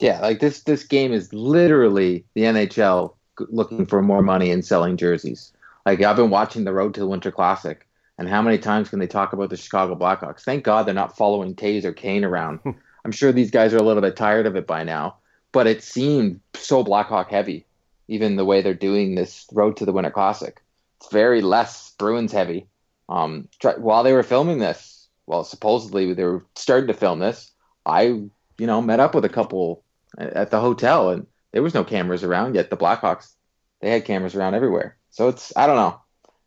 Yeah, 0.00 0.20
like 0.20 0.40
this 0.40 0.62
this 0.62 0.84
game 0.84 1.12
is 1.12 1.32
literally 1.32 2.24
the 2.34 2.42
NHL 2.42 3.14
looking 3.38 3.84
for 3.84 4.00
more 4.00 4.22
money 4.22 4.50
and 4.50 4.64
selling 4.64 4.96
jerseys. 4.96 5.52
Like 5.84 6.02
I've 6.02 6.16
been 6.16 6.30
watching 6.30 6.64
the 6.64 6.72
Road 6.72 6.94
to 6.94 7.00
the 7.00 7.06
Winter 7.06 7.30
Classic, 7.30 7.86
and 8.16 8.28
how 8.28 8.40
many 8.40 8.56
times 8.56 8.88
can 8.88 8.98
they 8.98 9.06
talk 9.06 9.34
about 9.34 9.50
the 9.50 9.58
Chicago 9.58 9.94
Blackhawks? 9.94 10.40
Thank 10.40 10.64
God 10.64 10.86
they're 10.86 10.94
not 10.94 11.16
following 11.16 11.54
Toews 11.54 11.84
or 11.84 11.92
Kane 11.92 12.24
around. 12.24 12.58
Hmm. 12.58 12.70
I'm 13.04 13.12
sure 13.12 13.32
these 13.32 13.50
guys 13.50 13.74
are 13.74 13.78
a 13.78 13.82
little 13.82 14.02
bit 14.02 14.16
tired 14.16 14.46
of 14.46 14.56
it 14.56 14.66
by 14.66 14.84
now, 14.84 15.16
but 15.52 15.66
it 15.66 15.82
seemed 15.82 16.40
so 16.54 16.82
Blackhawk 16.82 17.30
heavy, 17.30 17.66
even 18.10 18.34
the 18.34 18.44
way 18.44 18.60
they're 18.60 18.74
doing 18.74 19.14
this 19.14 19.46
Road 19.52 19.76
to 19.76 19.86
the 19.86 19.92
Winter 19.92 20.10
Classic. 20.10 20.60
It's 20.98 21.12
very 21.12 21.40
less 21.40 21.92
Bruins 21.96 22.32
heavy. 22.32 22.66
Um, 23.08 23.48
while 23.78 24.02
they 24.02 24.12
were 24.12 24.24
filming 24.24 24.58
this, 24.58 25.08
well, 25.26 25.44
supposedly 25.44 26.12
they 26.12 26.24
were 26.24 26.44
starting 26.56 26.88
to 26.88 26.92
film 26.94 27.20
this. 27.20 27.52
I, 27.86 28.02
you 28.02 28.32
know, 28.58 28.82
met 28.82 28.98
up 28.98 29.14
with 29.14 29.24
a 29.24 29.30
couple 29.30 29.84
at 30.18 30.50
the 30.50 30.60
hotel, 30.60 31.10
and 31.10 31.26
there 31.52 31.62
was 31.62 31.72
no 31.72 31.84
cameras 31.84 32.24
around. 32.24 32.56
Yet 32.56 32.68
the 32.68 32.76
Blackhawks, 32.76 33.32
they 33.80 33.90
had 33.90 34.04
cameras 34.04 34.34
around 34.34 34.54
everywhere. 34.54 34.96
So 35.10 35.28
it's 35.28 35.52
I 35.56 35.68
don't 35.68 35.76
know, 35.76 36.00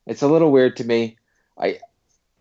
it's 0.05 0.21
a 0.21 0.27
little 0.27 0.51
weird 0.51 0.75
to 0.77 0.83
me. 0.83 1.17
I 1.57 1.79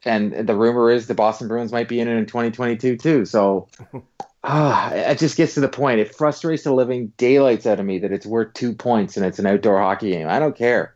and 0.04 0.46
the 0.46 0.56
rumor 0.56 0.90
is 0.90 1.06
the 1.06 1.14
Boston 1.14 1.48
Bruins 1.48 1.72
might 1.72 1.88
be 1.88 2.00
in 2.00 2.08
it 2.08 2.16
in 2.16 2.26
2022 2.26 2.96
too. 2.96 3.24
So 3.24 3.68
ah, 4.44 4.92
it 4.92 5.18
just 5.18 5.36
gets 5.36 5.54
to 5.54 5.60
the 5.60 5.68
point. 5.68 6.00
It 6.00 6.14
frustrates 6.14 6.64
the 6.64 6.72
living 6.72 7.12
daylights 7.16 7.66
out 7.66 7.80
of 7.80 7.86
me 7.86 7.98
that 8.00 8.12
it's 8.12 8.26
worth 8.26 8.54
two 8.54 8.72
points 8.72 9.16
and 9.16 9.24
it's 9.24 9.38
an 9.38 9.46
outdoor 9.46 9.78
hockey 9.78 10.10
game. 10.10 10.28
I 10.28 10.38
don't 10.38 10.56
care. 10.56 10.94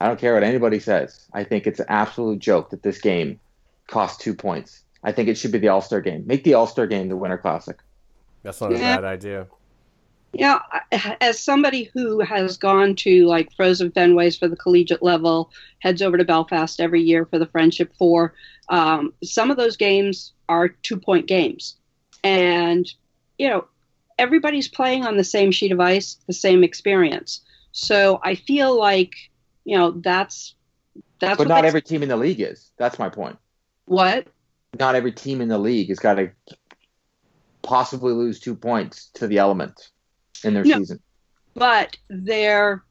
I 0.00 0.06
don't 0.06 0.18
care 0.18 0.34
what 0.34 0.42
anybody 0.42 0.78
says. 0.78 1.26
I 1.32 1.44
think 1.44 1.66
it's 1.66 1.80
an 1.80 1.86
absolute 1.88 2.38
joke 2.38 2.70
that 2.70 2.82
this 2.82 3.00
game 3.00 3.40
costs 3.88 4.22
two 4.22 4.34
points. 4.34 4.82
I 5.02 5.12
think 5.12 5.28
it 5.28 5.36
should 5.36 5.52
be 5.52 5.58
the 5.58 5.68
All 5.68 5.80
Star 5.80 6.00
game. 6.00 6.24
Make 6.26 6.44
the 6.44 6.54
All 6.54 6.66
Star 6.66 6.86
game 6.86 7.08
the 7.08 7.16
Winter 7.16 7.38
Classic. 7.38 7.78
That's 8.42 8.60
not 8.60 8.72
a 8.72 8.76
bad 8.76 9.04
idea. 9.04 9.46
Yeah, 10.32 10.60
as 11.20 11.40
somebody 11.40 11.90
who 11.94 12.20
has 12.20 12.58
gone 12.58 12.94
to 12.96 13.26
like 13.26 13.52
Frozen 13.56 13.92
Fenways 13.92 14.38
for 14.38 14.46
the 14.46 14.56
collegiate 14.56 15.02
level, 15.02 15.50
heads 15.78 16.02
over 16.02 16.18
to 16.18 16.24
Belfast 16.24 16.80
every 16.80 17.02
year 17.02 17.24
for 17.24 17.38
the 17.38 17.46
Friendship 17.46 17.92
Four, 17.98 18.34
um, 18.68 19.14
some 19.24 19.50
of 19.50 19.56
those 19.56 19.76
games 19.76 20.32
are 20.48 20.68
two 20.68 20.98
point 20.98 21.26
games. 21.26 21.76
And, 22.22 22.86
you 23.38 23.48
know, 23.48 23.66
everybody's 24.18 24.68
playing 24.68 25.06
on 25.06 25.16
the 25.16 25.24
same 25.24 25.50
sheet 25.50 25.72
of 25.72 25.80
ice, 25.80 26.18
the 26.26 26.34
same 26.34 26.62
experience. 26.62 27.40
So 27.72 28.20
I 28.22 28.34
feel 28.34 28.78
like, 28.78 29.14
you 29.64 29.78
know, 29.78 29.92
that's 29.92 30.54
that's 31.20 31.38
But 31.38 31.48
not 31.48 31.64
every 31.64 31.82
team 31.82 32.02
in 32.02 32.08
the 32.10 32.16
league 32.16 32.40
is. 32.40 32.70
That's 32.76 32.98
my 32.98 33.08
point. 33.08 33.38
What? 33.86 34.26
Not 34.78 34.94
every 34.94 35.12
team 35.12 35.40
in 35.40 35.48
the 35.48 35.58
league 35.58 35.88
has 35.88 35.98
got 35.98 36.14
to 36.14 36.30
possibly 37.62 38.12
lose 38.12 38.40
two 38.40 38.54
points 38.54 39.10
to 39.14 39.26
the 39.26 39.38
element 39.38 39.90
in 40.44 40.54
their 40.54 40.64
no, 40.64 40.78
season. 40.78 41.00
But 41.54 41.96
they're, 42.08 42.82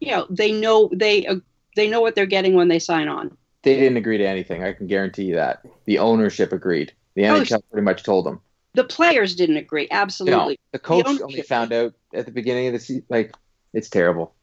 you 0.00 0.10
know, 0.10 0.26
they 0.30 0.52
know 0.52 0.90
they 0.92 1.26
uh, 1.26 1.36
they 1.76 1.88
know 1.88 2.00
what 2.00 2.14
they're 2.14 2.26
getting 2.26 2.54
when 2.54 2.68
they 2.68 2.78
sign 2.78 3.08
on. 3.08 3.36
They 3.62 3.74
didn't 3.76 3.96
agree 3.96 4.18
to 4.18 4.26
anything. 4.26 4.64
I 4.64 4.72
can 4.72 4.86
guarantee 4.86 5.24
you 5.24 5.34
that. 5.36 5.64
The 5.84 5.98
ownership 5.98 6.52
agreed. 6.52 6.92
The 7.14 7.22
NHL 7.22 7.58
oh, 7.58 7.64
pretty 7.70 7.84
much 7.84 8.02
told 8.02 8.26
them. 8.26 8.40
The 8.74 8.84
players 8.84 9.34
didn't 9.34 9.56
agree. 9.56 9.88
Absolutely. 9.90 10.54
No, 10.54 10.68
the 10.72 10.78
coach 10.78 11.06
the 11.06 11.24
only 11.24 11.42
found 11.42 11.72
out 11.72 11.94
at 12.14 12.26
the 12.26 12.32
beginning 12.32 12.68
of 12.68 12.72
the 12.74 12.78
season. 12.78 13.04
Like, 13.08 13.34
it's 13.72 13.88
terrible. 13.88 14.34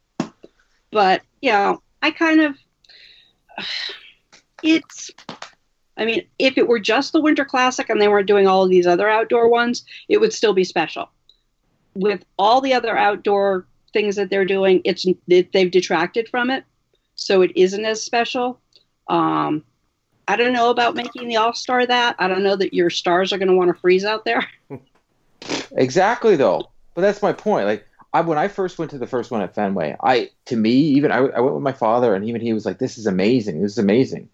But 0.92 1.22
you 1.42 1.52
know, 1.52 1.82
I 2.02 2.12
kind 2.12 2.42
of, 2.42 2.56
it's. 4.64 5.12
I 5.98 6.04
mean, 6.04 6.26
if 6.40 6.58
it 6.58 6.68
were 6.68 6.80
just 6.80 7.14
the 7.14 7.22
Winter 7.22 7.46
Classic 7.46 7.90
and 7.90 8.02
they 8.02 8.10
weren't 8.10 8.28
doing 8.28 8.48
all 8.48 8.64
of 8.64 8.70
these 8.70 8.86
other 8.86 9.10
outdoor 9.10 9.48
ones, 9.48 9.86
it 10.10 10.20
would 10.20 10.34
still 10.34 10.54
be 10.54 10.66
special 10.66 11.10
with 11.96 12.24
all 12.38 12.62
the 12.62 12.74
other 12.74 12.98
outdoor 12.98 13.66
things 13.94 14.16
that 14.18 14.30
they're 14.30 14.46
doing, 14.46 14.82
it's 14.84 15.06
it, 15.28 15.52
they've 15.52 15.72
detracted 15.72 16.30
from 16.30 16.50
it, 16.52 16.64
so 17.16 17.42
it 17.42 17.52
isn't 17.56 17.86
as 17.86 18.04
special. 18.04 18.60
Um, 19.08 19.64
I 20.28 20.36
don't 20.36 20.54
know 20.54 20.70
about 20.70 20.96
making 20.96 21.28
the 21.28 21.38
All 21.38 21.54
Star 21.54 21.86
that. 21.86 22.16
I 22.20 22.28
don't 22.28 22.44
know 22.44 22.56
that 22.56 22.74
your 22.74 22.90
stars 22.90 23.32
are 23.32 23.38
going 23.38 23.50
to 23.50 23.56
want 23.56 23.74
to 23.74 23.80
freeze 23.80 24.06
out 24.06 24.26
there. 24.26 24.48
exactly, 25.72 26.36
though. 26.36 26.70
But 26.94 27.02
that's 27.02 27.22
my 27.22 27.34
point. 27.34 27.68
Like 27.68 27.88
I, 28.14 28.22
when 28.22 28.38
I 28.38 28.48
first 28.48 28.80
went 28.80 28.92
to 28.92 28.98
the 28.98 29.08
first 29.08 29.30
one 29.30 29.42
at 29.42 29.54
Fenway, 29.54 29.96
I 30.02 30.30
to 30.46 30.56
me 30.56 30.72
even 30.72 31.12
I, 31.12 31.18
I 31.18 31.40
went 31.42 31.56
with 31.56 31.64
my 31.64 31.74
father, 31.74 32.16
and 32.16 32.26
even 32.26 32.42
he 32.42 32.54
was 32.54 32.66
like, 32.66 32.80
"This 32.80 32.98
is 32.98 33.06
amazing. 33.06 33.62
This 33.62 33.74
is 33.74 33.78
amazing." 33.78 34.30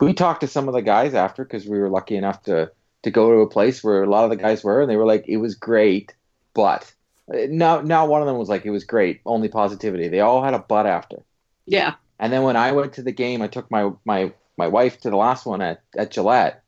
We 0.00 0.12
talked 0.12 0.40
to 0.42 0.46
some 0.46 0.68
of 0.68 0.74
the 0.74 0.82
guys 0.82 1.14
after 1.14 1.44
because 1.44 1.66
we 1.66 1.78
were 1.78 1.88
lucky 1.88 2.16
enough 2.16 2.42
to 2.44 2.70
to 3.02 3.10
go 3.10 3.30
to 3.30 3.38
a 3.38 3.48
place 3.48 3.82
where 3.82 4.02
a 4.02 4.08
lot 4.08 4.24
of 4.24 4.30
the 4.30 4.36
guys 4.36 4.62
were, 4.64 4.80
and 4.80 4.90
they 4.90 4.96
were 4.96 5.06
like, 5.06 5.24
"It 5.28 5.38
was 5.38 5.54
great, 5.54 6.14
but." 6.54 6.93
No, 7.28 7.80
not 7.80 8.08
one 8.08 8.20
of 8.20 8.26
them 8.26 8.38
was 8.38 8.48
like 8.48 8.66
it 8.66 8.70
was 8.70 8.84
great. 8.84 9.20
Only 9.24 9.48
positivity. 9.48 10.08
They 10.08 10.20
all 10.20 10.42
had 10.42 10.54
a 10.54 10.58
butt 10.58 10.86
after. 10.86 11.22
Yeah. 11.66 11.94
And 12.18 12.32
then 12.32 12.42
when 12.42 12.56
I 12.56 12.72
went 12.72 12.94
to 12.94 13.02
the 13.02 13.12
game, 13.12 13.42
I 13.42 13.48
took 13.48 13.70
my 13.70 13.90
my 14.04 14.32
my 14.56 14.68
wife 14.68 15.00
to 15.00 15.10
the 15.10 15.16
last 15.16 15.46
one 15.46 15.62
at 15.62 15.82
at 15.96 16.10
Gillette. 16.10 16.62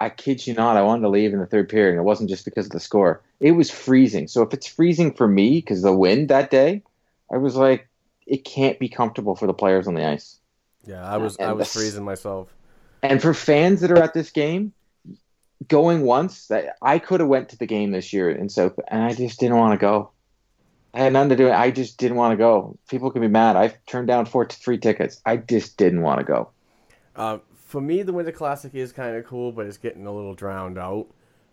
I 0.00 0.10
kid 0.10 0.44
you 0.46 0.54
not, 0.54 0.76
I 0.76 0.82
wanted 0.82 1.02
to 1.02 1.08
leave 1.08 1.32
in 1.32 1.38
the 1.38 1.46
third 1.46 1.68
period. 1.68 1.92
And 1.92 2.00
it 2.00 2.04
wasn't 2.04 2.28
just 2.28 2.44
because 2.44 2.66
of 2.66 2.72
the 2.72 2.80
score. 2.80 3.22
It 3.38 3.52
was 3.52 3.70
freezing. 3.70 4.26
So 4.26 4.42
if 4.42 4.52
it's 4.52 4.66
freezing 4.66 5.12
for 5.12 5.28
me 5.28 5.60
because 5.60 5.78
of 5.78 5.84
the 5.84 5.96
wind 5.96 6.28
that 6.28 6.50
day, 6.50 6.82
I 7.32 7.36
was 7.36 7.54
like, 7.54 7.88
it 8.26 8.44
can't 8.44 8.80
be 8.80 8.88
comfortable 8.88 9.36
for 9.36 9.46
the 9.46 9.54
players 9.54 9.86
on 9.86 9.94
the 9.94 10.04
ice. 10.04 10.40
Yeah, 10.84 11.04
I 11.04 11.18
was 11.18 11.36
and 11.36 11.50
I 11.50 11.52
was 11.52 11.72
freezing 11.72 12.04
myself. 12.04 12.52
And 13.02 13.22
for 13.22 13.32
fans 13.32 13.80
that 13.80 13.92
are 13.92 14.02
at 14.02 14.14
this 14.14 14.30
game, 14.30 14.72
going 15.68 16.02
once 16.02 16.46
that 16.48 16.76
I 16.82 16.98
could 16.98 17.20
have 17.20 17.28
went 17.28 17.48
to 17.50 17.58
the 17.58 17.66
game 17.66 17.90
this 17.90 18.12
year 18.12 18.30
in 18.30 18.48
South, 18.48 18.78
and 18.88 19.02
I 19.02 19.14
just 19.14 19.40
didn't 19.40 19.56
want 19.56 19.78
to 19.78 19.78
go. 19.78 20.10
I 20.94 21.00
had 21.00 21.12
nothing 21.12 21.30
to 21.30 21.36
do. 21.36 21.50
I 21.50 21.70
just 21.70 21.96
didn't 21.96 22.16
want 22.16 22.32
to 22.32 22.36
go. 22.36 22.78
People 22.88 23.10
can 23.10 23.22
be 23.22 23.28
mad. 23.28 23.56
I've 23.56 23.84
turned 23.86 24.08
down 24.08 24.26
four 24.26 24.48
free 24.48 24.78
tickets. 24.78 25.20
I 25.24 25.38
just 25.38 25.76
didn't 25.76 26.02
want 26.02 26.20
to 26.20 26.24
go. 26.24 26.50
Uh, 27.16 27.38
for 27.54 27.80
me, 27.80 28.02
the 28.02 28.12
Winter 28.12 28.32
Classic 28.32 28.74
is 28.74 28.92
kind 28.92 29.16
of 29.16 29.24
cool, 29.24 29.52
but 29.52 29.66
it's 29.66 29.78
getting 29.78 30.06
a 30.06 30.12
little 30.12 30.34
drowned 30.34 30.78
out. 30.78 31.06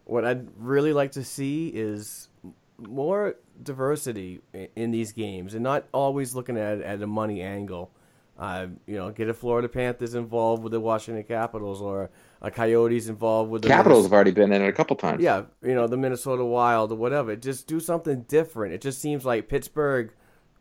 What 0.03 0.25
I'd 0.25 0.47
really 0.57 0.91
like 0.91 1.13
to 1.13 1.23
see 1.23 1.69
is 1.69 2.27
more 2.77 3.35
diversity 3.61 4.41
in 4.75 4.91
these 4.91 5.11
games, 5.11 5.53
and 5.53 5.63
not 5.63 5.85
always 5.93 6.35
looking 6.35 6.57
at 6.57 6.79
it 6.79 6.83
at 6.83 7.01
a 7.01 7.07
money 7.07 7.41
angle. 7.41 7.91
Uh, 8.39 8.67
you 8.87 8.95
know, 8.95 9.11
get 9.11 9.27
a 9.27 9.33
Florida 9.33 9.67
Panthers 9.67 10.15
involved 10.15 10.63
with 10.63 10.71
the 10.71 10.79
Washington 10.79 11.25
Capitals, 11.25 11.81
or 11.81 12.09
a 12.41 12.49
Coyotes 12.49 13.09
involved 13.09 13.51
with 13.51 13.63
the 13.63 13.67
Capitals 13.67 14.05
have 14.05 14.13
already 14.13 14.31
been 14.31 14.53
in 14.53 14.61
it 14.61 14.69
a 14.69 14.71
couple 14.71 14.95
times. 14.95 15.21
Yeah, 15.21 15.43
you 15.61 15.75
know 15.75 15.87
the 15.87 15.97
Minnesota 15.97 16.45
Wild 16.45 16.93
or 16.93 16.95
whatever. 16.95 17.35
Just 17.35 17.67
do 17.67 17.81
something 17.81 18.21
different. 18.29 18.73
It 18.73 18.79
just 18.79 19.01
seems 19.01 19.25
like 19.25 19.49
Pittsburgh, 19.49 20.13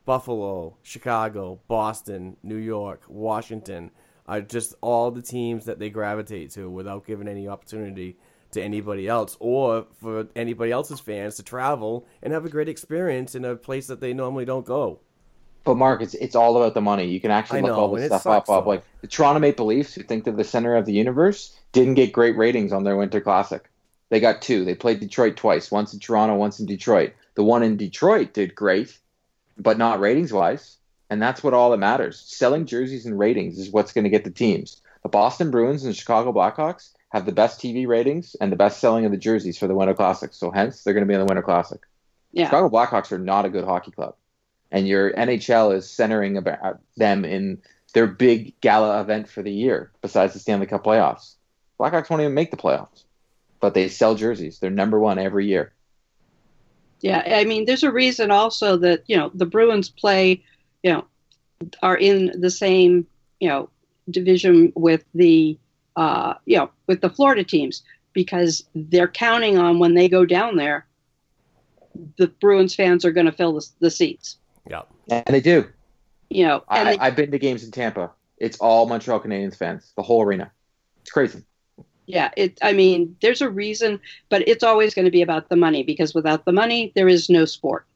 Buffalo, 0.05 0.77
Chicago, 0.83 1.61
Boston, 1.69 2.37
New 2.43 2.57
York, 2.57 3.05
Washington 3.09 3.93
are 4.27 4.43
just 4.43 4.75
all 4.81 5.11
the 5.11 5.23
teams 5.23 5.65
that 5.65 5.79
they 5.79 5.89
gravitate 5.89 6.51
to 6.51 6.69
without 6.69 7.07
giving 7.07 7.29
any 7.29 7.49
opportunity 7.49 8.19
to 8.51 8.63
anybody 8.63 9.09
else 9.09 9.37
or 9.41 9.87
for 10.01 10.29
anybody 10.37 10.73
else's 10.73 11.01
fans 11.01 11.37
to 11.37 11.43
travel 11.43 12.07
and 12.23 12.33
have 12.33 12.45
a 12.45 12.49
great 12.49 12.69
experience 12.69 13.35
in 13.35 13.45
a 13.45 13.57
place 13.57 13.87
that 13.87 14.01
they 14.01 14.13
normally 14.13 14.45
don't 14.45 14.67
go. 14.67 15.01
But 15.69 15.77
Mark, 15.77 16.01
it's 16.01 16.15
it's 16.15 16.35
all 16.35 16.57
about 16.57 16.73
the 16.73 16.81
money. 16.81 17.09
You 17.09 17.21
can 17.21 17.31
actually 17.31 17.61
look 17.61 17.73
know, 17.73 17.77
all 17.79 17.95
this 17.95 18.07
stuff 18.07 18.27
up. 18.27 18.49
Up 18.49 18.65
like 18.65 18.83
the 19.03 19.07
Toronto 19.07 19.39
Maple 19.39 19.67
Leafs, 19.67 19.93
who 19.93 20.03
think 20.03 20.25
they're 20.25 20.33
the 20.33 20.43
center 20.43 20.75
of 20.77 20.87
the 20.87 20.95
universe, 20.95 21.55
didn't 21.73 21.93
get 21.93 22.11
great 22.11 22.39
ratings 22.39 22.73
on 22.73 22.85
their 22.85 22.97
Winter 22.97 23.21
Classic. 23.21 23.69
They 24.09 24.19
got 24.19 24.41
two. 24.41 24.65
They 24.65 24.75
played 24.75 24.99
Detroit 24.99 25.37
twice, 25.37 25.71
once 25.71 25.93
in 25.93 26.01
Toronto, 26.01 26.37
once 26.37 26.59
in 26.59 26.65
Detroit. 26.65 27.13
The 27.35 27.45
one 27.45 27.63
in 27.63 27.77
Detroit 27.77 28.33
did 28.33 28.55
great, 28.55 28.97
but 29.59 29.77
not 29.77 30.01
ratings 30.01 30.33
wise. 30.33 30.79
And 31.11 31.21
that's 31.21 31.45
what 31.45 31.53
all 31.53 31.71
that 31.73 31.77
matters. 31.77 32.19
Selling 32.19 32.65
jerseys 32.65 33.05
and 33.05 33.19
ratings 33.19 33.59
is 33.59 33.69
what's 33.69 33.93
going 33.93 34.05
to 34.05 34.11
get 34.11 34.25
the 34.25 34.31
teams. 34.31 34.81
The 35.03 35.11
Boston 35.11 35.51
Bruins 35.51 35.85
and 35.85 35.95
Chicago 35.95 36.33
Blackhawks 36.33 36.95
have 37.11 37.27
the 37.27 37.33
best 37.33 37.61
TV 37.61 37.87
ratings 37.87 38.37
and 38.41 38.51
the 38.51 38.57
best 38.57 38.81
selling 38.81 39.05
of 39.05 39.11
the 39.11 39.19
jerseys 39.19 39.59
for 39.59 39.67
the 39.67 39.75
Winter 39.75 39.93
Classic. 39.93 40.33
So 40.33 40.51
hence, 40.51 40.83
they're 40.83 40.95
going 40.95 41.05
to 41.05 41.09
be 41.09 41.13
in 41.13 41.21
the 41.21 41.27
Winter 41.27 41.43
Classic. 41.43 41.83
Yeah. 42.33 42.47
Chicago 42.47 42.71
Blackhawks 42.71 43.13
are 43.13 43.19
not 43.19 43.45
a 43.45 43.51
good 43.51 43.65
hockey 43.65 43.91
club 43.91 44.15
and 44.71 44.87
your 44.87 45.13
NHL 45.13 45.75
is 45.75 45.91
centering 45.91 46.37
about 46.37 46.81
them 46.97 47.25
in 47.25 47.59
their 47.95 48.07
big 48.07 48.61
gala 48.61 49.01
event 49.01 49.29
for 49.29 49.43
the 49.43 49.53
year, 49.53 49.91
besides 50.03 50.35
the 50.35 50.39
Stanley 50.39 50.67
Cup 50.67 50.85
playoffs. 50.85 51.35
Blackhawks 51.81 52.11
won't 52.11 52.23
even 52.23 52.35
make 52.35 52.51
the 52.51 52.57
playoffs, 52.57 53.05
but 53.61 53.75
they 53.75 53.89
sell 53.89 54.15
jerseys. 54.15 54.59
They're 54.59 54.71
number 54.71 54.99
one 54.99 55.19
every 55.19 55.47
year. 55.47 55.73
Yeah, 57.01 57.23
I 57.27 57.45
mean, 57.45 57.65
there's 57.65 57.85
a 57.85 57.93
reason 57.93 58.31
also 58.31 58.77
that 58.79 59.05
you 59.07 59.17
know 59.17 59.31
the 59.33 59.47
Bruins 59.47 59.89
play, 59.89 60.43
you 60.83 60.93
know, 60.93 61.05
are 61.83 61.97
in 61.97 62.41
the 62.41 62.51
same 62.51 63.07
you 63.41 63.49
know 63.49 63.71
division 64.11 64.73
with 64.75 65.05
the 65.15 65.57
uh, 65.97 66.35
you 66.45 66.59
know 66.59 66.71
with 66.87 67.01
the 67.01 67.11
Florida 67.11 67.45
teams 67.45 67.83
because 68.13 68.65
they're 68.75 69.09
counting 69.09 69.59
on 69.59 69.79
when 69.79 69.95
they 69.95 70.09
go 70.09 70.25
down 70.25 70.57
there, 70.57 70.87
the 72.17 72.27
Bruins 72.27 72.75
fans 72.75 73.05
are 73.05 73.13
going 73.13 73.27
to 73.27 73.33
fill 73.33 73.53
the, 73.53 73.67
the 73.79 73.91
seats. 73.91 74.39
Yeah, 74.69 74.83
And 75.11 75.25
they 75.27 75.41
do. 75.41 75.67
You 76.31 76.47
know, 76.47 76.65
I, 76.69 76.85
they- 76.85 76.99
I've 76.99 77.17
been 77.17 77.31
to 77.31 77.39
games 77.39 77.65
in 77.65 77.71
Tampa. 77.71 78.11
It's 78.37 78.59
all 78.59 78.87
Montreal 78.87 79.21
Canadiens 79.21 79.57
fans, 79.57 79.93
the 79.97 80.03
whole 80.03 80.23
arena. 80.23 80.53
It's 81.03 81.11
crazy. 81.11 81.43
yeah, 82.07 82.31
it. 82.37 82.59
I 82.63 82.73
mean, 82.73 83.17
there's 83.21 83.41
a 83.41 83.51
reason, 83.51 84.01
but 84.29 84.47
it's 84.47 84.63
always 84.63 84.95
going 84.95 85.07
to 85.07 85.11
be 85.11 85.23
about 85.23 85.49
the 85.49 85.57
money 85.57 85.83
because 85.83 86.15
without 86.15 86.45
the 86.45 86.53
money, 86.53 86.93
there 86.95 87.09
is 87.09 87.29
no 87.29 87.45
sport. 87.47 87.87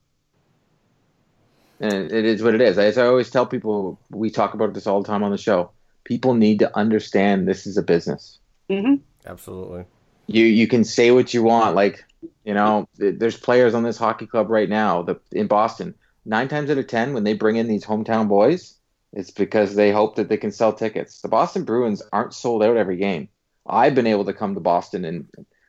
And 1.80 2.12
it 2.12 2.24
is 2.24 2.42
what 2.42 2.54
it 2.54 2.60
is. 2.60 2.78
As 2.78 2.96
I 2.96 3.06
always 3.06 3.30
tell 3.30 3.44
people, 3.46 4.00
we 4.10 4.30
talk 4.30 4.54
about 4.54 4.72
this 4.72 4.86
all 4.86 5.02
the 5.02 5.06
time 5.06 5.22
on 5.24 5.30
the 5.32 5.38
show. 5.38 5.70
People 6.04 6.34
need 6.34 6.58
to 6.60 6.76
understand 6.76 7.46
this 7.46 7.66
is 7.66 7.76
a 7.76 7.82
business. 7.82 8.38
hmm 8.68 8.94
absolutely. 9.26 9.84
You 10.26 10.44
you 10.44 10.66
can 10.68 10.84
say 10.84 11.10
what 11.10 11.34
you 11.34 11.42
want, 11.42 11.74
like 11.74 12.04
you 12.44 12.54
know. 12.54 12.88
There's 12.96 13.36
players 13.36 13.74
on 13.74 13.82
this 13.82 13.98
hockey 13.98 14.26
club 14.26 14.48
right 14.50 14.68
now 14.68 15.02
that 15.02 15.20
in 15.32 15.46
Boston. 15.48 15.94
Nine 16.24 16.48
times 16.48 16.70
out 16.70 16.78
of 16.78 16.86
ten, 16.86 17.14
when 17.14 17.24
they 17.24 17.34
bring 17.34 17.56
in 17.56 17.66
these 17.68 17.84
hometown 17.84 18.28
boys, 18.28 18.74
it's 19.12 19.30
because 19.30 19.74
they 19.74 19.90
hope 19.90 20.16
that 20.16 20.28
they 20.28 20.36
can 20.36 20.52
sell 20.52 20.72
tickets. 20.72 21.20
The 21.20 21.28
Boston 21.28 21.64
Bruins 21.64 22.02
aren't 22.12 22.34
sold 22.34 22.62
out 22.62 22.76
every 22.76 22.96
game. 22.96 23.28
I've 23.66 23.94
been 23.94 24.06
able 24.06 24.24
to 24.24 24.32
come 24.32 24.54
to 24.54 24.60
Boston 24.60 25.04
and 25.04 25.28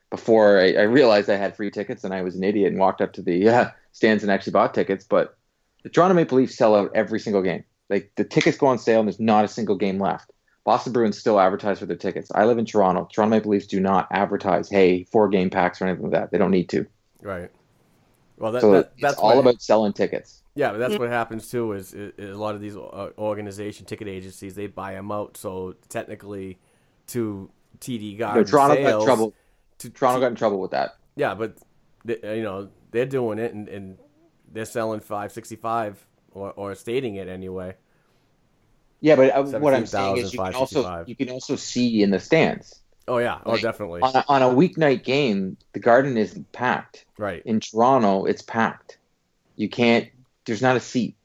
before 0.10 0.60
I, 0.60 0.74
I 0.74 0.82
realized 0.84 1.28
I 1.30 1.38
had 1.38 1.56
free 1.56 1.72
tickets 1.72 2.04
and 2.04 2.14
I 2.14 2.22
was 2.22 2.36
an 2.36 2.44
idiot 2.44 2.72
and 2.72 2.80
walked 2.80 3.02
up 3.02 3.14
to 3.14 3.24
the 3.24 3.50
uh, 3.50 3.70
stands 3.94 4.24
and 4.24 4.32
actually 4.32 4.52
bought 4.52 4.76
tickets. 4.76 5.06
But 5.06 5.36
the 5.82 5.90
Toronto 5.90 6.14
Maple 6.14 6.38
Leafs 6.38 6.56
sell 6.56 6.76
out 6.76 6.92
every 6.94 7.20
single 7.20 7.42
game. 7.42 7.64
Like 7.90 8.12
the 8.16 8.24
tickets 8.24 8.58
go 8.58 8.68
on 8.68 8.78
sale 8.78 9.00
and 9.00 9.08
there's 9.08 9.20
not 9.20 9.44
a 9.44 9.48
single 9.48 9.76
game 9.76 10.00
left. 10.00 10.32
Boston 10.66 10.94
Bruins 10.94 11.18
still 11.18 11.40
advertise 11.40 11.80
for 11.80 11.88
their 11.88 11.98
tickets. 11.98 12.32
I 12.34 12.46
live 12.46 12.60
in 12.60 12.66
Toronto. 12.66 13.10
Toronto 13.12 13.36
Maple 13.36 13.52
Leafs 13.52 13.66
do 13.66 13.80
not 13.80 14.08
advertise, 14.12 14.70
hey, 14.70 15.04
four 15.06 15.28
game 15.30 15.50
packs 15.50 15.82
or 15.82 15.88
anything 15.88 16.04
like 16.04 16.14
that. 16.14 16.32
They 16.32 16.38
don't 16.38 16.52
need 16.52 16.70
to. 16.70 16.86
Right. 17.22 17.50
Well, 18.38 18.52
that, 18.52 18.62
so 18.62 18.72
that 18.72 18.94
that's 19.00 19.18
all 19.18 19.36
what- 19.36 19.40
about 19.40 19.62
selling 19.64 19.94
tickets. 19.94 20.43
Yeah, 20.56 20.72
but 20.72 20.78
that's 20.78 21.00
what 21.00 21.10
happens 21.10 21.50
too. 21.50 21.72
Is, 21.74 21.94
is, 21.94 22.14
is 22.18 22.36
a 22.36 22.40
lot 22.40 22.56
of 22.56 22.62
these 22.62 22.76
uh, 22.76 23.10
organization 23.18 23.86
ticket 23.86 24.08
agencies 24.08 24.54
they 24.54 24.68
buy 24.68 24.94
them 24.94 25.12
out. 25.12 25.38
So 25.38 25.76
technically, 25.90 26.60
to 27.08 27.50
TD 27.80 28.02
You 28.02 28.18
know, 28.20 28.26
Garden 28.26 28.46
Toronto 28.46 28.76
got 28.76 28.84
sales, 28.84 29.04
in 29.04 29.08
trouble. 29.08 29.34
To, 29.80 29.90
Toronto 29.90 30.20
to- 30.20 30.26
got 30.26 30.28
in 30.32 30.36
trouble 30.36 30.60
with 30.60 30.72
that. 30.72 30.98
Yeah, 31.16 31.34
but 31.36 31.58
they, 32.06 32.22
uh, 32.22 32.34
you 32.34 32.44
know 32.44 32.70
they're 32.92 33.06
doing 33.06 33.40
it 33.40 33.54
and, 33.54 33.68
and 33.68 33.98
they're 34.52 34.66
selling 34.66 35.00
five 35.00 35.32
sixty 35.32 35.56
five 35.56 36.06
or, 36.32 36.52
or 36.52 36.76
stating 36.76 37.16
it 37.16 37.28
anyway. 37.28 37.76
Yeah, 39.02 39.16
but 39.16 39.36
uh, 39.36 39.60
what 39.60 39.74
I'm 39.74 39.86
saying 39.86 40.18
is 40.18 40.34
you 40.34 40.40
can 40.40 40.54
also 40.54 41.04
you 41.08 41.16
can 41.16 41.30
also 41.30 41.56
see 41.56 42.04
in 42.04 42.12
the 42.12 42.20
stands 42.20 42.84
Oh 43.08 43.18
yeah, 43.18 43.40
oh 43.46 43.52
Like, 43.52 43.62
definitely. 43.62 44.02
on 44.02 44.16
a, 44.16 44.26
on 44.28 44.42
a 44.42 44.48
weeknight 44.48 45.04
game, 45.04 45.58
the 45.74 45.80
Garden 45.80 46.18
isn't 46.18 46.52
packed. 46.52 47.06
right. 47.18 47.42
In 47.46 47.60
Toronto, 47.60 48.26
it's 48.26 48.42
packed. 48.42 48.98
You 49.56 49.70
can't. 49.70 50.08
There's 50.46 50.62
not 50.62 50.76
a 50.76 50.82
seat. 50.82 51.16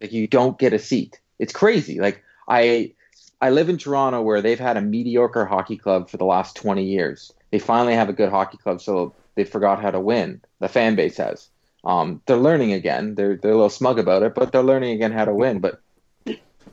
Like 0.00 0.12
you 0.12 0.26
don't 0.26 0.58
get 0.58 0.72
a 0.72 0.78
seat. 0.78 1.20
It's 1.38 1.52
crazy. 1.52 2.00
Like 2.00 2.22
I, 2.48 2.92
I 3.40 3.50
live 3.50 3.68
in 3.68 3.78
Toronto 3.78 4.22
where 4.22 4.42
they've 4.42 4.58
had 4.58 4.76
a 4.76 4.82
mediocre 4.82 5.44
hockey 5.44 5.76
club 5.76 6.10
for 6.10 6.16
the 6.16 6.24
last 6.24 6.56
20 6.56 6.84
years. 6.84 7.32
They 7.50 7.58
finally 7.58 7.94
have 7.94 8.08
a 8.08 8.14
good 8.14 8.30
hockey 8.30 8.58
club, 8.58 8.80
so 8.80 9.14
they 9.34 9.44
forgot 9.44 9.80
how 9.80 9.90
to 9.90 10.00
win. 10.00 10.40
The 10.58 10.68
fan 10.68 10.96
base 10.96 11.16
has. 11.18 11.48
Um, 11.84 12.20
they're 12.26 12.36
learning 12.36 12.72
again. 12.72 13.14
They're 13.14 13.36
they're 13.36 13.52
a 13.52 13.54
little 13.54 13.70
smug 13.70 13.98
about 13.98 14.24
it, 14.24 14.34
but 14.34 14.50
they're 14.50 14.62
learning 14.62 14.92
again 14.92 15.12
how 15.12 15.24
to 15.24 15.34
win. 15.34 15.60
But 15.60 15.80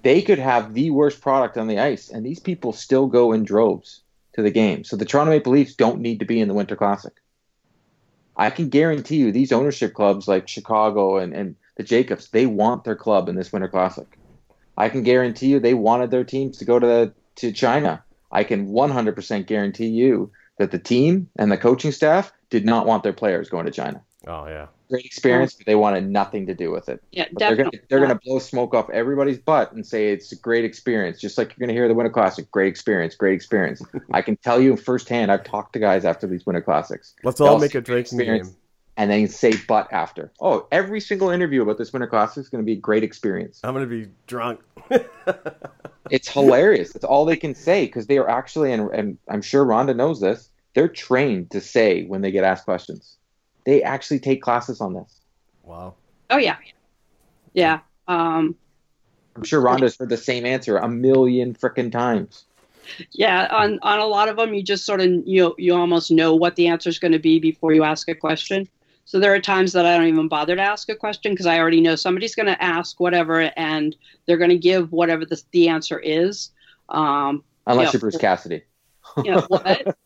they 0.02 0.22
could 0.22 0.40
have 0.40 0.74
the 0.74 0.90
worst 0.90 1.22
product 1.22 1.58
on 1.58 1.68
the 1.68 1.80
ice, 1.80 2.10
and 2.10 2.26
these 2.26 2.40
people 2.40 2.74
still 2.74 3.08
go 3.08 3.32
in 3.32 3.44
droves 3.44 4.02
to 4.34 4.42
the 4.42 4.52
game. 4.52 4.84
So 4.84 4.96
the 4.96 5.06
Toronto 5.06 5.32
Maple 5.32 5.54
Leafs 5.54 5.76
don't 5.76 6.02
need 6.02 6.20
to 6.20 6.26
be 6.26 6.40
in 6.40 6.48
the 6.48 6.54
Winter 6.54 6.76
Classic. 6.76 7.14
I 8.36 8.50
can 8.50 8.70
guarantee 8.70 9.18
you 9.18 9.32
these 9.32 9.52
ownership 9.52 9.94
clubs 9.94 10.28
like 10.28 10.48
Chicago 10.48 11.18
and, 11.18 11.34
and 11.34 11.56
the 11.78 11.84
Jacobs, 11.84 12.30
they 12.30 12.46
want 12.46 12.84
their 12.84 12.96
club 12.96 13.30
in 13.30 13.36
this 13.36 13.52
Winter 13.52 13.68
Classic. 13.68 14.08
I 14.78 14.90
can 14.90 15.04
guarantee 15.04 15.48
you 15.48 15.60
they 15.60 15.74
wanted 15.74 16.12
their 16.12 16.24
teams 16.24 16.58
to 16.58 16.66
go 16.66 16.80
to 16.80 16.86
the, 16.86 17.14
to 17.38 17.52
China. 17.52 18.04
I 18.32 18.44
can 18.44 18.70
100% 18.70 19.46
guarantee 19.46 19.88
you 19.88 20.32
that 20.58 20.72
the 20.72 20.80
team 20.80 21.30
and 21.38 21.52
the 21.52 21.58
coaching 21.58 21.92
staff 21.92 22.34
did 22.50 22.66
not 22.66 22.86
want 22.86 23.04
their 23.04 23.14
players 23.14 23.50
going 23.50 23.66
to 23.66 23.72
China. 23.72 24.02
Oh 24.28 24.48
yeah. 24.48 24.68
Great 24.90 25.06
experience, 25.06 25.54
but 25.56 25.66
they 25.66 25.76
wanted 25.76 26.08
nothing 26.10 26.46
to 26.48 26.54
do 26.54 26.72
with 26.72 26.88
it. 26.88 27.02
Yeah, 27.12 27.26
But 27.32 27.40
they're 27.40 27.50
definitely. 27.56 27.80
gonna 27.80 27.88
they're 27.90 28.00
gonna 28.00 28.20
blow 28.24 28.40
smoke 28.40 28.74
off 28.74 28.90
everybody's 28.92 29.40
butt 29.40 29.72
and 29.74 29.86
say 29.86 30.10
it's 30.12 30.32
a 30.32 30.36
great 30.36 30.64
experience, 30.66 31.20
just 31.20 31.38
like 31.38 31.50
you're 31.58 31.66
gonna 31.68 31.74
hear 31.78 31.88
the 31.88 31.94
Winter 31.94 32.12
Classic. 32.12 32.50
Great 32.52 32.68
experience, 32.68 33.16
great 33.16 33.34
experience. 33.34 33.82
I 34.14 34.22
can 34.22 34.38
tell 34.38 34.62
you 34.62 34.78
firsthand. 34.78 35.32
I've 35.32 35.44
talked 35.44 35.74
to 35.74 35.80
guys 35.80 36.06
after 36.06 36.28
these 36.28 36.46
Winter 36.46 36.62
Classics. 36.62 37.14
Let's 37.24 37.40
They'll 37.40 37.48
all 37.50 37.60
make 37.60 37.76
a 37.76 37.82
drinking 37.82 38.20
experience. 38.20 38.50
game. 38.50 38.58
and 38.96 39.10
then 39.10 39.28
say 39.28 39.54
butt 39.68 39.88
after. 39.92 40.32
Oh, 40.40 40.68
every 40.72 41.00
single 41.00 41.30
interview 41.32 41.64
about 41.64 41.78
this 41.80 41.92
Winter 41.92 42.08
Classic 42.08 42.42
is 42.42 42.50
going 42.50 42.62
to 42.64 42.66
be 42.66 42.74
a 42.74 42.82
great 42.82 43.04
experience. 43.04 43.60
I'm 43.64 43.74
gonna 43.74 43.88
be 43.88 44.08
drunk. 44.28 44.60
It's 46.10 46.28
hilarious. 46.28 46.92
That's 46.92 47.06
all 47.06 47.24
they 47.26 47.38
can 47.38 47.56
say 47.56 47.86
because 47.86 48.08
they 48.08 48.18
are 48.18 48.30
actually, 48.30 48.74
and, 48.74 48.90
and 48.92 49.18
I'm 49.30 49.42
sure 49.42 49.66
Rhonda 49.66 49.96
knows 49.96 50.20
this, 50.20 50.50
they're 50.76 50.90
trained 50.90 51.52
to 51.52 51.62
say 51.62 52.04
when 52.04 52.22
they 52.22 52.30
get 52.32 52.44
asked 52.44 52.66
questions. 52.66 53.18
They 53.66 53.82
actually 53.84 54.20
take 54.20 54.42
classes 54.42 54.82
on 54.82 54.94
this. 54.94 55.22
wow. 55.64 55.96
Oh 56.30 56.38
yeah, 56.38 56.58
yeah. 57.54 57.80
Um, 58.08 58.56
I'm 59.36 59.44
sure 59.44 59.62
Rhonda's 59.62 59.98
heard 59.98 60.10
the 60.10 60.18
same 60.18 60.46
answer 60.46 60.78
a 60.78 60.88
million 60.88 61.54
frickin' 61.54 61.92
times. 61.92 62.46
yeah. 63.12 63.48
On 63.52 63.80
on 63.82 64.00
a 64.00 64.06
lot 64.06 64.30
of 64.30 64.38
them, 64.38 64.54
you 64.54 64.64
just 64.64 64.86
sort 64.86 65.02
of 65.02 65.10
you 65.26 65.56
you 65.58 65.74
almost 65.76 66.12
know 66.12 66.36
what 66.36 66.56
the 66.56 66.68
answer 66.68 66.90
is 66.90 67.00
going 67.00 67.12
to 67.14 67.20
be 67.20 67.40
before 67.40 67.74
you 67.74 67.84
ask 67.84 68.08
a 68.10 68.16
question. 68.16 68.68
So 69.06 69.20
there 69.20 69.34
are 69.34 69.40
times 69.40 69.74
that 69.74 69.86
I 69.86 69.98
don't 69.98 70.08
even 70.08 70.28
bother 70.30 70.56
to 70.56 70.62
ask 70.62 70.88
a 70.90 70.96
question 70.96 71.34
because 71.34 71.46
I 71.46 71.60
already 71.60 71.82
know 71.82 71.96
somebody's 71.96 72.36
going 72.36 72.46
to 72.46 72.64
ask 72.64 73.00
whatever, 73.00 73.52
and 73.58 73.96
they're 74.26 74.38
going 74.38 74.50
to 74.50 74.58
give 74.58 74.92
whatever 74.92 75.26
the 75.26 75.42
the 75.52 75.68
answer 75.70 76.00
is. 76.00 76.52
Um, 76.90 77.44
Unless 77.68 77.88
Yeah. 77.88 77.92
you're 77.94 78.00
Bruce 78.02 78.18
Cassidy. 78.18 78.64
you 79.24 79.32
know 79.32 79.42
what? 79.48 79.98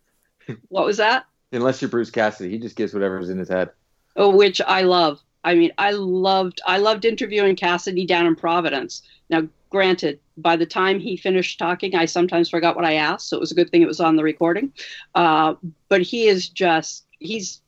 what 0.68 0.84
was 0.84 0.96
that? 0.98 1.26
Unless 1.56 1.82
you're 1.82 1.88
Bruce 1.88 2.10
Cassidy, 2.10 2.50
he 2.50 2.58
just 2.58 2.76
gives 2.76 2.94
whatever's 2.94 3.30
in 3.30 3.38
his 3.38 3.48
head. 3.48 3.70
Oh, 4.14 4.34
which 4.34 4.60
I 4.60 4.82
love. 4.82 5.20
I 5.44 5.54
mean, 5.54 5.72
I 5.78 5.92
loved 5.92 6.60
I 6.66 6.78
loved 6.78 7.04
interviewing 7.04 7.56
Cassidy 7.56 8.06
down 8.06 8.26
in 8.26 8.36
Providence. 8.36 9.02
Now, 9.30 9.48
granted, 9.70 10.20
by 10.36 10.56
the 10.56 10.66
time 10.66 11.00
he 11.00 11.16
finished 11.16 11.58
talking, 11.58 11.94
I 11.94 12.04
sometimes 12.06 12.50
forgot 12.50 12.76
what 12.76 12.84
I 12.84 12.94
asked, 12.94 13.28
so 13.28 13.36
it 13.36 13.40
was 13.40 13.52
a 13.52 13.54
good 13.54 13.70
thing 13.70 13.82
it 13.82 13.88
was 13.88 14.00
on 14.00 14.16
the 14.16 14.24
recording. 14.24 14.72
Uh, 15.14 15.54
but 15.88 16.02
he 16.02 16.26
is 16.26 16.48
just 16.48 17.04
he's 17.18 17.60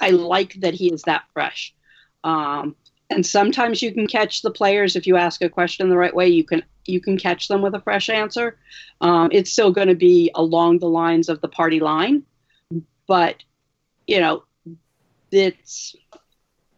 I 0.00 0.10
like 0.10 0.54
that 0.60 0.74
he 0.74 0.92
is 0.92 1.02
that 1.02 1.24
fresh. 1.32 1.74
Um, 2.24 2.76
and 3.10 3.24
sometimes 3.24 3.82
you 3.82 3.92
can 3.92 4.06
catch 4.06 4.42
the 4.42 4.50
players 4.50 4.96
if 4.96 5.06
you 5.06 5.16
ask 5.16 5.42
a 5.42 5.48
question 5.48 5.88
the 5.88 5.96
right 5.96 6.14
way. 6.14 6.28
You 6.28 6.44
can 6.44 6.62
you 6.86 7.00
can 7.00 7.18
catch 7.18 7.48
them 7.48 7.62
with 7.62 7.74
a 7.74 7.80
fresh 7.80 8.08
answer. 8.08 8.58
Um, 9.00 9.28
it's 9.32 9.52
still 9.52 9.70
going 9.70 9.88
to 9.88 9.94
be 9.94 10.30
along 10.34 10.78
the 10.78 10.88
lines 10.88 11.28
of 11.28 11.40
the 11.40 11.48
party 11.48 11.80
line, 11.80 12.22
but 13.08 13.42
you 14.06 14.20
know, 14.20 14.44
it's 15.32 15.96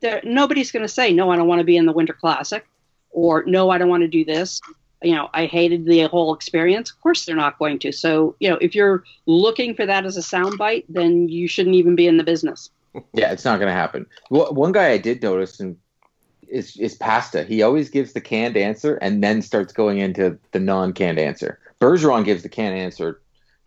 there. 0.01 0.23
Nobody's 0.25 0.73
going 0.73 0.85
to 0.85 0.89
say 0.89 1.13
no. 1.13 1.31
I 1.31 1.37
don't 1.37 1.47
want 1.47 1.61
to 1.61 1.65
be 1.65 1.77
in 1.77 1.85
the 1.85 1.93
Winter 1.93 2.15
Classic, 2.15 2.67
or 3.11 3.45
no, 3.47 3.69
I 3.69 3.77
don't 3.77 3.91
want 3.91 4.03
to 4.03 4.09
do 4.09 4.25
this. 4.25 4.61
You 5.03 5.15
know, 5.15 5.31
I 5.33 5.47
hated 5.47 5.87
the 5.87 6.03
whole 6.05 6.35
experience. 6.35 6.91
Of 6.91 7.01
course, 7.01 7.25
they're 7.25 7.37
not 7.37 7.59
going 7.59 7.79
to. 7.81 7.93
So, 7.93 8.37
you 8.39 8.51
know, 8.51 8.59
if 8.61 8.75
you're 8.75 9.05
looking 9.27 9.75
for 9.75 9.87
that 9.87 10.05
as 10.05 10.17
a 10.17 10.21
soundbite, 10.21 10.85
then 10.89 11.29
you 11.29 11.49
shouldn't 11.49 11.77
even 11.77 11.95
be 11.95 12.07
in 12.07 12.17
the 12.17 12.25
business. 12.25 12.71
Yeah, 13.13 13.31
it's 13.31 13.45
not 13.45 13.61
going 13.61 13.69
to 13.69 13.73
happen. 13.73 14.05
Well, 14.31 14.53
one 14.53 14.73
guy 14.73 14.89
I 14.89 14.99
did 14.99 15.23
notice 15.23 15.61
and 15.61 15.77
is 16.49 16.77
is 16.77 16.97
Pasta. 16.97 17.45
He 17.45 17.63
always 17.63 17.89
gives 17.89 18.15
the 18.15 18.21
canned 18.21 18.57
answer 18.57 18.97
and 18.97 19.23
then 19.23 19.43
starts 19.43 19.73
going 19.73 19.99
into 19.99 20.37
the 20.51 20.59
non-canned 20.59 21.21
answer. 21.21 21.61
Bergeron 21.81 22.25
gives 22.25 22.43
the 22.43 22.49
canned 22.49 22.77
answer 22.77 23.21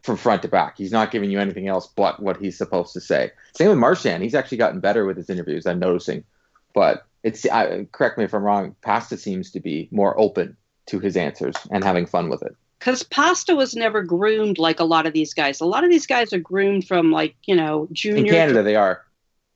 from 0.03 0.17
front 0.17 0.41
to 0.41 0.47
back. 0.47 0.77
He's 0.77 0.91
not 0.91 1.11
giving 1.11 1.31
you 1.31 1.39
anything 1.39 1.67
else 1.67 1.87
but 1.87 2.21
what 2.21 2.37
he's 2.37 2.57
supposed 2.57 2.93
to 2.93 3.01
say. 3.01 3.31
Same 3.55 3.69
with 3.69 3.77
Marchand. 3.77 4.21
He's 4.21 4.35
actually 4.35 4.57
gotten 4.57 4.79
better 4.79 5.05
with 5.05 5.17
his 5.17 5.29
interviews. 5.29 5.65
I'm 5.65 5.79
noticing, 5.79 6.23
but 6.73 7.05
it's 7.23 7.45
I, 7.47 7.87
correct 7.91 8.17
me 8.17 8.25
if 8.25 8.33
I'm 8.33 8.43
wrong. 8.43 8.75
Pasta 8.81 9.17
seems 9.17 9.51
to 9.51 9.59
be 9.59 9.87
more 9.91 10.19
open 10.19 10.57
to 10.87 10.99
his 10.99 11.15
answers 11.15 11.55
and 11.71 11.83
having 11.83 12.05
fun 12.05 12.29
with 12.29 12.43
it. 12.43 12.55
because 12.79 13.03
pasta 13.03 13.55
was 13.55 13.73
never 13.73 14.03
groomed 14.03 14.57
like 14.57 14.81
a 14.81 14.83
lot 14.83 15.05
of 15.05 15.13
these 15.13 15.33
guys. 15.33 15.61
A 15.61 15.65
lot 15.65 15.85
of 15.85 15.89
these 15.89 16.05
guys 16.05 16.33
are 16.33 16.39
groomed 16.39 16.85
from 16.85 17.11
like 17.11 17.35
you 17.45 17.55
know 17.55 17.87
junior. 17.93 18.33
In. 18.33 18.39
Canada, 18.39 18.63
they 18.63 18.75
are. 18.75 19.01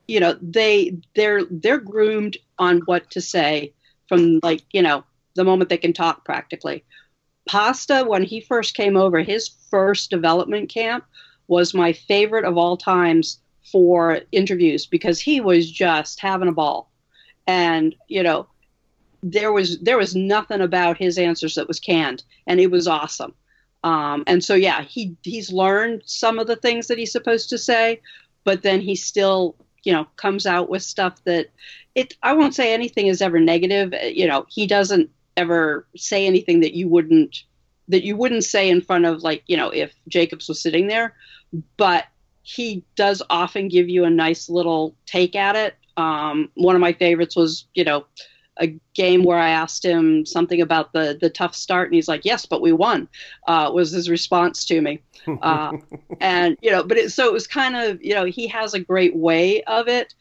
You 0.08 0.22
know 0.22 0.38
they 0.42 0.96
they're 1.16 1.44
they're 1.52 1.80
groomed 1.80 2.38
on 2.58 2.80
what 2.86 3.12
to 3.12 3.20
say 3.20 3.74
from 4.08 4.40
like 4.42 4.62
you 4.72 4.82
know 4.82 5.04
the 5.36 5.44
moment 5.44 5.70
they 5.70 5.78
can 5.78 5.92
talk 5.92 6.24
practically. 6.24 6.86
Pasta 7.48 8.04
when 8.06 8.24
he 8.24 8.42
first 8.42 8.76
came 8.76 8.98
over, 8.98 9.22
his 9.22 9.50
first 9.70 10.10
development 10.10 10.70
camp 10.70 11.06
was 11.48 11.74
my 11.74 11.94
favorite 11.94 12.46
of 12.46 12.58
all 12.58 12.78
times 12.78 13.40
for 13.72 14.22
interviews 14.32 14.86
because 14.86 15.20
he 15.20 15.42
was 15.42 15.70
just 15.70 16.20
having 16.20 16.48
a 16.48 16.54
ball, 16.54 16.92
and 17.46 17.96
you 18.08 18.24
know, 18.24 18.48
there 19.24 19.52
was 19.52 19.80
there 19.80 19.98
was 19.98 20.16
nothing 20.16 20.62
about 20.62 20.98
his 20.98 21.18
answers 21.18 21.56
that 21.56 21.68
was 21.68 21.80
canned, 21.80 22.24
and 22.46 22.60
it 22.60 22.72
was 22.72 22.88
awesome. 22.88 23.34
Um, 23.84 24.24
and 24.28 24.44
so 24.44 24.54
yeah, 24.54 24.82
he 24.82 25.16
he's 25.24 25.52
learned 25.52 26.04
some 26.06 26.40
of 26.40 26.48
the 26.48 26.56
things 26.56 26.88
that 26.88 26.98
he's 26.98 27.12
supposed 27.12 27.50
to 27.50 27.58
say, 27.58 28.02
but 28.44 28.64
then 28.64 28.82
he 28.82 28.96
still 28.96 29.56
you 29.84 29.94
know 29.94 30.06
comes 30.18 30.46
out 30.46 30.70
with 30.70 30.84
stuff 30.84 31.24
that 31.26 31.48
it 31.96 32.16
I 32.24 32.34
won't 32.34 32.56
say 32.56 32.74
anything 32.74 33.08
is 33.08 33.22
ever 33.22 33.40
negative. 33.40 33.94
You 34.04 34.28
know, 34.28 34.46
he 34.50 34.68
doesn't 34.68 35.10
ever 35.38 35.88
say 35.96 36.26
anything 36.26 36.60
that 36.62 36.74
you 36.74 36.90
wouldn't 36.90 37.44
that 37.88 38.04
you 38.04 38.18
wouldn't 38.18 38.44
say 38.44 38.70
in 38.70 38.82
front 38.82 39.06
of 39.06 39.24
like 39.24 39.44
you 39.48 39.56
know 39.56 39.70
if 39.70 39.94
Jacobs 40.08 40.50
was 40.50 40.62
sitting 40.62 40.88
there, 40.88 41.14
but 41.78 42.06
he 42.44 42.84
does 42.96 43.22
often 43.30 43.68
give 43.68 43.90
you 43.90 44.06
a 44.06 44.10
nice 44.10 44.50
little 44.50 44.96
take 45.06 45.36
at 45.36 45.56
it. 45.56 45.76
Um, 45.98 46.50
one 46.56 46.76
of 46.76 46.82
my 46.82 46.94
favorites 46.94 47.36
was 47.36 47.66
you 47.74 47.84
know 47.84 48.06
a 48.60 48.68
game 48.94 49.24
where 49.24 49.38
I 49.38 49.50
asked 49.50 49.86
him 49.86 50.26
something 50.26 50.62
about 50.62 50.94
the 50.94 51.18
the 51.20 51.30
tough 51.30 51.56
start, 51.56 51.88
and 51.88 51.96
he's 51.96 52.08
like, 52.08 52.26
"Yes, 52.26 52.46
but 52.46 52.62
we 52.62 52.72
won." 52.72 53.08
Uh, 53.48 53.72
was 53.74 53.92
his 53.92 54.10
response 54.10 54.66
to 54.66 54.82
me, 54.82 55.00
uh, 55.42 55.72
and 56.20 56.58
you 56.62 56.72
know, 56.72 56.84
but 56.84 56.98
it, 56.98 57.12
so 57.12 57.28
it 57.28 57.34
was 57.34 57.48
kind 57.48 57.76
of 57.76 58.02
you 58.04 58.14
know 58.14 58.26
he 58.26 58.48
has 58.48 58.74
a 58.74 58.80
great 58.80 59.16
way 59.16 59.62
of 59.64 59.88
it, 59.88 60.14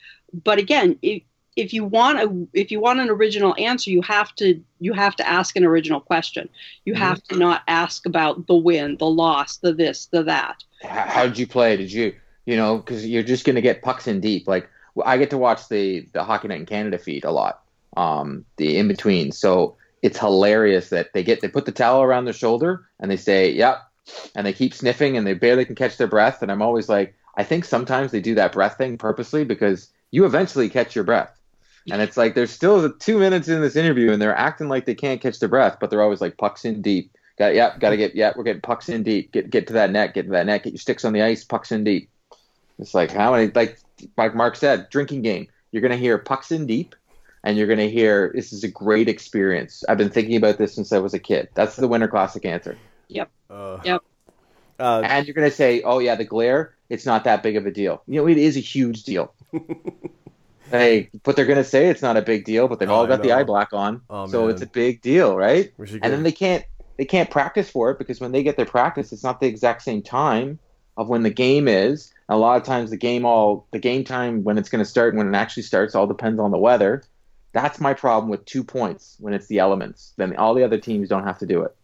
but 0.45 0.59
again, 0.59 0.99
it, 1.03 1.23
if 1.57 1.73
you 1.73 1.85
want 1.85 2.19
a 2.19 2.47
if 2.53 2.71
you 2.71 2.81
want 2.81 3.01
an 3.01 3.09
original 3.09 3.55
answer, 3.59 3.91
you 3.91 4.03
have 4.03 4.35
to 4.37 4.63
you 4.79 4.93
have 4.93 5.17
to 5.17 5.27
ask 5.27 5.57
an 5.57 5.65
original 5.65 6.01
question. 6.01 6.49
You 6.85 6.93
mm-hmm. 6.93 7.03
have 7.03 7.23
to 7.25 7.39
not 7.39 7.63
ask 7.67 8.05
about 8.05 8.47
the 8.47 8.55
win, 8.55 8.99
the 8.99 9.07
loss, 9.07 9.57
the 9.57 9.73
this, 9.73 10.07
the 10.07 10.23
that. 10.25 10.63
How 10.83 11.27
did 11.27 11.39
you 11.39 11.47
play? 11.47 11.77
Did 11.79 11.91
you 11.91 12.15
you 12.45 12.57
know 12.57 12.77
because 12.77 13.07
you're 13.07 13.23
just 13.23 13.47
going 13.47 13.57
to 13.57 13.63
get 13.63 13.83
pucks 13.83 14.07
in 14.07 14.21
deep. 14.21 14.47
Like 14.47 14.69
I 15.05 15.17
get 15.17 15.31
to 15.31 15.39
watch 15.39 15.69
the 15.69 16.07
the 16.13 16.23
Hockey 16.23 16.49
Night 16.49 16.61
in 16.61 16.67
Canada 16.67 16.99
feed 16.99 17.25
a 17.25 17.33
lot, 17.33 17.63
um, 17.97 18.45
the 18.59 18.77
in 18.77 18.87
between. 18.87 19.33
So 19.33 19.77
it's 20.03 20.19
hilarious 20.19 20.91
that 20.91 21.15
they 21.15 21.25
get 21.25 21.41
they 21.41 21.49
put 21.49 21.65
the 21.65 21.73
towel 21.73 22.03
around 22.03 22.27
their 22.27 22.35
shoulder 22.35 22.87
and 23.01 23.11
they 23.11 23.17
say 23.17 23.51
yep, 23.51 23.79
and 24.35 24.47
they 24.47 24.53
keep 24.53 24.75
sniffing 24.75 25.17
and 25.17 25.27
they 25.27 25.35
barely 25.35 25.65
can 25.65 25.75
catch 25.75 25.97
their 25.97 26.07
breath. 26.07 26.43
And 26.43 26.53
I'm 26.53 26.63
always 26.63 26.91
like, 26.91 27.15
I 27.35 27.45
think 27.45 27.65
sometimes 27.65 28.13
they 28.13 28.21
do 28.21 28.35
that 28.35 28.53
breath 28.53 28.77
thing 28.77 28.99
purposely 28.99 29.45
because 29.45 29.89
you 30.11 30.27
eventually 30.27 30.69
catch 30.69 30.95
your 30.95 31.05
breath 31.05 31.36
and 31.91 32.03
it's 32.03 32.17
like 32.17 32.35
there's 32.35 32.51
still 32.51 32.93
two 32.93 33.19
minutes 33.19 33.49
in 33.49 33.61
this 33.61 33.77
interview, 33.77 34.13
and 34.13 34.21
they're 34.21 34.37
acting 34.37 34.69
like 34.69 34.87
they 34.87 34.95
can't 34.95 35.21
catch 35.21 35.39
their 35.39 35.49
breath, 35.49 35.79
but 35.81 35.91
they're 35.91 36.03
always 36.03 36.21
like 36.21 36.37
pucks 36.37 36.65
in 36.65 36.83
deep. 36.83 37.13
Got 37.39 37.55
yeah, 37.55 37.77
got 37.79 37.91
to 37.91 37.97
get 37.97 38.15
yeah, 38.15 38.33
we're 38.35 38.45
getting 38.45 38.63
pucks 38.63 38.89
in 38.89 39.03
deep. 39.03 39.33
Get 39.33 39.51
get 39.51 39.67
to 39.69 39.75
that 39.75 39.91
net, 39.91 40.15
get 40.15 40.25
to 40.25 40.31
that 40.31 40.47
net, 40.47 40.65
get 40.65 40.73
your 40.73 40.79
sticks 40.79 41.05
on 41.05 41.13
the 41.13 41.23
ice, 41.23 41.45
pucks 41.45 41.71
in 41.71 41.85
deep. 41.85 42.09
It's 42.79 42.95
like 42.95 43.13
how 43.13 43.33
many 43.33 43.53
like 43.55 43.79
like 44.17 44.35
Mark 44.35 44.57
said, 44.57 44.89
drinking 44.91 45.23
game. 45.23 45.47
You're 45.71 45.83
gonna 45.83 45.97
hear 45.97 46.19
pucks 46.19 46.51
in 46.51 46.67
deep, 46.67 46.95
and 47.45 47.57
you're 47.57 47.67
gonna 47.67 47.89
hear 47.89 48.33
this 48.35 48.53
is 48.53 48.65
a 48.65 48.69
great 48.69 49.09
experience. 49.09 49.85
I've 49.89 49.99
been 49.99 50.11
thinking 50.11 50.37
about 50.37 50.59
this 50.59 50.75
since 50.75 50.93
I 50.93 50.99
was 50.99 51.15
a 51.15 51.19
kid. 51.19 51.49
That's 51.55 51.77
the 51.77 51.89
Winter 51.89 52.09
Classic 52.09 52.45
answer. 52.45 52.77
Yep. 53.09 53.31
Uh, 53.49 53.79
yep. 53.85 54.03
Uh, 54.79 55.03
and 55.05 55.27
you're 55.27 55.35
gonna 55.35 55.51
say, 55.51 55.83
oh 55.83 55.99
yeah, 55.99 56.17
the 56.17 56.25
glare. 56.25 56.75
It's 56.89 57.07
not 57.07 57.25
that 57.25 57.43
big 57.43 57.57
of 57.57 57.67
a 57.67 57.71
deal. 57.71 58.03
You 58.07 58.21
know, 58.21 58.29
it 58.29 58.39
is 58.39 58.57
a 58.57 58.61
huge 58.61 59.03
deal. 59.03 59.35
Hey, 60.71 61.11
but 61.23 61.37
they're 61.37 61.47
gonna 61.47 61.65
say 61.65 61.89
it's 61.89 62.03
not 62.03 62.17
a 62.17 62.23
big 62.23 62.45
deal, 62.45 62.69
but 62.69 62.79
they've 62.79 62.91
oh, 62.91 62.95
all 62.95 63.07
got 63.07 63.23
the 63.23 63.33
eye 63.33 63.45
black 63.45 63.73
on, 63.73 64.03
oh, 64.11 64.27
so 64.27 64.43
man. 64.43 64.51
it's 64.51 64.63
a 64.63 64.67
big 64.67 65.01
deal, 65.01 65.37
right? 65.37 65.73
And 65.79 66.03
then 66.03 66.23
they 66.23 66.33
can't 66.33 66.65
they 66.97 67.05
can't 67.05 67.31
practice 67.31 67.71
for 67.71 67.91
it 67.91 67.99
because 67.99 68.21
when 68.21 68.33
they 68.33 68.43
get 68.43 68.57
their 68.57 68.67
practice, 68.67 69.13
it's 69.13 69.23
not 69.23 69.41
the 69.41 69.47
exact 69.47 69.83
same 69.83 70.03
time 70.03 70.59
of 70.97 71.09
when 71.09 71.23
the 71.23 71.31
game 71.31 71.69
is. 71.69 72.13
And 72.29 72.37
a 72.37 72.39
lot 72.39 72.57
of 72.57 72.65
times, 72.65 72.91
the 72.91 72.97
game 72.97 73.25
all 73.25 73.67
the 73.71 73.79
game 73.79 74.05
time 74.05 74.45
when 74.45 74.59
it's 74.59 74.69
going 74.69 74.83
to 74.83 74.89
start 74.89 75.13
and 75.15 75.19
when 75.19 75.33
it 75.33 75.37
actually 75.37 75.63
starts 75.63 75.95
all 75.95 76.07
depends 76.07 76.41
on 76.41 76.51
the 76.51 76.59
weather. 76.59 77.03
That's 77.53 77.81
my 77.81 77.95
problem 77.95 78.31
with 78.31 78.45
two 78.45 78.63
points 78.63 79.17
when 79.19 79.33
it's 79.33 79.47
the 79.47 79.59
elements. 79.61 80.13
Then 80.17 80.37
all 80.37 80.55
the 80.55 80.63
other 80.63 80.79
teams 80.79 81.09
don't 81.09 81.25
have 81.25 81.39
to 81.39 81.47
do 81.47 81.63
it. 81.63 81.75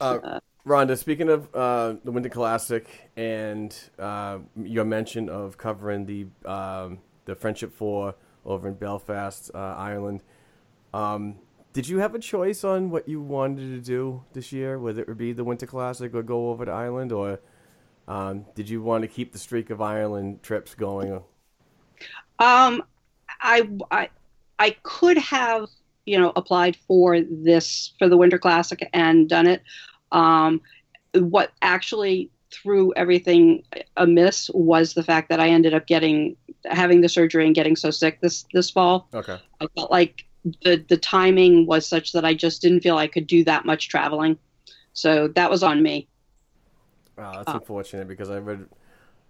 Uh, 0.00 0.40
Rhonda, 0.66 0.96
speaking 0.96 1.28
of 1.28 1.54
uh, 1.54 1.96
the 2.04 2.10
Winter 2.10 2.30
Classic 2.30 2.86
and 3.16 3.76
uh, 3.98 4.38
your 4.56 4.84
mention 4.84 5.28
of 5.28 5.58
covering 5.58 6.06
the 6.06 6.26
um, 6.48 7.00
the 7.24 7.34
Friendship 7.34 7.72
Four 7.72 8.14
over 8.44 8.68
in 8.68 8.74
Belfast, 8.74 9.50
uh, 9.54 9.58
Ireland. 9.58 10.22
Um, 10.92 11.36
did 11.72 11.88
you 11.88 11.98
have 11.98 12.14
a 12.14 12.18
choice 12.18 12.62
on 12.62 12.90
what 12.90 13.08
you 13.08 13.20
wanted 13.20 13.70
to 13.70 13.80
do 13.80 14.22
this 14.32 14.52
year, 14.52 14.78
whether 14.78 15.02
it 15.02 15.08
would 15.08 15.18
be 15.18 15.32
the 15.32 15.44
Winter 15.44 15.66
Classic 15.66 16.14
or 16.14 16.22
go 16.22 16.50
over 16.50 16.64
to 16.64 16.70
Ireland, 16.70 17.10
or 17.10 17.40
um, 18.06 18.46
did 18.54 18.68
you 18.68 18.80
want 18.82 19.02
to 19.02 19.08
keep 19.08 19.32
the 19.32 19.38
streak 19.38 19.70
of 19.70 19.80
Ireland 19.80 20.42
trips 20.42 20.74
going? 20.74 21.14
Um, 22.38 22.82
I, 23.40 23.68
I, 23.90 24.08
I 24.58 24.76
could 24.82 25.18
have, 25.18 25.68
you 26.06 26.18
know, 26.18 26.32
applied 26.36 26.76
for 26.86 27.20
this 27.20 27.94
for 27.98 28.08
the 28.08 28.16
Winter 28.16 28.38
Classic 28.38 28.88
and 28.92 29.28
done 29.28 29.46
it. 29.46 29.62
Um, 30.12 30.60
what 31.14 31.50
actually 31.60 32.30
threw 32.52 32.92
everything 32.94 33.64
amiss 33.96 34.48
was 34.54 34.94
the 34.94 35.02
fact 35.02 35.28
that 35.28 35.40
I 35.40 35.48
ended 35.48 35.74
up 35.74 35.86
getting 35.86 36.36
having 36.66 37.00
the 37.00 37.08
surgery 37.08 37.46
and 37.46 37.54
getting 37.54 37.76
so 37.76 37.90
sick 37.90 38.20
this 38.20 38.44
this 38.52 38.70
fall. 38.70 39.08
Okay. 39.14 39.38
I 39.60 39.66
felt 39.76 39.90
like 39.90 40.24
the 40.62 40.84
the 40.88 40.96
timing 40.96 41.66
was 41.66 41.86
such 41.86 42.12
that 42.12 42.24
I 42.24 42.34
just 42.34 42.62
didn't 42.62 42.80
feel 42.80 42.96
I 42.96 43.06
could 43.06 43.26
do 43.26 43.44
that 43.44 43.64
much 43.64 43.88
traveling. 43.88 44.38
So 44.92 45.28
that 45.28 45.50
was 45.50 45.62
on 45.62 45.82
me. 45.82 46.08
Wow, 47.16 47.32
that's 47.36 47.48
uh, 47.48 47.58
unfortunate 47.58 48.08
because 48.08 48.30
I 48.30 48.38
would 48.38 48.68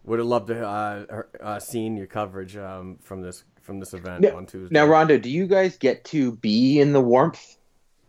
would 0.05 0.19
have 0.19 0.29
loved 0.29 0.49
to 0.49 0.67
uh, 0.67 1.23
uh 1.41 1.59
seen 1.59 1.97
your 1.97 2.07
coverage 2.07 2.57
um, 2.57 2.99
from 3.03 3.23
this 3.23 3.45
from 3.63 3.81
this 3.81 3.95
event 3.95 4.21
now, 4.21 4.37
on 4.37 4.47
Tuesday. 4.47 4.73
Now, 4.73 4.87
Rhonda, 4.87 5.21
do 5.21 5.31
you 5.31 5.47
guys 5.47 5.79
get 5.79 6.05
to 6.07 6.33
be 6.33 6.81
in 6.81 6.93
the 6.93 7.01
warmth? 7.01 7.57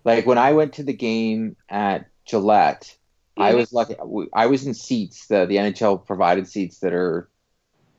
Like 0.03 0.25
when 0.25 0.37
I 0.37 0.51
went 0.51 0.73
to 0.73 0.83
the 0.83 0.93
game 0.93 1.55
at 1.69 2.07
Gillette, 2.25 2.95
I 3.37 3.53
was 3.53 3.73
lucky. 3.73 3.95
I 4.33 4.45
was 4.45 4.65
in 4.65 4.73
seats, 4.73 5.27
the 5.27 5.45
the 5.45 5.55
NHL 5.55 6.05
provided 6.05 6.47
seats 6.47 6.79
that 6.79 6.93
are 6.93 7.29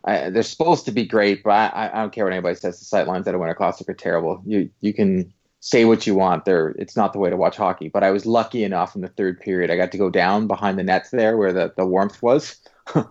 I, 0.07 0.30
they're 0.30 0.42
supposed 0.42 0.84
to 0.84 0.92
be 0.92 1.04
great, 1.04 1.42
but 1.42 1.50
I, 1.50 1.90
I 1.92 2.00
don't 2.00 2.12
care 2.12 2.24
what 2.24 2.32
anybody 2.32 2.54
says. 2.54 2.78
The 2.78 2.84
sight 2.84 3.09
lines 3.09 3.26
at 3.26 3.34
a 3.34 3.38
Winter 3.38 3.54
Classic 3.54 3.88
are 3.88 3.94
terrible. 3.94 4.40
You 4.46 4.70
you 4.80 4.94
can 4.94 5.32
say 5.61 5.84
what 5.84 6.07
you 6.07 6.14
want. 6.14 6.44
There, 6.44 6.68
it's 6.78 6.96
not 6.96 7.12
the 7.12 7.18
way 7.18 7.28
to 7.28 7.36
watch 7.36 7.57
hockey. 7.57 7.88
But 7.88 8.04
I 8.04 8.11
was 8.11 8.24
lucky 8.24 8.62
enough 8.62 8.94
in 8.94 9.02
the 9.02 9.09
third 9.09 9.40
period. 9.40 9.70
I 9.70 9.76
got 9.76 9.90
to 9.92 9.98
go 9.98 10.11
down 10.11 10.46
behind 10.46 10.78
the 10.78 10.84
nets 10.84 11.11
there 11.11 11.36
where 11.36 11.52
the, 11.52 11.72
the 11.76 11.84
warmth 11.84 12.22
was. 12.22 12.57
it 12.94 13.04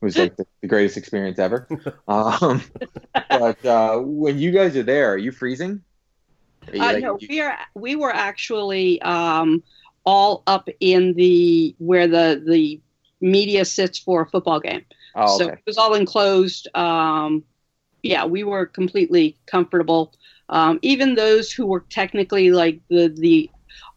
was 0.00 0.16
like 0.16 0.36
the, 0.36 0.46
the 0.60 0.68
greatest 0.68 0.96
experience 0.96 1.38
ever. 1.38 1.68
Um, 2.08 2.62
but 3.28 3.64
uh, 3.66 3.98
when 3.98 4.38
you 4.38 4.52
guys 4.52 4.76
are 4.76 4.84
there, 4.84 5.12
are 5.12 5.18
you 5.18 5.32
freezing? 5.32 5.82
Are 6.68 6.76
you, 6.76 6.82
uh, 6.82 6.92
like, 6.92 7.02
no, 7.02 7.18
you... 7.20 7.26
we 7.28 7.40
are. 7.40 7.58
We 7.74 7.96
were 7.96 8.14
actually 8.14 9.02
um, 9.02 9.64
all 10.04 10.44
up 10.46 10.68
in 10.78 11.14
the 11.14 11.74
where 11.78 12.06
the 12.06 12.40
the 12.46 12.80
media 13.20 13.64
sits 13.64 13.98
for 13.98 14.22
a 14.22 14.26
football 14.26 14.60
game. 14.60 14.84
Oh, 15.16 15.36
okay. 15.36 15.44
So 15.44 15.50
it 15.50 15.62
was 15.66 15.78
all 15.78 15.94
enclosed. 15.94 16.68
Um, 16.76 17.42
yeah, 18.02 18.24
we 18.24 18.44
were 18.44 18.66
completely 18.66 19.36
comfortable. 19.46 20.12
Um, 20.48 20.78
even 20.82 21.14
those 21.14 21.50
who 21.50 21.66
were 21.66 21.84
technically 21.90 22.52
like 22.52 22.80
the 22.88 23.08
the 23.08 23.50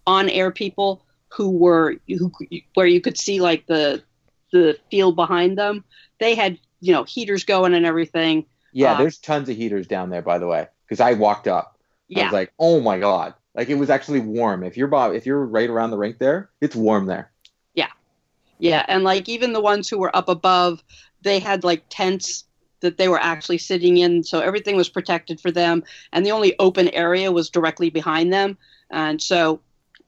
on 0.08 0.30
air 0.30 0.50
people 0.50 1.06
who 1.28 1.52
were 1.52 1.98
who 2.08 2.32
where 2.74 2.88
you 2.88 3.02
could 3.02 3.18
see 3.18 3.40
like 3.40 3.68
the 3.68 4.02
the 4.52 4.78
field 4.90 5.16
behind 5.16 5.58
them, 5.58 5.84
they 6.20 6.34
had 6.36 6.58
you 6.80 6.94
know 6.94 7.04
heaters 7.04 7.44
going 7.44 7.74
and 7.74 7.86
everything. 7.86 8.46
Yeah, 8.72 8.94
uh, 8.94 8.98
there's 8.98 9.18
tons 9.18 9.50
of 9.50 9.56
heaters 9.56 9.88
down 9.88 10.10
there, 10.10 10.22
by 10.22 10.40
the 10.40 10.48
way, 10.48 10.68
because 10.86 11.00
I 11.00 11.14
walked 11.14 11.48
up. 11.48 11.78
Yeah. 12.08 12.22
I 12.22 12.24
was 12.26 12.34
like, 12.34 12.54
oh 12.58 12.80
my 12.80 12.98
god, 12.98 13.36
like 13.54 13.70
it 13.70 13.76
was 13.76 13.90
actually 13.90 14.22
warm. 14.22 14.64
If 14.64 14.78
you're 14.78 14.90
if 15.14 15.26
you're 15.26 15.46
right 15.46 15.70
around 15.70 15.92
the 15.92 15.98
rink 15.98 16.18
there, 16.18 16.50
it's 16.62 16.76
warm 16.76 17.06
there. 17.06 17.32
Yeah, 17.76 17.92
yeah, 18.58 18.86
and 18.88 19.04
like 19.04 19.30
even 19.30 19.54
the 19.54 19.62
ones 19.62 19.88
who 19.88 20.00
were 20.00 20.16
up 20.16 20.30
above, 20.30 20.84
they 21.22 21.40
had 21.40 21.64
like 21.64 21.84
tents 21.90 22.46
that 22.82 22.98
they 22.98 23.08
were 23.10 23.20
actually 23.20 23.58
sitting 23.58 23.98
in, 23.98 24.24
so 24.24 24.40
everything 24.40 24.76
was 24.76 24.90
protected 24.90 25.40
for 25.42 25.52
them, 25.52 25.84
and 26.14 26.26
the 26.26 26.32
only 26.32 26.58
open 26.60 26.88
area 26.90 27.32
was 27.32 27.50
directly 27.50 27.90
behind 27.90 28.32
them, 28.32 28.58
and 28.90 29.22
so, 29.22 29.60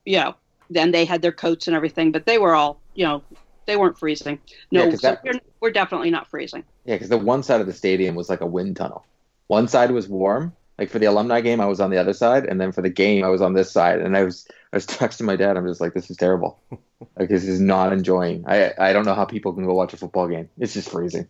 you 0.06 0.18
know, 0.18 0.36
then 0.70 0.92
they 0.92 1.04
had 1.04 1.22
their 1.22 1.34
coats 1.34 1.68
and 1.68 1.76
everything, 1.76 2.12
but 2.12 2.26
they 2.26 2.38
were 2.38 2.56
all, 2.56 2.80
you 2.96 3.06
know, 3.06 3.22
they 3.66 3.76
weren't 3.76 4.00
freezing. 4.00 4.40
No, 4.72 4.86
yeah, 4.86 4.96
that, 5.02 5.22
we're, 5.24 5.40
we're 5.60 5.72
definitely 5.72 6.12
not 6.12 6.28
freezing. 6.30 6.64
Yeah, 6.86 6.96
because 6.96 7.10
the 7.10 7.18
one 7.18 7.44
side 7.44 7.62
of 7.62 7.68
the 7.68 7.74
stadium 7.74 8.16
was 8.16 8.30
like 8.30 8.42
a 8.42 8.46
wind 8.46 8.78
tunnel. 8.78 9.06
One 9.48 9.68
side 9.68 9.92
was 9.92 10.08
warm, 10.08 10.56
like 10.82 10.90
for 10.90 10.98
the 10.98 11.06
alumni 11.06 11.42
game, 11.42 11.62
I 11.62 11.68
was 11.68 11.80
on 11.80 11.92
the 11.92 12.00
other 12.00 12.12
side, 12.12 12.48
and 12.48 12.60
then 12.60 12.72
for 12.72 12.82
the 12.82 12.90
game, 12.90 13.24
I 13.24 13.28
was 13.28 13.40
on 13.40 13.54
this 13.54 13.70
side, 13.70 14.02
and 14.02 14.18
I 14.18 14.24
was 14.24 14.48
I 14.74 14.78
was 14.78 14.88
texting 14.88 15.28
my 15.28 15.36
dad. 15.36 15.56
I'm 15.56 15.68
just 15.68 15.80
like, 15.80 15.94
this 15.94 16.10
is 16.10 16.18
terrible. 16.18 16.60
like 17.20 17.30
this 17.30 17.44
is 17.44 17.62
not 17.62 17.94
enjoying. 17.94 18.44
I 18.48 18.74
I 18.80 18.92
don't 18.92 19.06
know 19.06 19.14
how 19.14 19.26
people 19.26 19.54
can 19.54 19.64
go 19.64 19.76
watch 19.76 19.94
a 19.94 19.98
football 19.98 20.28
game. 20.28 20.50
It's 20.58 20.74
just 20.74 20.90
freezing. 20.90 21.28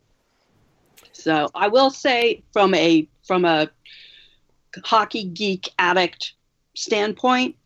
So 1.11 1.49
I 1.53 1.67
will 1.67 1.89
say 1.89 2.43
from 2.53 2.73
a 2.73 3.05
from 3.27 3.43
a 3.43 3.69
hockey 4.85 5.25
geek 5.25 5.67
addict 5.77 6.31
standpoint, 6.73 7.57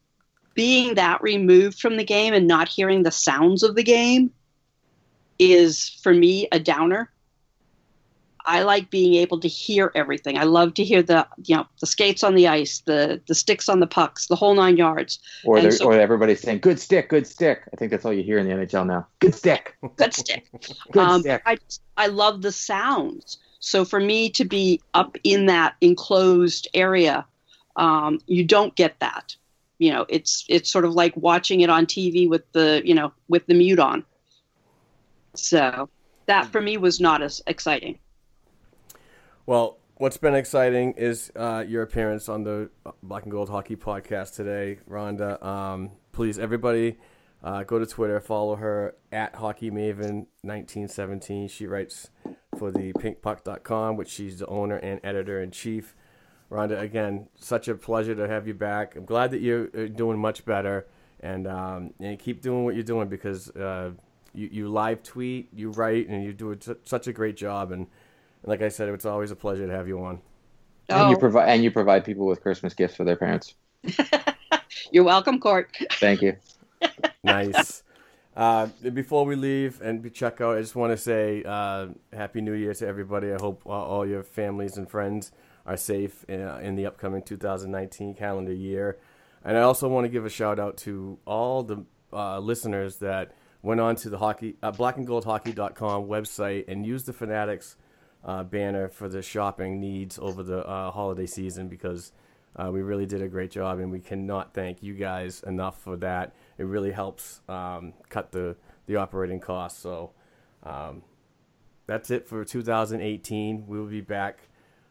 being 0.56 0.96
that 0.96 1.22
removed 1.22 1.80
from 1.80 1.98
the 1.98 2.04
game 2.04 2.34
and 2.34 2.48
not 2.48 2.68
hearing 2.68 3.04
the 3.04 3.12
sounds 3.12 3.62
of 3.62 3.76
the 3.76 3.84
game 3.84 4.32
is 5.38 6.00
for 6.02 6.16
me 6.16 6.48
a 6.52 6.60
downer 6.60 7.12
I 8.48 8.64
like 8.64 8.90
being 8.90 9.16
able 9.16 9.40
to 9.40 9.48
hear 9.48 9.92
everything. 9.96 10.38
I 10.38 10.44
love 10.44 10.74
to 10.76 10.84
hear 10.84 11.02
the 11.02 11.28
you 11.46 11.56
know 11.56 11.66
the 11.80 11.88
skates 11.88 12.24
on 12.24 12.36
the 12.36 12.48
ice, 12.48 12.80
the 12.86 13.22
the 13.28 13.36
sticks 13.36 13.68
on 13.70 13.80
the 13.80 13.88
pucks, 13.88 14.28
the 14.28 14.36
whole 14.36 14.54
nine 14.54 14.78
yards. 14.78 15.20
Or 15.44 15.72
so- 15.72 15.86
or 15.86 15.94
everybody's 15.94 16.42
saying 16.42 16.60
good 16.60 16.80
stick, 16.80 17.10
good 17.10 17.28
stick. 17.28 17.64
I 17.74 17.76
think 17.76 17.92
that's 17.92 18.06
all 18.06 18.14
you 18.14 18.24
hear 18.24 18.38
in 18.38 18.48
the 18.48 18.54
NHL 18.54 18.86
now. 18.86 19.08
Good 19.20 19.36
stick, 19.36 19.76
Good 19.96 20.14
stick. 20.14 20.48
good 20.92 21.04
um, 21.04 21.22
stick. 21.22 21.42
I 21.46 21.58
I 21.98 22.08
love 22.08 22.42
the 22.42 22.52
sounds. 22.52 23.38
So 23.60 23.84
for 23.84 24.00
me 24.00 24.30
to 24.32 24.46
be 24.46 24.82
up 24.94 25.18
in 25.24 25.48
that 25.48 25.76
enclosed 25.82 26.68
area, 26.74 27.26
um, 27.78 28.20
you 28.28 28.44
don't 28.44 28.76
get 28.76 29.00
that. 29.00 29.36
You 29.80 29.92
know, 29.92 30.06
it's 30.08 30.46
it's 30.48 30.70
sort 30.70 30.86
of 30.86 30.94
like 30.94 31.18
watching 31.18 31.62
it 31.62 31.70
on 31.70 31.86
TV 31.86 32.30
with 32.30 32.50
the 32.52 32.82
you 32.86 32.94
know 32.94 33.12
with 33.28 33.48
the 33.48 33.54
mute 33.56 33.80
on. 33.80 34.06
So 35.34 35.90
that 36.28 36.52
for 36.52 36.62
me 36.62 36.78
was 36.78 37.00
not 37.00 37.22
as 37.22 37.42
exciting. 37.48 38.00
Well, 39.48 39.78
what's 39.98 40.18
been 40.18 40.34
exciting 40.34 40.94
is 40.94 41.32
uh, 41.36 41.64
your 41.68 41.84
appearance 41.84 42.30
on 42.30 42.44
the 42.44 42.72
Black 43.04 43.24
and 43.24 43.32
Gold 43.32 43.48
Hockey 43.48 43.76
podcast 43.76 44.34
today, 44.34 44.80
Rhonda. 44.90 45.44
Um, 45.46 45.92
please, 46.14 46.40
everybody, 46.40 46.98
uh, 47.44 47.62
go 47.62 47.78
to 47.78 47.86
Twitter, 47.86 48.20
follow 48.20 48.56
her 48.56 48.96
at 49.12 49.36
Hockey 49.36 49.70
Maven 49.70 50.26
1917. 50.42 51.48
She 51.48 51.68
writes 51.68 52.10
for 52.58 52.72
the 52.72 52.92
pinkpuck.com, 52.94 53.98
which 53.98 54.10
she's 54.10 54.40
the 54.40 54.48
owner 54.48 54.78
and 54.78 55.00
editor 55.04 55.40
in 55.40 55.52
chief. 55.52 55.96
Rhonda, 56.50 56.82
again, 56.82 57.28
such 57.36 57.68
a 57.68 57.76
pleasure 57.76 58.16
to 58.16 58.28
have 58.28 58.48
you 58.48 58.56
back. 58.56 58.96
I'm 58.96 59.06
glad 59.06 59.30
that 59.30 59.42
you're 59.42 59.70
uh, 59.78 59.86
doing 59.90 60.18
much 60.18 60.44
better, 60.44 60.88
and 61.20 61.46
um, 61.46 61.94
and 62.00 62.18
keep 62.18 62.42
doing 62.42 62.66
what 62.66 62.74
you're 62.74 62.84
doing 62.84 63.10
because 63.10 63.52
uh, 63.52 63.92
you 64.34 64.50
you 64.52 64.70
live 64.70 65.04
tweet, 65.04 65.54
you 65.54 65.70
write, 65.70 66.08
and 66.08 66.24
you 66.24 66.34
do 66.34 66.58
such 66.84 67.06
a 67.06 67.14
great 67.14 67.38
job. 67.38 67.72
And, 67.72 67.86
and 68.46 68.50
like 68.50 68.62
I 68.62 68.70
said, 68.70 68.90
it's 68.90 69.06
always 69.06 69.32
a 69.32 69.36
pleasure 69.36 69.66
to 69.66 69.74
have 69.74 69.88
you 69.88 70.00
on. 70.04 70.22
and 70.90 71.10
you 71.10 71.16
Oh, 71.16 71.20
provide 71.20 71.50
and 71.50 71.64
you 71.64 71.72
provide 71.72 72.06
people 72.06 72.28
with 72.28 72.42
Christmas 72.42 72.74
gifts 72.76 72.96
for 72.96 73.04
their 73.04 73.16
parents. 73.16 73.56
you're 74.92 75.04
welcome, 75.04 75.40
Court. 75.40 75.70
Thank 75.94 76.22
you. 76.22 76.38
Nice. 77.24 77.82
Uh, 78.36 78.68
before 78.94 79.26
we 79.26 79.36
leave 79.36 79.82
and 79.82 80.04
we 80.04 80.12
check 80.12 80.42
out, 80.42 80.58
I 80.58 80.62
just 80.62 80.76
want 80.76 80.92
to 80.92 80.98
say 80.98 81.42
uh, 81.44 81.88
Happy 82.14 82.40
New 82.40 82.54
Year 82.54 82.72
to 82.76 82.86
everybody. 82.88 83.32
I 83.34 83.38
hope 83.42 83.64
uh, 83.66 83.70
all 83.70 84.06
your 84.06 84.22
families 84.22 84.78
and 84.78 84.88
friends 84.88 85.32
are 85.66 85.76
safe 85.78 86.24
in, 86.28 86.40
in 86.40 86.76
the 86.76 86.86
upcoming 86.86 87.24
2019 87.24 88.14
calendar 88.14 88.54
year. 88.54 89.00
And 89.44 89.58
I 89.58 89.62
also 89.62 89.88
want 89.88 90.06
to 90.06 90.10
give 90.10 90.24
a 90.24 90.30
shout 90.30 90.60
out 90.60 90.78
to 90.80 91.18
all 91.26 91.64
the 91.64 91.84
uh, 92.14 92.38
listeners 92.38 92.98
that 92.98 93.32
went 93.64 93.80
on 93.82 93.96
to 93.96 94.10
the 94.12 94.20
hockey 94.20 94.58
uh, 94.62 94.72
blackandgoldhockey.com 94.72 96.06
website 96.06 96.66
and 96.68 96.86
used 96.86 97.08
the 97.08 97.14
Fanatics 97.14 97.76
uh, 98.26 98.44
banner 98.44 98.90
for 98.90 99.08
the 99.08 99.22
shopping 99.22 99.80
needs 99.80 100.20
over 100.20 100.44
the 100.44 100.66
uh, 100.68 100.92
holiday 100.92 101.28
season 101.28 101.68
because 101.68 102.12
uh, 102.56 102.70
we 102.72 102.82
really 102.82 103.06
did 103.06 103.22
a 103.22 103.28
great 103.28 103.52
job, 103.52 103.80
and 103.80 103.92
we 103.92 104.00
cannot 104.00 104.54
thank 104.54 104.82
you 104.82 104.94
guys 104.94 105.44
enough 105.46 105.82
for 105.82 105.96
that. 105.98 106.34
It 106.58 106.64
really 106.64 106.92
helps 106.92 107.42
um, 107.50 107.94
cut 108.10 108.32
the, 108.32 108.56
the 108.88 108.96
operating 108.96 109.40
costs. 109.40 109.80
So 109.82 110.12
um, 110.64 111.04
that's 111.86 112.10
it 112.12 112.28
for 112.28 112.44
2018. 112.46 113.68
We 113.68 113.80
will 113.80 113.88
be 113.88 114.02
back 114.02 114.40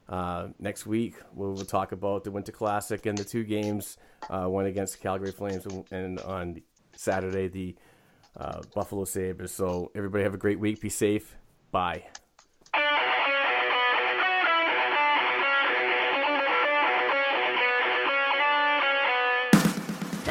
uh, 0.09 0.49
next 0.59 0.87
week. 0.87 1.15
We 1.35 1.47
will 1.47 1.65
talk 1.65 1.93
about 1.93 2.25
the 2.25 2.31
Winter 2.31 2.53
Classic 2.53 3.05
and 3.07 3.17
the 3.17 3.25
two 3.25 3.45
games, 3.45 3.97
uh, 4.29 4.45
one 4.45 4.67
against 4.67 4.95
the 4.95 4.99
Calgary 5.01 5.33
Flames 5.33 5.65
and, 5.67 5.85
and 5.91 6.21
on 6.21 6.63
Saturday 6.95 7.49
the 7.49 7.75
uh, 8.37 8.61
Buffalo 8.75 9.05
Sabres. 9.05 9.53
So 9.53 9.91
everybody 9.95 10.25
have 10.25 10.35
a 10.35 10.39
great 10.39 10.61
week. 10.61 10.81
Be 10.81 10.91
safe. 10.91 11.37
Bye. 11.71 12.05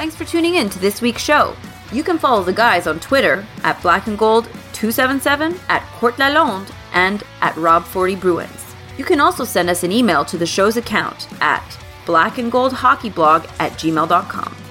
Thanks 0.04 0.18
for 0.18 0.26
tuning 0.26 0.56
in 0.56 0.70
to 0.70 0.80
this 0.80 1.01
week's 1.01 1.24
show. 1.24 1.56
You 1.93 2.04
can 2.04 2.18
follow 2.18 2.43
the 2.43 2.51
guys 2.51 2.88
on 2.88 2.99
Twitter 2.99 3.47
at 3.64 3.82
Black 3.82 4.08
and 4.08 4.18
Gold 4.18 4.49
277, 4.74 5.58
at 5.70 5.82
Court 5.93 6.18
Lalonde, 6.18 6.70
and 6.91 7.24
at 7.39 7.56
Rob40 7.56 8.20
Bruins. 8.20 8.76
You 8.97 9.06
can 9.06 9.22
also 9.22 9.45
send 9.45 9.70
us 9.70 9.82
an 9.84 9.93
email 9.93 10.26
to 10.26 10.38
the 10.38 10.45
show's 10.45 10.76
account 10.76 11.30
at 11.39 11.64
blackandgoldhockeyblog 12.06 13.49
at 13.62 13.72
gmail.com. 13.80 14.62